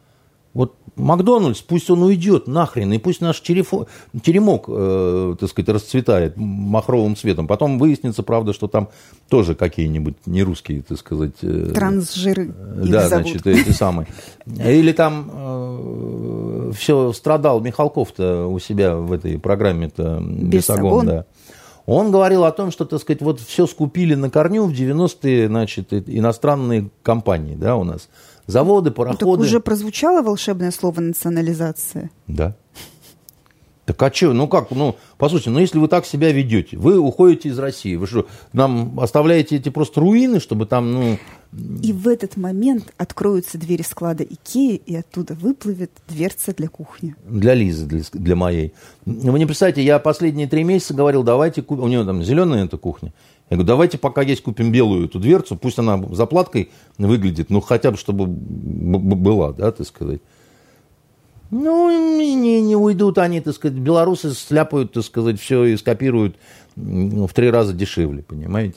[0.57, 3.87] Вот Макдональдс, пусть он уйдет нахрен, и пусть наш черефо,
[4.23, 7.47] теремок, э, так сказать, расцветает махровым цветом.
[7.47, 8.89] Потом выяснится, правда, что там
[9.29, 11.35] тоже какие-нибудь нерусские, так сказать...
[11.43, 13.27] Э, Трансжиры Да, зовут.
[13.27, 14.09] значит, эти самые.
[14.47, 21.27] Или там э, все страдал Михалков-то у себя в этой программе-то Бесогон, да.
[21.85, 25.93] Он говорил о том, что, так сказать, вот все скупили на корню в 90-е, значит,
[25.93, 28.09] иностранные компании, да, у нас
[28.47, 29.25] заводы, пароходы.
[29.25, 32.11] Ну, так уже прозвучало волшебное слово национализация.
[32.27, 32.57] Да.
[33.87, 37.51] Так а что, ну как, ну, послушайте, ну если вы так себя ведете, вы уходите
[37.51, 41.19] из России, вы что, нам оставляете эти просто руины, чтобы там, ну...
[41.83, 47.15] И в этот момент откроются двери склада Икеи, и оттуда выплывет дверца для кухни.
[47.29, 48.75] Для Лизы, для, для моей.
[49.05, 53.13] Вы не представляете, я последние три месяца говорил, давайте у нее там зеленая эта кухня,
[53.49, 57.93] я говорю, давайте пока есть купим белую эту дверцу, пусть она заплаткой выглядит, ну хотя
[57.93, 60.21] бы чтобы была, да, так сказать.
[61.51, 66.37] Ну, не, не уйдут они, так сказать, белорусы сляпают, так сказать, все и скопируют
[66.75, 68.77] в три раза дешевле, понимаете?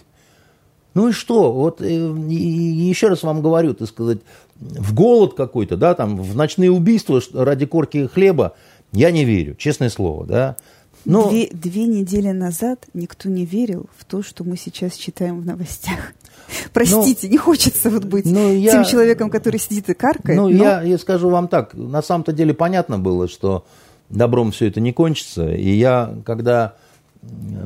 [0.93, 1.51] Ну и что?
[1.51, 4.19] Вот э, и, и еще раз вам говорю, так сказать,
[4.59, 8.55] в голод какой-то, да, там, в ночные убийства ради корки хлеба,
[8.91, 10.57] я не верю, честное слово, да.
[11.05, 11.29] Но...
[11.29, 16.13] Две, две недели назад никто не верил в то, что мы сейчас читаем в новостях.
[16.73, 20.37] Простите, ну, не хочется вот быть ну, я, тем человеком, который сидит и каркает.
[20.37, 20.63] Ну, но...
[20.63, 23.65] я, я скажу вам так, на самом-то деле понятно было, что
[24.09, 25.49] добром все это не кончится.
[25.53, 26.75] И я, когда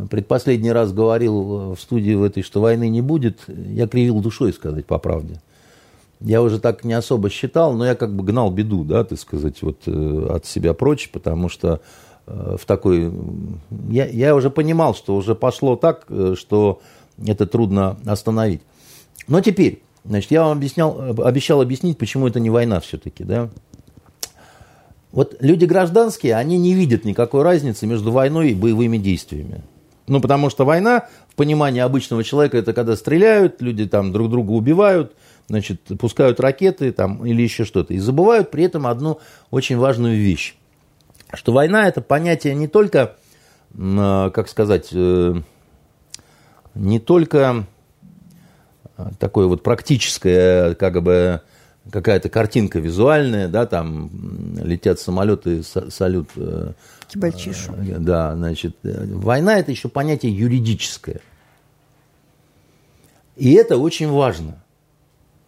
[0.09, 4.85] предпоследний раз говорил в студии в этой, что войны не будет, я кривил душой, сказать
[4.85, 5.41] по правде.
[6.19, 9.61] Я уже так не особо считал, но я как бы гнал беду, да, так сказать,
[9.61, 11.79] вот э, от себя прочь, потому что Э,
[12.25, 13.11] в такой...
[13.89, 16.81] Я, я уже понимал, что уже пошло так, э, что
[17.25, 18.61] это трудно остановить.
[19.27, 23.49] Но теперь, значит, я вам объяснял, обещал объяснить, почему это не война все-таки, да.
[25.11, 29.61] Вот люди гражданские, они не видят никакой разницы между войной и боевыми действиями.
[30.07, 34.51] Ну, потому что война, в понимании обычного человека, это когда стреляют, люди там друг друга
[34.51, 35.13] убивают,
[35.47, 37.93] значит, пускают ракеты там, или еще что-то.
[37.93, 39.19] И забывают при этом одну
[39.51, 40.55] очень важную вещь.
[41.33, 43.15] Что война– это понятие не только,
[43.77, 45.35] а, как сказать, э,
[46.75, 47.65] не только
[49.19, 51.41] такое вот практическое, как бы,
[51.91, 54.11] какая-то картинка визуальная, да, там
[54.63, 56.29] летят самолеты, салют.
[56.35, 56.73] Э,
[57.07, 57.73] Кибальчишу.
[57.73, 61.21] Э, да, значит, война– это еще понятие юридическое.
[63.35, 64.63] И это очень важно.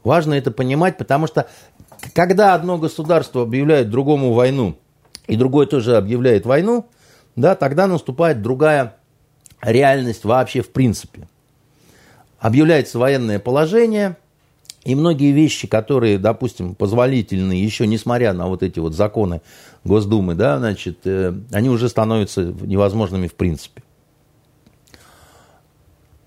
[0.04, 1.48] Важно это понимать, потому что
[2.14, 4.78] когда одно государство объявляет другому войну,
[5.28, 6.88] и другое тоже объявляет войну,
[7.36, 8.98] да, тогда наступает другая
[9.62, 11.28] реальность вообще в принципе.
[12.40, 14.18] Объявляется военное положение,
[14.84, 19.42] и многие вещи, которые, допустим, позволительны еще несмотря на вот эти вот законы
[19.84, 23.82] Госдумы, да, значит, э, они уже становятся невозможными в принципе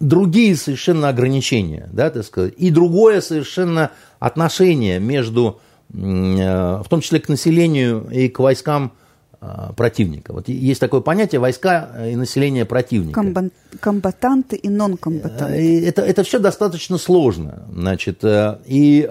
[0.00, 7.28] другие совершенно ограничения, да, так сказать, и другое совершенно отношение между, в том числе к
[7.28, 8.92] населению и к войскам
[9.40, 9.46] э,
[9.76, 10.32] противника.
[10.32, 13.14] Вот есть такое понятие войска и население противника.
[13.20, 15.86] Комбат, комбатанты и нон-комбатанты.
[15.86, 17.62] Это, это все достаточно сложно.
[17.72, 19.08] Значит, э, и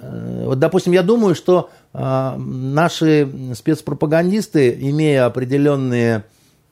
[0.00, 6.22] вот, допустим, я думаю, что наши спецпропагандисты, имея определенные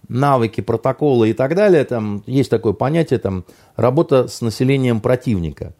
[0.08, 5.74] навыки, протоколы и так далее, там есть такое понятие, там, работа с населением противника.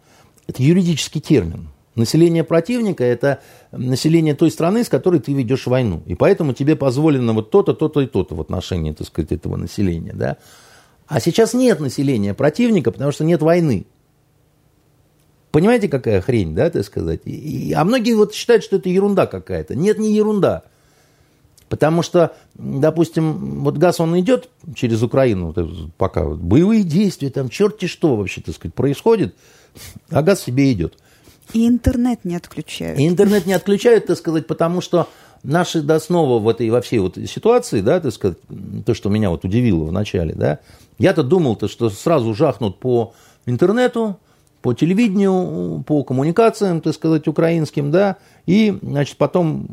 [0.49, 1.69] Это юридический термин.
[1.97, 3.41] Население противника– это
[3.73, 6.03] население той страны, с которой ты ведешь войну.
[6.05, 10.13] И поэтому тебе позволено вот то-то, то-то и то-то в отношении, так сказать, этого населения.
[10.13, 10.37] Да?
[11.07, 13.87] А сейчас нет населения противника, потому что нет войны.
[15.53, 17.23] Понимаете, какая хрень, да, так сказать?
[17.25, 19.75] И, а многие вот считают, что это ерунда какая-то.
[19.75, 20.65] Нет, не ерунда.
[21.71, 25.55] Потому что, допустим, вот газ, он идет через Украину,
[25.97, 29.35] пока вот, боевые действия, там черти что вообще, так сказать, происходит,
[30.11, 30.99] а газ себе идет.
[31.53, 32.99] И интернет не отключают.
[32.99, 35.09] И интернет не отключают, так сказать, потому что
[35.43, 38.39] наши до снова в этой, во всей вот ситуации, да, так сказать,
[38.85, 40.59] то, что меня вот удивило в начале, да,
[40.99, 43.15] я-то думал-то, что сразу жахнут по
[43.47, 44.19] интернету,
[44.63, 48.17] по телевидению, по коммуникациям, так сказать, украинским, да,
[48.47, 49.69] и, значит, потом,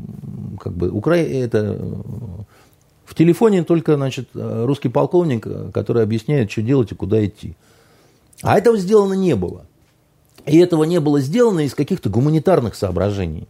[0.59, 1.15] как бы, Укра...
[1.15, 1.79] это
[3.05, 7.55] в телефоне только, значит, русский полковник, который объясняет, что делать и куда идти.
[8.43, 9.65] А этого сделано не было.
[10.45, 13.48] И этого не было сделано из каких-то гуманитарных соображений.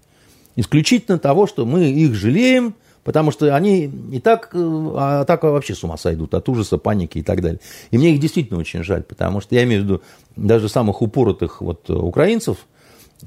[0.56, 5.76] Исключительно того, что мы их жалеем, Потому что они и так, э, а так вообще
[5.76, 7.60] с ума сойдут от ужаса, паники и так далее.
[7.92, 10.02] И мне их действительно очень жаль, потому что я имею в виду
[10.36, 12.66] даже самых упоротых вот украинцев,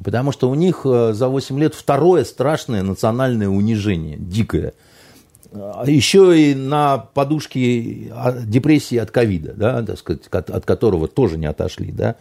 [0.02, 4.72] потому что у них э, за 8 лет второе страшное национальное унижение, дикое.
[5.52, 11.36] А Еще и на подушке а, депрессии от ковида, да, так сказать, от которого тоже
[11.36, 11.92] не отошли.
[11.92, 12.16] Да.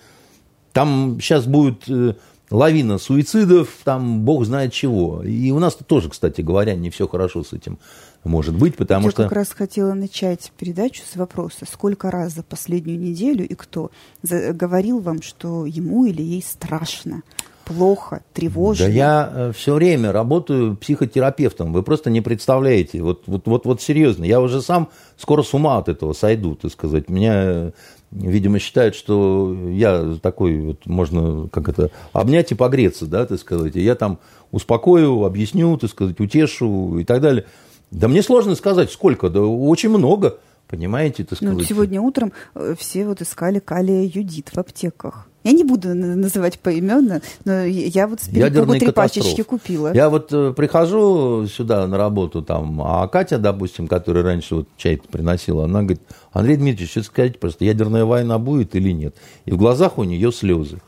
[0.75, 2.15] Там сейчас будет э,
[2.51, 5.23] лавина суицидов, там бог знает чего.
[5.23, 7.79] И у нас тоже, кстати говоря, не все хорошо с этим
[8.25, 9.21] может быть, потому Я что...
[9.21, 13.89] Я как раз хотела начать передачу с вопроса, сколько раз за последнюю неделю и кто
[14.23, 17.21] говорил вам, что ему или ей страшно,
[17.65, 18.87] плохо, тревожно?
[18.87, 23.01] Да я э, все время работаю психотерапевтом, вы просто не представляете.
[23.01, 26.71] Вот, вот, вот, вот серьезно, я уже сам скоро с ума от этого сойду, так
[26.71, 27.09] сказать.
[27.09, 27.71] Меня
[28.15, 33.75] видимо, считают, что я такой, вот, можно, как это, обнять и погреться, да, так сказать.
[33.75, 34.19] И я там
[34.51, 37.45] успокою, объясню, так сказать, утешу и так далее.
[37.91, 40.37] Да мне сложно сказать, сколько, да очень много,
[40.67, 41.57] понимаете, так ну, сказать.
[41.57, 45.27] Ну, сегодня утром э, все вот искали калия юдит в аптеках.
[45.45, 49.93] Я не буду называть поименно, но я вот перепугу три пачечки купила.
[49.93, 54.99] Я вот э, прихожу сюда на работу, там, а Катя, допустим, которая раньше вот чай
[55.11, 56.01] приносила, она говорит,
[56.33, 59.15] Андрей Дмитриевич, что сказать просто, ядерная война будет или нет?
[59.45, 60.79] И в глазах у нее слезы.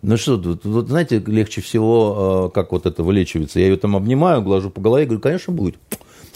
[0.00, 3.60] Ну что, вот, вот знаете, легче всего, э, как вот это вылечивается.
[3.60, 5.76] Я ее там обнимаю, глажу по голове, говорю, конечно, будет.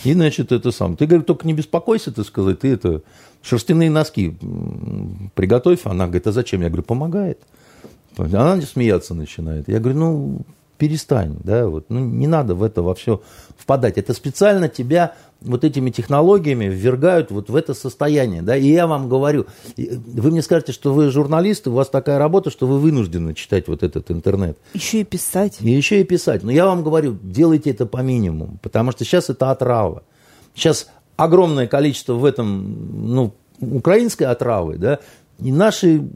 [0.05, 0.97] И, значит, это сам.
[0.97, 3.03] Ты, говорит, только не беспокойся, ты сказать, ты это
[3.43, 4.37] шерстяные носки
[5.35, 5.81] приготовь.
[5.85, 6.63] Она говорит, а зачем?
[6.63, 7.41] Я говорю, помогает.
[8.17, 9.69] Она смеяться начинает.
[9.69, 10.41] Я говорю, ну,
[10.81, 13.21] перестань, да, вот, ну, не надо в это во все
[13.59, 13.99] впадать.
[13.99, 15.13] Это специально тебя
[15.43, 19.45] вот этими технологиями ввергают вот в это состояние, да, и я вам говорю,
[19.77, 23.83] вы мне скажете, что вы журналист, у вас такая работа, что вы вынуждены читать вот
[23.83, 24.57] этот интернет.
[24.73, 25.59] Еще и писать.
[25.61, 26.43] И еще и писать.
[26.43, 30.03] Но я вам говорю, делайте это по минимуму, потому что сейчас это отрава.
[30.55, 35.01] Сейчас огромное количество в этом, ну, украинской отравы, да,
[35.39, 36.09] и наши,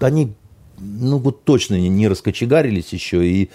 [0.00, 0.34] они,
[0.78, 3.50] ну, вот точно не раскочегарились еще, и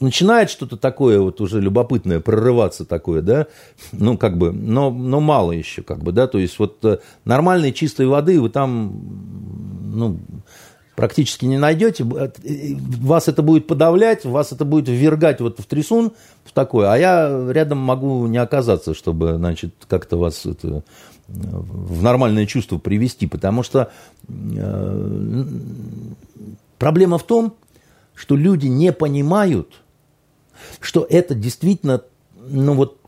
[0.00, 3.46] начинает что-то такое вот уже любопытное прорываться такое, да,
[3.92, 7.72] ну, как бы, но, но мало еще, как бы, да, то есть вот э, нормальной
[7.72, 8.92] чистой воды вы там,
[9.94, 10.18] ну,
[10.94, 12.30] практически не найдете, э,
[13.00, 16.12] вас это будет подавлять, вас это будет ввергать вот в трясун,
[16.44, 20.82] в такое, а я рядом могу не оказаться, чтобы, значит, как-то вас это,
[21.28, 23.90] в нормальное чувство привести, потому что
[24.28, 25.44] э,
[26.78, 27.54] проблема в том,
[28.14, 29.80] что люди не понимают,
[30.80, 32.02] что это действительно,
[32.36, 32.98] ну вот,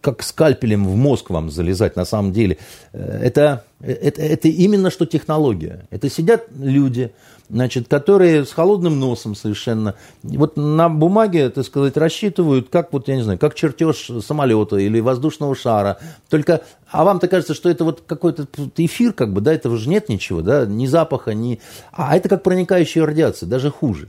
[0.00, 2.58] как скальпелем в мозг вам залезать на самом деле.
[2.92, 5.86] Э, это, это, это именно что технология.
[5.90, 7.12] Это сидят люди,
[7.50, 13.16] значит, которые с холодным носом совершенно, вот на бумаге, так сказать, рассчитывают, как вот, я
[13.16, 15.98] не знаю, как чертеж самолета или воздушного шара.
[16.28, 18.46] Только, а вам-то кажется, что это вот какой-то
[18.76, 21.60] эфир, как бы, да, этого же нет ничего, да, ни запаха, ни...
[21.92, 24.08] А это как проникающая радиация, даже хуже.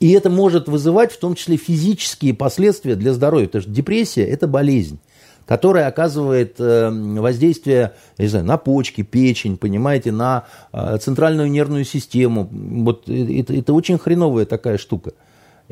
[0.00, 4.46] И это может вызывать в том числе физические последствия для здоровья, потому что депрессия– это
[4.46, 4.98] болезнь
[5.48, 10.44] которая оказывает э, воздействие не знаю, на почки, печень, понимаете, на
[10.74, 12.50] э, центральную нервную систему.
[12.52, 15.12] Вот это, это очень хреновая такая штука.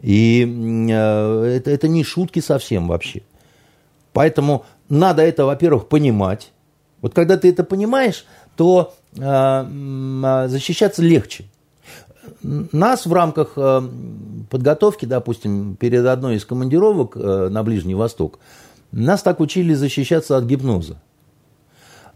[0.00, 0.46] И
[0.90, 3.20] э, это, это не шутки совсем вообще.
[4.14, 6.52] Поэтому надо это, во-первых, понимать.
[7.02, 8.24] Вот когда ты это понимаешь,
[8.56, 11.44] то защищаться легче.
[12.42, 13.58] Нас в рамках
[14.50, 18.38] подготовки, допустим, перед одной из командировок на Ближний Восток,
[18.92, 20.98] нас так учили защищаться от гипноза.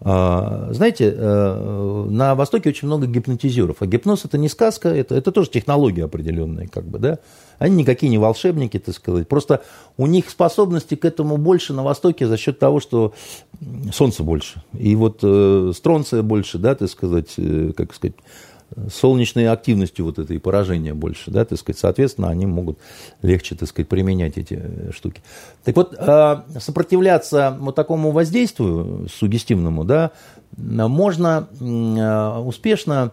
[0.02, 5.30] А, знаете, э, на Востоке очень много гипнотизеров, а гипноз это не сказка, это, это
[5.30, 7.18] тоже технология определенная, как бы, да.
[7.58, 9.28] Они никакие не волшебники, так сказать.
[9.28, 9.62] Просто
[9.98, 13.12] у них способности к этому больше на Востоке за счет того, что
[13.92, 14.62] солнца больше.
[14.72, 18.16] И вот э, стронция больше, да, так сказать, э, как сказать,
[18.92, 22.78] солнечной активностью вот этой поражения больше, да, так сказать, соответственно, они могут
[23.22, 25.22] легче, так сказать, применять эти э, штуки.
[25.64, 30.12] Так вот, э, сопротивляться вот такому воздействию сугестивному, да,
[30.56, 33.12] можно э, успешно,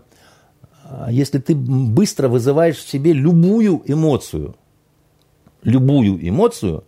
[1.09, 4.55] если ты быстро вызываешь в себе любую эмоцию,
[5.63, 6.84] любую эмоцию,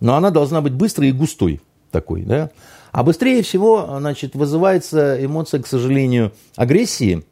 [0.00, 1.60] но она должна быть быстрой и густой
[1.90, 2.50] такой, да,
[2.92, 7.24] а быстрее всего, значит, вызывается эмоция, к сожалению, агрессии–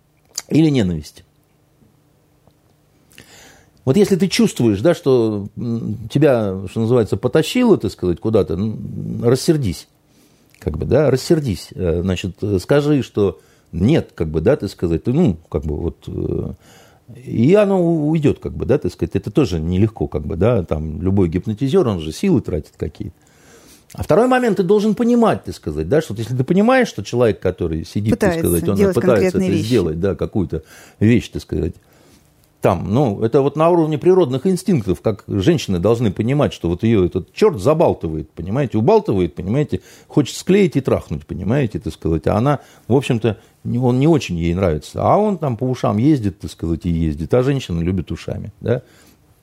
[0.49, 1.25] или ненависть.
[3.85, 5.49] Вот если ты чувствуешь, да, что
[6.11, 8.59] тебя, что называется, потащило, так сказать, куда-то,
[9.23, 9.89] рассердись.
[10.59, 11.69] Как бы, да, рассердись.
[11.75, 13.41] Э, значит, скажи, что
[13.73, 16.53] нет, как бы, да, ты сказать, ну, как бы, вот, э,
[17.25, 21.01] и оно уйдет, как бы, да, ты сказать, это тоже нелегко, как бы, да, там,
[21.01, 23.16] любой гипнотизер, он же силы тратит какие-то.
[23.94, 27.40] А второй момент, ты должен понимать, ты сказать, да, что если ты понимаешь, что человек,
[27.40, 29.66] который сидит, пытается ты сказать, он пытается это вещи.
[29.66, 30.62] сделать, да, какую-то
[31.01, 31.74] вещь, ты сказать,
[32.60, 37.06] там, ну, это вот на уровне природных инстинктов, как женщины должны понимать, что вот ее
[37.06, 42.59] этот черт забалтывает, понимаете, убалтывает, понимаете, хочет склеить и трахнуть, понимаете, так сказать, а она,
[42.89, 46.85] в общем-то, он не очень ей нравится, а он там по ушам ездит, так сказать,
[46.85, 48.82] и ездит, а женщина любит ушами, да.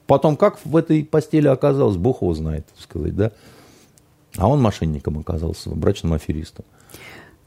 [0.08, 3.32] Потом, как в этой постели оказалось, Бог его знает, так сказать, да.
[4.38, 6.66] А он мошенником оказался, брачным аферистом.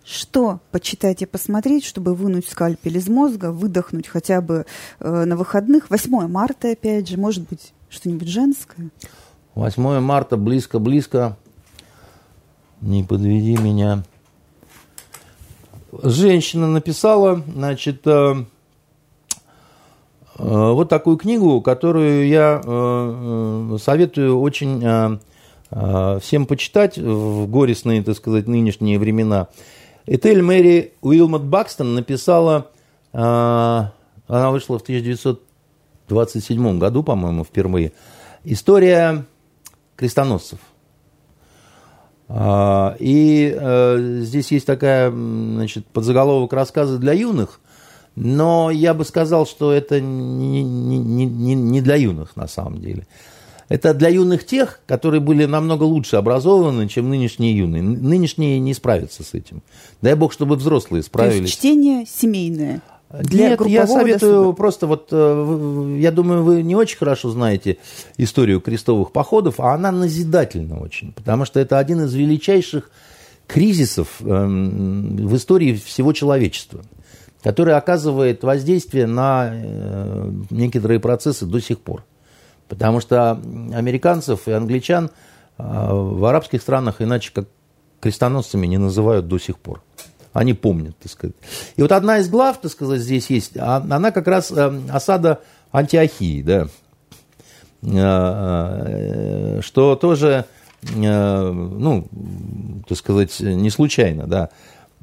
[0.05, 4.65] Что почитать и посмотреть, чтобы вынуть скальпель из мозга, выдохнуть хотя бы
[5.01, 5.91] э, на выходных?
[5.91, 8.89] 8 марта, опять же, может быть, что-нибудь женское?
[9.55, 11.37] 8 марта, близко-близко.
[12.81, 14.03] Не подведи меня.
[16.03, 18.45] Женщина написала, значит, э,
[19.31, 19.37] э,
[20.39, 25.19] вот такую книгу, которую я э, э советую очень э,
[25.71, 29.49] всем почитать в горестные, так сказать, нынешние времена.
[30.07, 32.71] Этель Мэри Уилмот Бакстон написала,
[33.13, 33.93] а,
[34.27, 37.93] она вышла в 1927 году, по-моему, впервые,
[38.45, 39.27] «История
[39.97, 40.59] крестоносцев».
[42.29, 43.55] А, и
[44.23, 47.61] здесь есть такая, значит, подзаголовок рассказы для юных,
[48.21, 53.07] но я бы сказал, что это не, не, не для юных на самом деле.
[53.69, 57.83] Это для юных тех, которые были намного лучше образованы, чем нынешние юные.
[57.83, 59.63] Нынешние не справятся с этим.
[60.01, 61.37] Дай бог, чтобы взрослые справились.
[61.37, 62.83] То есть чтение семейное.
[63.11, 64.53] Для Нет, я советую досуга.
[64.57, 67.79] просто вот, э, я думаю, вы не очень хорошо знаете
[68.19, 72.91] историю крестовых походов, а она назидательна очень, потому что это один из величайших
[73.47, 76.83] кризисов эм, в истории всего человечества,
[77.43, 82.05] который оказывает воздействие на э, некоторые процессы до сих пор.
[82.69, 85.11] Потому что американцев и англичан
[85.57, 87.49] а, в арабских странах иначе как
[88.01, 89.83] крестоносцами не называют до сих пор.
[90.33, 91.37] Они помнят, так сказать.
[91.77, 95.41] И вот одна из глав, так сказать, здесь есть, а, она как раз э, осада
[95.73, 96.69] Антиохии, да.
[99.63, 100.45] что тоже,
[100.95, 102.09] ну,
[102.89, 104.49] так сказать, не случайно, да,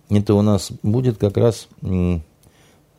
[0.09, 1.67] это у нас будет как раз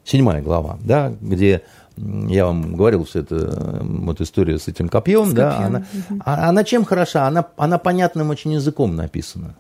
[0.05, 1.63] седьмая глава, да, где
[1.97, 5.67] я вам говорил, все это вот история с этим копьем, с да, копьем.
[5.67, 6.23] Она, угу.
[6.25, 7.27] она чем хороша?
[7.27, 9.57] Она, она понятным очень языком написана.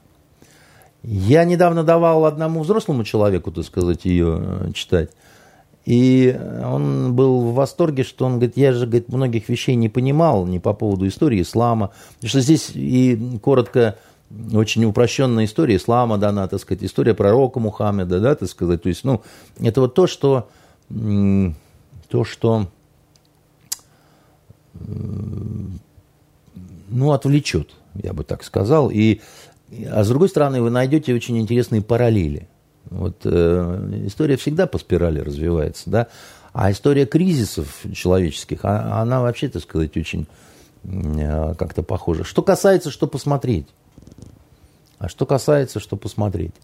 [1.03, 5.11] Я недавно давал одному взрослому человеку, так сказать, ее э, читать.
[5.85, 10.45] И он был в восторге, что он говорит, я же говорит, многих вещей не понимал,
[10.45, 11.93] не по поводу истории ислама.
[12.17, 13.97] Потому что здесь и коротко
[14.53, 18.83] очень упрощенная история ислама дана, так сказать, история пророка Мухаммеда, да, так сказать.
[18.83, 19.23] То есть, ну,
[19.61, 20.49] это вот то, что,
[22.09, 22.69] то, что
[26.89, 28.91] ну, отвлечет, я бы так сказал.
[28.91, 29.21] И,
[29.91, 32.49] а с другой стороны, вы найдете очень интересные параллели.
[32.91, 36.07] Вот э, история всегда по спирали развивается, да,
[36.53, 40.29] а история кризисов человеческих, а, она вообще, так сказать, очень
[40.85, 42.23] э, как-то похожа.
[42.23, 43.67] Что касается, что посмотреть.
[44.99, 46.55] А что касается, что посмотреть.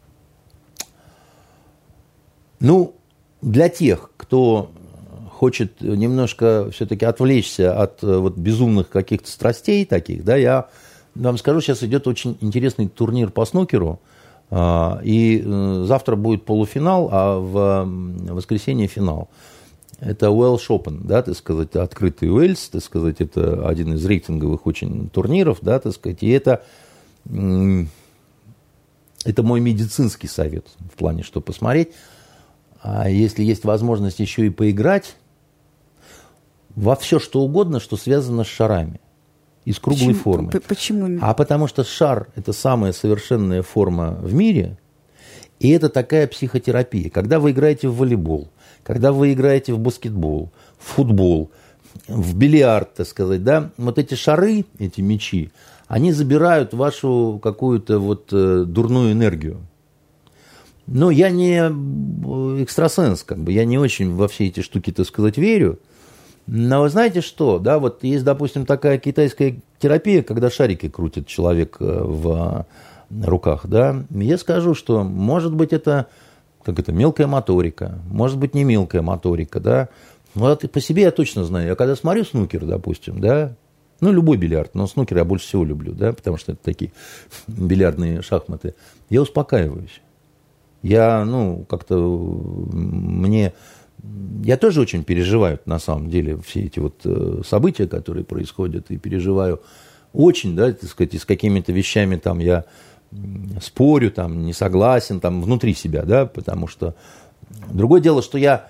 [2.61, 2.95] Ну,
[3.43, 4.71] для тех, кто
[5.43, 10.69] хочет немножко все-таки отвлечься от э, вот безумных каких-то страстей таких, да, я
[11.17, 13.99] вам скажу, сейчас идет очень интересный турнир по снукеру,
[14.51, 17.85] а, и э, завтра будет полуфинал, а в
[18.33, 19.31] воскресенье финал.
[19.99, 25.11] Это Уэлш Open, да, так сказать, открытый Уэльс, так сказать, это один из рейтинговых очень
[25.11, 26.63] турниров, да, так сказать, и это
[27.25, 27.89] это
[29.43, 31.89] мой медицинский совет в плане, что посмотреть.
[32.81, 35.17] А если есть возможность еще и поиграть
[36.75, 39.01] во все, что угодно, что связано с шарами
[39.65, 40.51] из круглой почему, формы.
[40.51, 41.19] Почему?
[41.21, 44.79] А потому что шар– это самая совершенная форма в мире,
[45.61, 47.11] и это такая психотерапия.
[47.11, 48.49] Когда вы играете в волейбол,
[48.83, 51.53] когда вы играете в баскетбол, в футбол,
[52.09, 55.53] в бильярд, так сказать, да, вот эти шары, эти мячи,
[55.87, 59.61] они забирают вашу какую-то вот э, дурную энергию.
[60.87, 65.07] Но я не э, экстрасенс, как бы, я не очень во все эти штуки, так
[65.07, 65.79] сказать, верю.
[66.47, 71.77] Но вы знаете что, да, вот есть, допустим, такая китайская терапия, когда шарики крутит человек
[71.81, 72.67] э, в
[73.25, 76.07] руках, да, я скажу, что, может быть, это,
[76.63, 79.89] как это, мелкая моторика, может быть, не мелкая моторика, да,
[80.35, 83.55] вот по себе я точно знаю, я когда смотрю снукер, допустим, да,
[84.03, 86.93] ну, любой бильярд, но снукер я больше всего люблю, да, потому что это такие
[87.47, 88.75] бильярдные шахматы.
[89.09, 90.03] Я успокаиваюсь.
[90.83, 93.53] Я, ну, как-то мне...
[94.45, 98.99] Я тоже очень переживаю, на самом деле, все эти вот э, события, которые происходят, и
[98.99, 99.61] переживаю
[100.13, 102.65] очень, да, так сказать, и с какими-то вещами там я
[103.61, 106.95] спорю, там, не согласен, там, внутри себя, да, потому что...
[107.71, 108.69] Другое дело, что я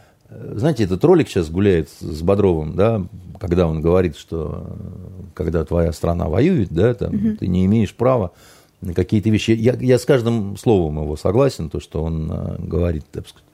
[0.55, 3.05] знаете, этот ролик сейчас гуляет с Бодровым, да,
[3.39, 7.37] когда он говорит, что э, когда твоя страна воюет, да, там, угу.
[7.37, 8.33] ты не имеешь права
[8.81, 9.53] на какие-то вещи.
[9.53, 13.47] Я, я с каждым словом его согласен, то, что он э, говорит, так сказать,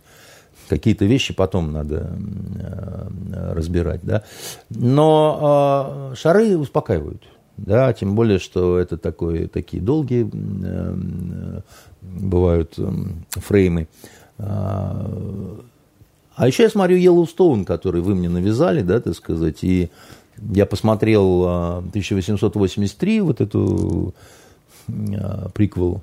[0.69, 2.13] какие-то вещи потом надо
[2.59, 4.25] э, разбирать, да.
[4.71, 7.23] Но э, шары успокаивают,
[7.57, 11.61] да, тем более, что это такой, такие долгие э,
[12.03, 12.79] бывают
[13.33, 13.89] фреймы.
[16.39, 19.91] А еще я смотрю Йеллоустоун, который вы мне навязали, да, так сказать, и
[20.53, 24.15] я посмотрел 1883, а, вот эту
[24.89, 26.01] а, приквел.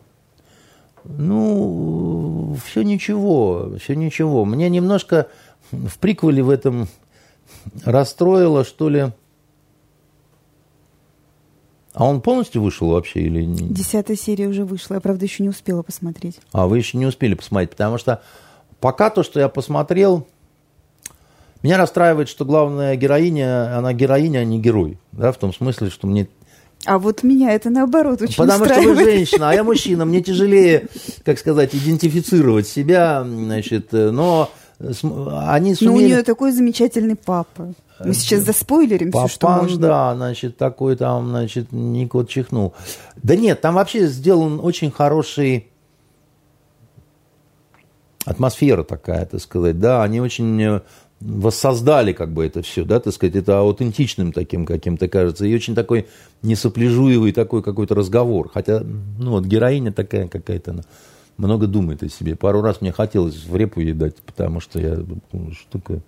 [1.08, 4.46] Ну, все ничего, все ничего.
[4.46, 5.28] Мне немножко
[5.72, 6.88] в приквеле в этом
[7.84, 9.12] расстроило, что ли.
[11.94, 13.70] А он полностью вышел вообще или не?
[13.70, 16.40] Десятая серия уже вышла, я, правда, еще не успела посмотреть.
[16.52, 18.22] А, вы еще не успели посмотреть, потому что
[18.86, 20.28] Пока то, что я посмотрел,
[21.64, 25.00] меня расстраивает, что главная героиня, она героиня, а не герой.
[25.12, 26.28] Да, в том смысле, что мне
[26.86, 30.88] а вот меня это наоборот очень Потому что вы женщина, а я мужчина, мне тяжелее,
[31.24, 34.50] как сказать, идентифицировать себя, значит, но
[34.80, 35.92] они сумели...
[35.92, 37.74] Ну, у нее такой замечательный папа.
[38.04, 39.80] Мы сейчас заспойлерим Папан, все, что можно.
[39.80, 42.74] да, значит, такой там, значит, Никот чихнул.
[43.24, 45.68] Да нет, там вообще сделан очень хороший
[48.26, 50.82] атмосфера такая, так сказать, да, они очень э,
[51.22, 55.76] воссоздали как бы это все, да, так сказать, это аутентичным таким каким-то кажется, и очень
[55.76, 56.08] такой
[56.42, 60.84] несопляжуевый такой какой-то разговор, хотя, ну вот героиня такая какая-то, она
[61.38, 64.96] много думает о себе, пару раз мне хотелось в репу ей дать, потому что я,
[64.96, 66.02] что такое,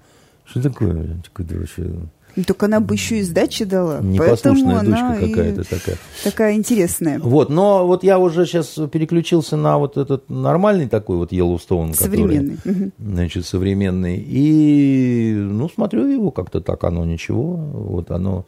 [0.45, 1.93] что такое, такое вообще
[2.37, 3.99] ну, только она бы еще и сдачи дала.
[3.99, 5.97] Непослушная дочка какая-то такая.
[6.23, 7.19] Такая интересная.
[7.19, 11.95] Вот, но вот я уже сейчас переключился на вот этот нормальный такой вот Йеллоустоун.
[11.95, 12.57] Современный.
[12.57, 14.17] Который, значит, современный.
[14.17, 17.55] И, ну, смотрю его как-то так, оно ничего.
[17.55, 18.45] Вот оно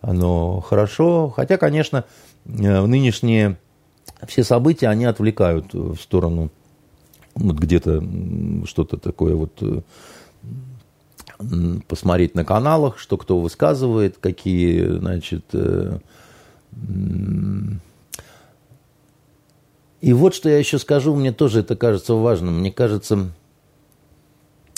[0.00, 1.28] оно хорошо.
[1.28, 2.04] Хотя, конечно,
[2.46, 3.58] э, нынешние
[4.26, 6.50] все события, они отвлекают в сторону
[7.34, 8.02] вот где-то
[8.64, 9.82] что-то такое вот э,
[11.88, 15.98] посмотреть на каналах, что кто высказывает, какие, значит, э,
[20.00, 22.60] и вот что я еще скажу, мне тоже это кажется важным.
[22.60, 23.30] Мне кажется,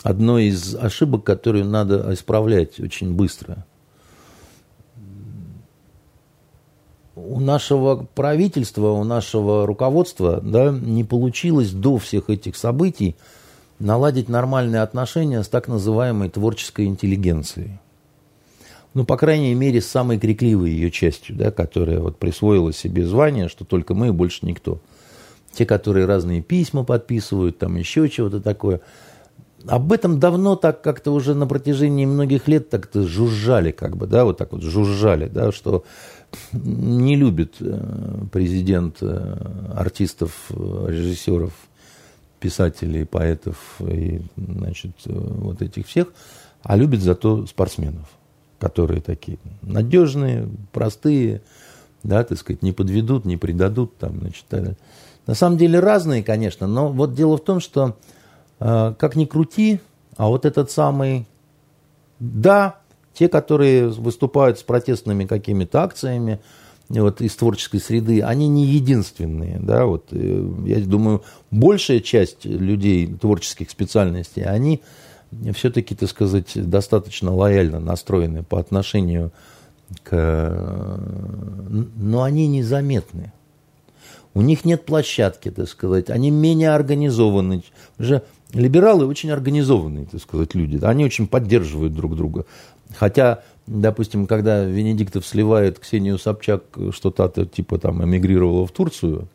[0.02, 3.66] одной из ошибок, которую надо исправлять очень быстро.
[7.14, 13.16] У нашего правительства, у нашего руководства да, не получилось до всех этих событий
[13.78, 17.78] наладить нормальные отношения с так называемой творческой интеллигенцией.
[18.94, 23.48] Ну, по крайней мере, с самой крикливой ее частью, да, которая вот присвоила себе звание,
[23.48, 24.80] что только мы и больше никто.
[25.52, 28.80] Те, которые разные письма подписывают, там еще чего-то такое.
[29.66, 34.24] Об этом давно так как-то уже на протяжении многих лет так-то жужжали, как бы, да,
[34.24, 35.84] вот так вот жужжали, да, что
[36.52, 41.52] не любит э, президент э, артистов, э, режиссеров,
[42.40, 46.09] писателей, поэтов и, значит, вот этих всех,
[46.62, 48.09] а любит зато спортсменов,
[48.59, 51.43] которые такие надежные, простые,
[52.02, 54.44] да, так сказать, не подведут, не предадут, там, значит,
[55.27, 57.97] на самом деле разные, конечно, но вот дело в том, что
[58.59, 59.81] как ни крути,
[60.16, 61.27] а вот этот самый,
[62.19, 62.81] да,
[63.15, 66.40] те, которые выступают с протестными какими-то акциями,
[66.89, 69.59] вот, из творческой среды, они не единственные.
[69.60, 74.81] Да, вот, э, я думаю, большая часть людей творческих специальностей, они
[75.55, 79.32] все-таки, так сказать, достаточно лояльно настроены по отношению
[80.02, 80.98] к...
[81.97, 83.32] Но они незаметны.
[84.35, 87.62] У них нет площадки, так сказать, они менее организованы.
[87.98, 90.82] Уже либералы очень организованные, так сказать, люди.
[90.82, 92.47] Они очень поддерживают друг друга.
[92.94, 99.28] Хотя допустим, когда Венедиктов сливает Ксению Собчак, что то типа там эмигрировала в Турцию,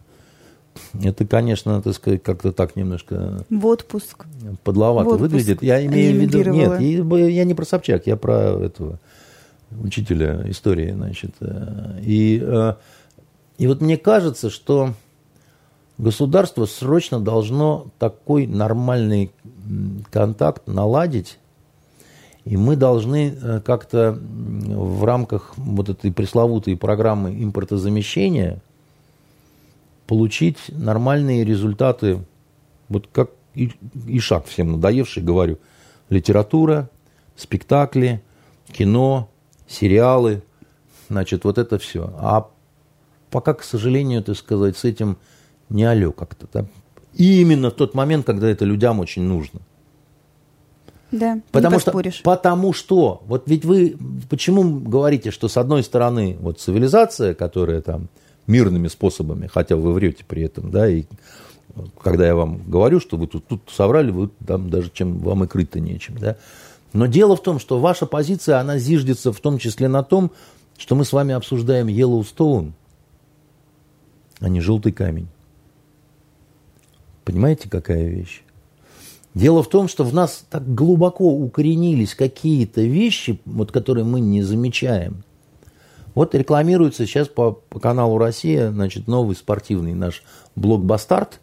[1.02, 3.46] это, конечно, так сказать, как-то так немножко...
[3.50, 4.26] В отпуск.
[4.64, 5.64] Подловато в отпуск выглядит.
[5.64, 6.52] Я имею в виду...
[6.52, 9.00] Нет, я не про Собчак, я про этого
[9.82, 11.36] учителя истории, значит.
[12.02, 12.74] И, э,
[13.58, 14.94] и вот мне кажется, что
[15.98, 19.32] государство срочно должно такой нормальный
[20.12, 21.40] контакт наладить
[22.45, 28.61] и мы должны э, как-то в рамках вот этой пресловутой программы импортозамещения
[30.07, 32.20] получить нормальные результаты,
[32.90, 33.72] вот как и,
[34.07, 35.57] и шаг всем надоевший, говорю,
[36.10, 36.90] литература,
[37.38, 38.22] спектакли,
[38.68, 39.30] кино,
[39.68, 40.44] сериалы,
[41.10, 42.14] значит, вот это все.
[42.18, 42.49] А
[43.30, 45.18] пока, к сожалению, так сказать, с этим
[45.70, 46.48] не алё как-то.
[46.52, 46.65] Да?
[47.14, 49.61] И именно в тот момент, когда это людям очень нужно–
[51.14, 53.95] да, потому что, потому что, вот ведь вы
[54.30, 58.10] почему говорите, что с одной стороны вот цивилизация, которая там
[58.48, 61.06] мирными способами, хотя вы врете при этом, да, и
[62.02, 65.48] когда я вам говорю, что вы тут, тут соврали, вы там даже чем вам и
[65.48, 66.35] крыть-то нечем, да.
[66.94, 70.31] Но дело в том, что ваша позиция, она зиждется в том числе на том,
[70.77, 72.72] что мы с вами обсуждаем Yellowstone,
[74.40, 75.27] а не желтый камень.
[77.23, 78.44] Понимаете, какая вещь?
[79.34, 84.44] Дело в том, что в нас так глубоко укоренились какие-то вещи, вот, которые мы не
[84.44, 85.24] замечаем.
[86.14, 90.24] Вот рекламируется сейчас по, по каналу «Россия» значит, новый спортивный наш
[90.56, 91.40] блок «Бастард».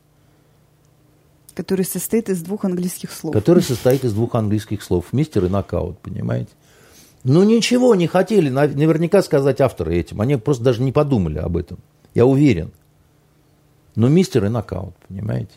[1.55, 3.35] Который состоит из двух английских слов.
[3.35, 5.07] Который состоит из двух английских слов.
[5.13, 6.51] Мистер и нокаут, понимаете?
[7.25, 10.21] Ну, ничего не хотели наверняка сказать авторы этим.
[10.21, 11.79] Они просто даже не подумали об этом.
[12.15, 12.71] Я уверен.
[13.97, 15.53] Но мистер и нокаут, понимаете?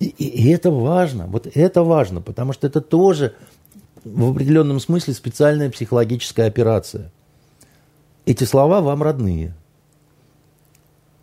[0.00, 3.34] И, и это важно, вот это важно, потому что это тоже
[4.02, 7.12] в определенном смысле специальная психологическая операция.
[8.24, 9.54] Эти слова вам родные.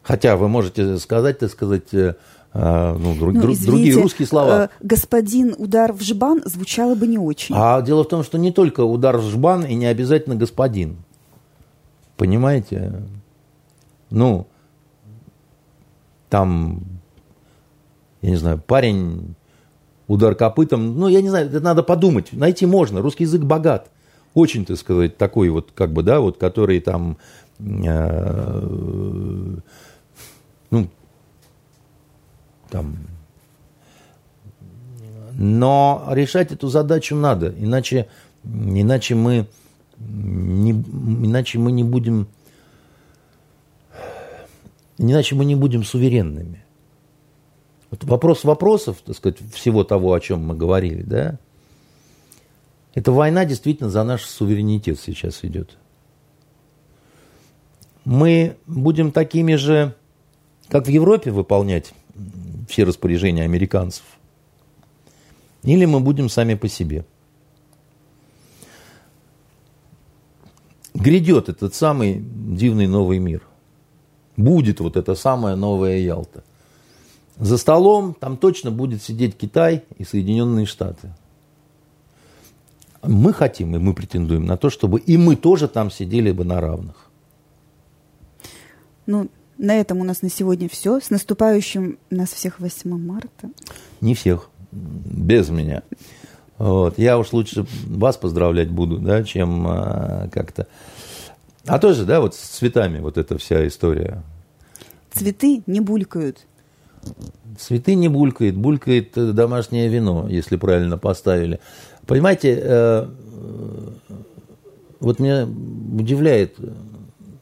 [0.04, 2.16] Хотя вы можете сказать, так сказать, э,
[2.54, 4.66] а, ну, друг, ну, извините, другие русские слова.
[4.66, 7.56] Э, господин удар в жбан звучало бы не очень.
[7.58, 10.98] А дело в том, что не только удар в жбан и не обязательно господин.
[12.16, 13.04] Понимаете?
[14.10, 14.48] Ну,
[16.30, 16.97] там
[18.22, 19.35] я не знаю, парень,
[20.07, 23.91] удар копытом, ну, я не знаю, это надо подумать, найти можно, русский язык богат,
[24.34, 27.18] очень, так сказать, такой вот, как бы, да, вот, который там,
[27.60, 28.61] э,
[30.72, 30.89] ну,
[32.69, 32.98] там,
[35.34, 38.07] но решать эту задачу надо, иначе,
[38.44, 39.48] иначе мы
[39.99, 42.27] не, иначе мы не будем,
[44.98, 46.64] иначе мы не будем суверенными.
[47.90, 51.40] Вот вопрос вопросов, так сказать, всего того, о чем мы говорили, да,
[52.94, 55.78] эта война действительно за наш суверенитет сейчас идет.
[58.06, 59.94] мы будем такими же,
[60.70, 61.94] как в Европе, выполнять
[62.70, 64.04] все распоряжения американцев,
[65.64, 67.06] или мы будем сами по себе.
[70.94, 73.44] Грядет этот самый дивный новый мир.
[74.38, 76.44] Будет вот эта самая новая Ялта.
[77.40, 81.14] За столом там точно будет сидеть Китай и Соединенные Штаты.
[83.04, 86.60] Мы хотим и мы претендуем на то, чтобы и мы тоже там сидели бы на
[86.60, 87.10] равных.
[89.06, 91.00] Ну, на этом у нас на сегодня все.
[91.00, 93.50] С наступающим нас всех 8 марта.
[94.02, 95.84] Не всех, без меня.
[96.58, 96.98] Вот.
[96.98, 100.68] Я уж лучше вас поздравлять буду, да, чем а, как-то.
[101.66, 104.24] А тоже, да, вот с цветами вот эта вся история.
[105.12, 106.46] Цветы не булькают.
[107.58, 111.60] Цветы не булькает, булькает домашнее вино, если правильно поставили.
[112.06, 113.08] Понимаете, э,
[115.00, 116.56] вот меня удивляет,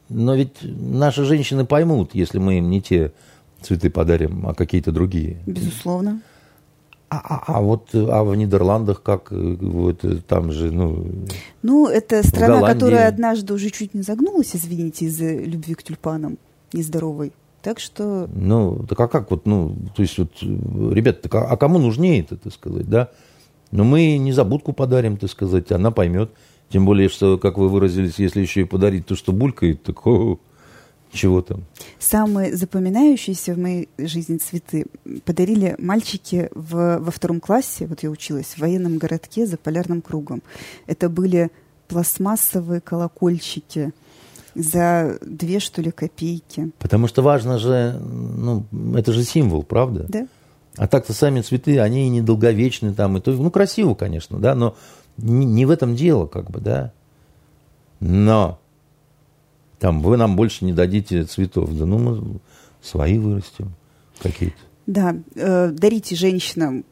[0.08, 3.12] но ведь наши женщины поймут, если мы им не те
[3.60, 5.42] цветы подарим, а какие-то другие.
[5.46, 6.20] Безусловно.
[7.08, 11.06] А, а, а вот а в Нидерландах как вот там же ну
[11.62, 16.36] ну это страна которая однажды уже чуть не загнулась извините из-за любви к тюльпанам
[16.72, 17.32] нездоровой
[17.66, 21.56] так что ну так а как вот ну то есть вот ребята так, а, а
[21.56, 23.10] кому нужнее это так сказать да
[23.72, 26.30] но мы не забудку подарим так сказать она поймет
[26.68, 30.38] тем более, что, как вы выразились, если еще и подарить то, что булькает, так о,
[31.12, 31.64] чего там.
[31.98, 34.86] Самые запоминающиеся в моей жизни цветы
[35.24, 40.42] подарили мальчики в, во втором классе, вот я училась, в военном городке за полярным кругом.
[40.86, 41.50] Это были
[41.88, 43.92] пластмассовые колокольчики
[44.56, 46.70] за две, что ли, копейки.
[46.78, 48.64] Потому что важно же, ну,
[48.96, 50.06] это же символ, правда?
[50.08, 50.26] Да.
[50.76, 54.76] А так-то сами цветы, они и недолговечны там, и то, ну, красиво, конечно, да, но
[55.16, 56.92] не в этом дело, как бы, да.
[58.00, 58.58] Но
[59.78, 61.76] там вы нам больше не дадите цветов.
[61.76, 62.40] Да ну мы
[62.82, 63.74] свои вырастим
[64.20, 64.56] какие-то.
[64.86, 66.84] Да, э, дарите женщинам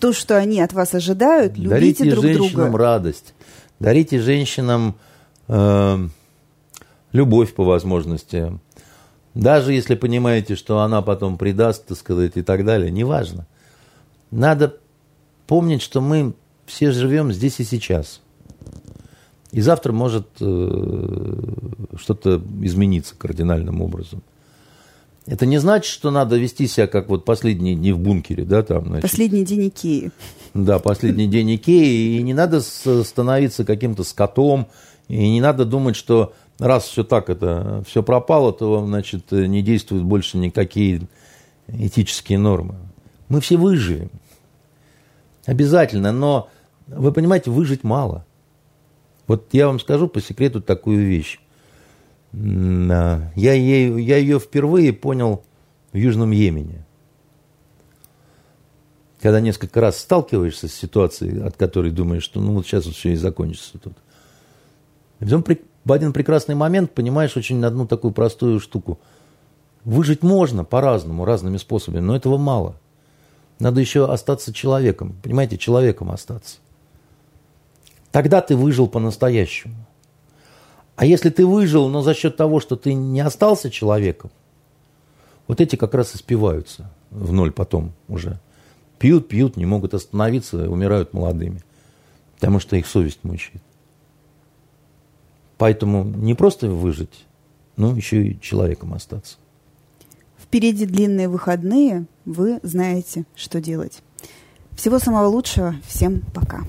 [0.00, 2.32] то, что они от вас ожидают, любите дарите друг друга.
[2.32, 3.34] Дарите женщинам радость,
[3.78, 4.94] дарите женщинам
[5.48, 6.08] э,
[7.12, 8.58] любовь по возможности.
[9.34, 13.46] Даже если понимаете, что она потом предаст, так сказать, и так далее, неважно.
[14.30, 14.76] Надо
[15.46, 16.34] помнить, что мы
[16.66, 18.20] все живем здесь и сейчас.
[19.50, 21.34] И завтра может э,
[21.96, 24.22] что-то измениться кардинальным образом.
[25.26, 28.86] Это не значит, что надо вести себя как вот последние дни в бункере, да, там.
[28.86, 29.02] Значит.
[29.02, 30.10] Последний день Икеи.
[30.54, 32.16] Да, последний день Икеи.
[32.16, 34.66] И не надо становиться каким-то скотом.
[35.08, 40.04] И не надо думать, что раз все так это, все пропало, то, значит, не действуют
[40.04, 41.02] больше никакие
[41.68, 42.76] этические нормы.
[43.28, 44.10] Мы все выживем.
[45.46, 46.48] Обязательно, но
[46.86, 48.24] вы понимаете, выжить мало.
[49.26, 51.40] Вот я вам скажу по секрету такую вещь.
[52.32, 55.44] Я, ею, я ее впервые понял
[55.92, 56.84] в Южном Йемене.
[59.20, 63.12] Когда несколько раз сталкиваешься с ситуацией, от которой думаешь, что ну вот сейчас вот все
[63.12, 63.94] и закончится тут.
[65.20, 65.44] И потом
[65.84, 69.00] в один прекрасный момент понимаешь очень одну такую простую штуку.
[69.84, 72.76] Выжить можно по-разному, разными способами, но этого мало.
[73.58, 75.16] Надо еще остаться человеком.
[75.22, 76.58] Понимаете, человеком остаться.
[78.12, 79.74] Тогда ты выжил по-настоящему.
[80.94, 84.30] А если ты выжил, но за счет того, что ты не остался человеком,
[85.48, 88.38] вот эти как раз и спиваются в ноль потом уже.
[88.98, 91.62] Пьют, пьют, не могут остановиться, умирают молодыми.
[92.36, 93.62] Потому что их совесть мучает.
[95.58, 97.26] Поэтому не просто выжить,
[97.76, 99.36] но еще и человеком остаться.
[100.38, 104.02] Впереди длинные выходные, вы знаете, что делать.
[104.72, 106.62] Всего самого лучшего, всем пока.